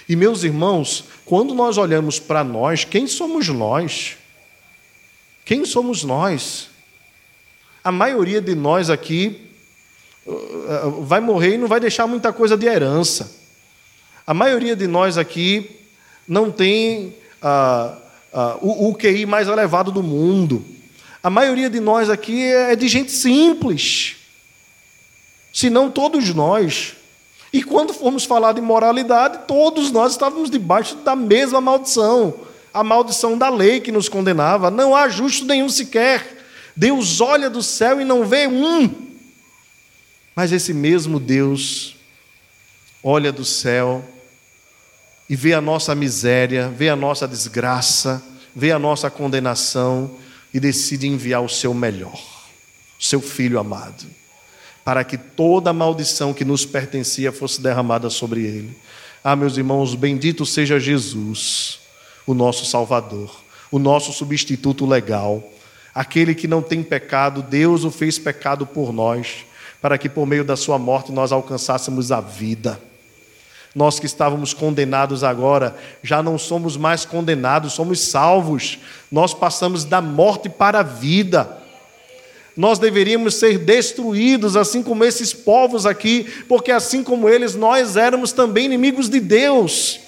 E 0.07 0.15
meus 0.15 0.43
irmãos, 0.43 1.05
quando 1.25 1.53
nós 1.53 1.77
olhamos 1.77 2.19
para 2.19 2.43
nós, 2.43 2.83
quem 2.83 3.07
somos 3.07 3.47
nós? 3.47 4.17
Quem 5.45 5.65
somos 5.65 6.03
nós? 6.03 6.69
A 7.83 7.91
maioria 7.91 8.41
de 8.41 8.55
nós 8.55 8.89
aqui 8.89 9.42
vai 11.01 11.19
morrer 11.19 11.55
e 11.55 11.57
não 11.57 11.67
vai 11.67 11.79
deixar 11.79 12.07
muita 12.07 12.31
coisa 12.31 12.57
de 12.57 12.65
herança. 12.65 13.31
A 14.25 14.33
maioria 14.33 14.75
de 14.75 14.87
nós 14.87 15.17
aqui 15.17 15.81
não 16.27 16.49
tem 16.49 17.15
ah, 17.41 17.97
ah, 18.33 18.57
o, 18.61 18.89
o 18.89 18.95
QI 18.95 19.25
mais 19.25 19.47
elevado 19.47 19.91
do 19.91 20.01
mundo. 20.01 20.63
A 21.21 21.29
maioria 21.29 21.69
de 21.69 21.79
nós 21.79 22.09
aqui 22.09 22.43
é 22.43 22.75
de 22.75 22.87
gente 22.87 23.11
simples. 23.11 24.15
Se 25.51 25.69
não 25.69 25.89
todos 25.91 26.33
nós. 26.33 26.95
E 27.51 27.63
quando 27.63 27.93
formos 27.93 28.25
falar 28.25 28.53
de 28.53 28.61
moralidade, 28.61 29.39
todos 29.47 29.91
nós 29.91 30.13
estávamos 30.13 30.49
debaixo 30.49 30.95
da 30.97 31.15
mesma 31.15 31.61
maldição 31.61 32.33
a 32.73 32.83
maldição 32.83 33.37
da 33.37 33.49
lei 33.49 33.79
que 33.79 33.91
nos 33.91 34.09
condenava. 34.09 34.71
Não 34.71 34.95
há 34.95 35.07
justo 35.07 35.45
nenhum 35.45 35.69
sequer. 35.69 36.43
Deus 36.75 37.21
olha 37.21 37.49
do 37.49 37.61
céu 37.61 38.01
e 38.01 38.03
não 38.03 38.25
vê 38.25 38.47
um. 38.47 39.12
Mas 40.35 40.51
esse 40.51 40.73
mesmo 40.73 41.19
Deus 41.19 41.95
olha 43.03 43.31
do 43.31 43.45
céu 43.45 44.03
e 45.29 45.35
vê 45.35 45.53
a 45.53 45.61
nossa 45.61 45.93
miséria, 45.93 46.69
vê 46.69 46.89
a 46.89 46.95
nossa 46.95 47.27
desgraça, 47.27 48.23
vê 48.55 48.71
a 48.71 48.79
nossa 48.79 49.09
condenação 49.09 50.17
e 50.53 50.59
decide 50.59 51.07
enviar 51.07 51.43
o 51.43 51.49
seu 51.49 51.73
melhor, 51.73 52.21
o 52.99 53.03
seu 53.03 53.21
filho 53.21 53.59
amado 53.59 54.05
para 54.83 55.03
que 55.03 55.17
toda 55.17 55.69
a 55.69 55.73
maldição 55.73 56.33
que 56.33 56.43
nos 56.43 56.65
pertencia 56.65 57.31
fosse 57.31 57.61
derramada 57.61 58.09
sobre 58.09 58.41
ele. 58.41 58.77
Ah, 59.23 59.35
meus 59.35 59.57
irmãos, 59.57 59.95
bendito 59.95 60.45
seja 60.45 60.79
Jesus, 60.79 61.79
o 62.27 62.33
nosso 62.33 62.65
Salvador, 62.65 63.33
o 63.71 63.79
nosso 63.79 64.11
substituto 64.11 64.85
legal, 64.85 65.41
aquele 65.95 66.35
que 66.35 66.47
não 66.47 66.61
tem 66.61 66.83
pecado, 66.83 67.41
Deus 67.41 67.85
o 67.85 67.91
fez 67.91 68.19
pecado 68.19 68.65
por 68.65 68.91
nós, 68.91 69.45
para 69.83 69.97
que 69.97 70.07
por 70.07 70.25
meio 70.25 70.45
da 70.45 70.55
sua 70.55 70.79
morte 70.79 71.11
nós 71.11 71.33
alcançássemos 71.33 72.09
a 72.09 72.21
vida. 72.21 72.79
Nós 73.75 73.99
que 73.99 74.05
estávamos 74.05 74.53
condenados 74.53 75.25
agora, 75.25 75.75
já 76.01 76.23
não 76.23 76.37
somos 76.37 76.77
mais 76.77 77.03
condenados, 77.03 77.73
somos 77.73 77.99
salvos. 77.99 78.79
Nós 79.11 79.33
passamos 79.33 79.83
da 79.83 79.99
morte 79.99 80.47
para 80.47 80.79
a 80.79 80.83
vida 80.83 81.61
nós 82.55 82.77
deveríamos 82.77 83.33
ser 83.33 83.57
destruídos, 83.57 84.55
assim 84.55 84.83
como 84.83 85.03
esses 85.03 85.33
povos 85.33 85.87
aqui, 85.87 86.27
porque 86.47 86.71
assim 86.71 87.03
como 87.03 87.27
eles, 87.27 87.55
nós 87.55 87.97
éramos 87.97 88.31
também 88.31 88.65
inimigos 88.65 89.09
de 89.09 89.19
Deus. 89.19 89.99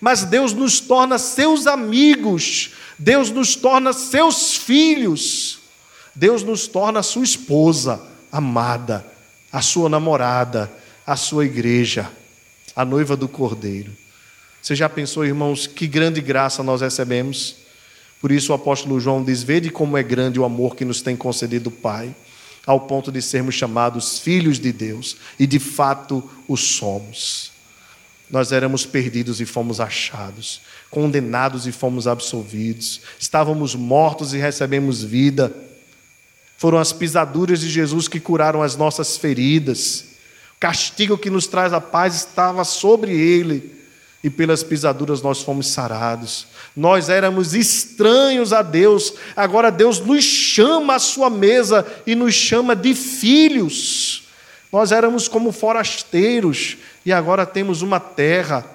Mas 0.00 0.22
Deus 0.22 0.52
nos 0.52 0.78
torna 0.78 1.18
seus 1.18 1.66
amigos, 1.66 2.74
Deus 2.96 3.32
nos 3.32 3.56
torna 3.56 3.92
seus 3.92 4.54
filhos, 4.54 5.58
Deus 6.14 6.44
nos 6.44 6.68
torna 6.68 7.02
sua 7.02 7.24
esposa 7.24 8.00
amada, 8.30 9.04
a 9.52 9.60
sua 9.60 9.88
namorada, 9.88 10.70
a 11.06 11.16
sua 11.16 11.44
igreja, 11.44 12.10
a 12.74 12.84
noiva 12.84 13.16
do 13.16 13.28
Cordeiro. 13.28 13.92
Você 14.62 14.74
já 14.74 14.88
pensou, 14.88 15.24
irmãos, 15.24 15.66
que 15.66 15.86
grande 15.86 16.20
graça 16.20 16.62
nós 16.62 16.80
recebemos? 16.80 17.56
Por 18.20 18.30
isso 18.30 18.52
o 18.52 18.54
apóstolo 18.54 19.00
João 19.00 19.24
diz: 19.24 19.42
Vede 19.42 19.70
como 19.70 19.96
é 19.96 20.02
grande 20.02 20.38
o 20.38 20.44
amor 20.44 20.76
que 20.76 20.84
nos 20.84 21.00
tem 21.00 21.16
concedido 21.16 21.68
o 21.68 21.72
Pai, 21.72 22.14
ao 22.66 22.80
ponto 22.80 23.10
de 23.10 23.22
sermos 23.22 23.54
chamados 23.54 24.18
filhos 24.18 24.58
de 24.58 24.72
Deus, 24.72 25.16
e 25.38 25.46
de 25.46 25.58
fato 25.58 26.28
o 26.46 26.56
somos. 26.56 27.50
Nós 28.30 28.52
éramos 28.52 28.86
perdidos 28.86 29.40
e 29.40 29.46
fomos 29.46 29.80
achados, 29.80 30.60
condenados 30.88 31.66
e 31.66 31.72
fomos 31.72 32.06
absolvidos, 32.06 33.00
estávamos 33.18 33.74
mortos 33.74 34.34
e 34.34 34.38
recebemos 34.38 35.02
vida. 35.02 35.52
Foram 36.60 36.76
as 36.76 36.92
pisaduras 36.92 37.60
de 37.60 37.70
Jesus 37.70 38.06
que 38.06 38.20
curaram 38.20 38.62
as 38.62 38.76
nossas 38.76 39.16
feridas. 39.16 40.04
O 40.54 40.60
castigo 40.60 41.16
que 41.16 41.30
nos 41.30 41.46
traz 41.46 41.72
a 41.72 41.80
paz 41.80 42.14
estava 42.14 42.64
sobre 42.64 43.12
ele 43.12 43.74
e 44.22 44.28
pelas 44.28 44.62
pisaduras 44.62 45.22
nós 45.22 45.40
fomos 45.40 45.68
sarados. 45.68 46.48
Nós 46.76 47.08
éramos 47.08 47.54
estranhos 47.54 48.52
a 48.52 48.60
Deus, 48.60 49.14
agora 49.34 49.72
Deus 49.72 50.00
nos 50.00 50.22
chama 50.22 50.96
à 50.96 50.98
sua 50.98 51.30
mesa 51.30 51.86
e 52.06 52.14
nos 52.14 52.34
chama 52.34 52.76
de 52.76 52.94
filhos. 52.94 54.24
Nós 54.70 54.92
éramos 54.92 55.28
como 55.28 55.52
forasteiros 55.52 56.76
e 57.06 57.10
agora 57.10 57.46
temos 57.46 57.80
uma 57.80 57.98
terra. 57.98 58.66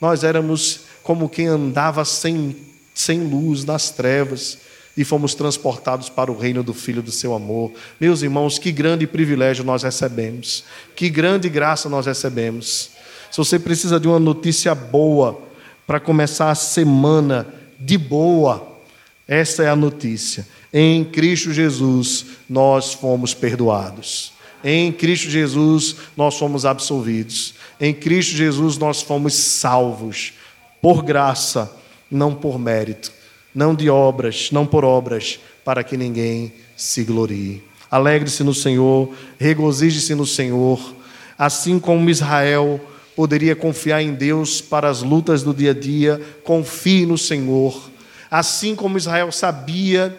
Nós 0.00 0.22
éramos 0.22 0.82
como 1.02 1.28
quem 1.28 1.48
andava 1.48 2.04
sem, 2.04 2.56
sem 2.94 3.18
luz 3.24 3.64
nas 3.64 3.90
trevas 3.90 4.69
e 4.96 5.04
fomos 5.04 5.34
transportados 5.34 6.08
para 6.08 6.30
o 6.30 6.38
reino 6.38 6.62
do 6.62 6.74
Filho 6.74 7.02
do 7.02 7.12
seu 7.12 7.34
amor. 7.34 7.72
Meus 8.00 8.22
irmãos, 8.22 8.58
que 8.58 8.72
grande 8.72 9.06
privilégio 9.06 9.64
nós 9.64 9.82
recebemos, 9.82 10.64
que 10.94 11.08
grande 11.08 11.48
graça 11.48 11.88
nós 11.88 12.06
recebemos. 12.06 12.90
Se 13.30 13.38
você 13.38 13.58
precisa 13.58 14.00
de 14.00 14.08
uma 14.08 14.18
notícia 14.18 14.74
boa 14.74 15.40
para 15.86 16.00
começar 16.00 16.50
a 16.50 16.54
semana 16.54 17.46
de 17.78 17.96
boa, 17.96 18.78
essa 19.26 19.62
é 19.62 19.68
a 19.68 19.76
notícia. 19.76 20.46
Em 20.72 21.04
Cristo 21.04 21.52
Jesus 21.52 22.26
nós 22.48 22.92
fomos 22.92 23.32
perdoados. 23.32 24.32
Em 24.62 24.92
Cristo 24.92 25.30
Jesus 25.30 25.96
nós 26.16 26.36
fomos 26.36 26.66
absolvidos. 26.66 27.54
Em 27.80 27.94
Cristo 27.94 28.36
Jesus 28.36 28.76
nós 28.76 29.00
fomos 29.00 29.34
salvos 29.34 30.34
por 30.82 31.02
graça, 31.02 31.70
não 32.10 32.34
por 32.34 32.58
mérito, 32.58 33.12
não 33.54 33.74
de 33.74 33.90
obras, 33.90 34.50
não 34.50 34.66
por 34.66 34.84
obras, 34.84 35.38
para 35.64 35.82
que 35.82 35.96
ninguém 35.96 36.52
se 36.76 37.04
glorie. 37.04 37.62
Alegre-se 37.90 38.44
no 38.44 38.54
Senhor, 38.54 39.12
regozije-se 39.38 40.14
no 40.14 40.26
Senhor, 40.26 40.94
assim 41.36 41.78
como 41.78 42.08
Israel 42.08 42.80
poderia 43.16 43.56
confiar 43.56 44.02
em 44.02 44.14
Deus 44.14 44.60
para 44.60 44.88
as 44.88 45.02
lutas 45.02 45.42
do 45.42 45.52
dia 45.52 45.72
a 45.72 45.74
dia, 45.74 46.20
confie 46.44 47.04
no 47.04 47.18
Senhor. 47.18 47.90
Assim 48.30 48.74
como 48.74 48.96
Israel 48.96 49.32
sabia 49.32 50.16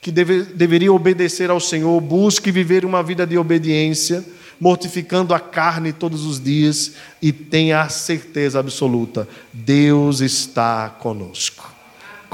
que 0.00 0.12
deve, 0.12 0.42
deveria 0.42 0.92
obedecer 0.92 1.50
ao 1.50 1.58
Senhor, 1.58 2.00
busque 2.00 2.52
viver 2.52 2.84
uma 2.84 3.02
vida 3.02 3.26
de 3.26 3.38
obediência, 3.38 4.24
mortificando 4.60 5.34
a 5.34 5.40
carne 5.40 5.92
todos 5.92 6.24
os 6.24 6.38
dias 6.38 6.92
e 7.20 7.32
tenha 7.32 7.80
a 7.80 7.88
certeza 7.88 8.60
absoluta: 8.60 9.26
Deus 9.52 10.20
está 10.20 10.90
conosco. 10.90 11.75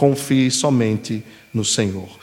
Confie 0.02 0.50
somente 0.50 1.22
no 1.54 1.62
Senhor. 1.62 2.18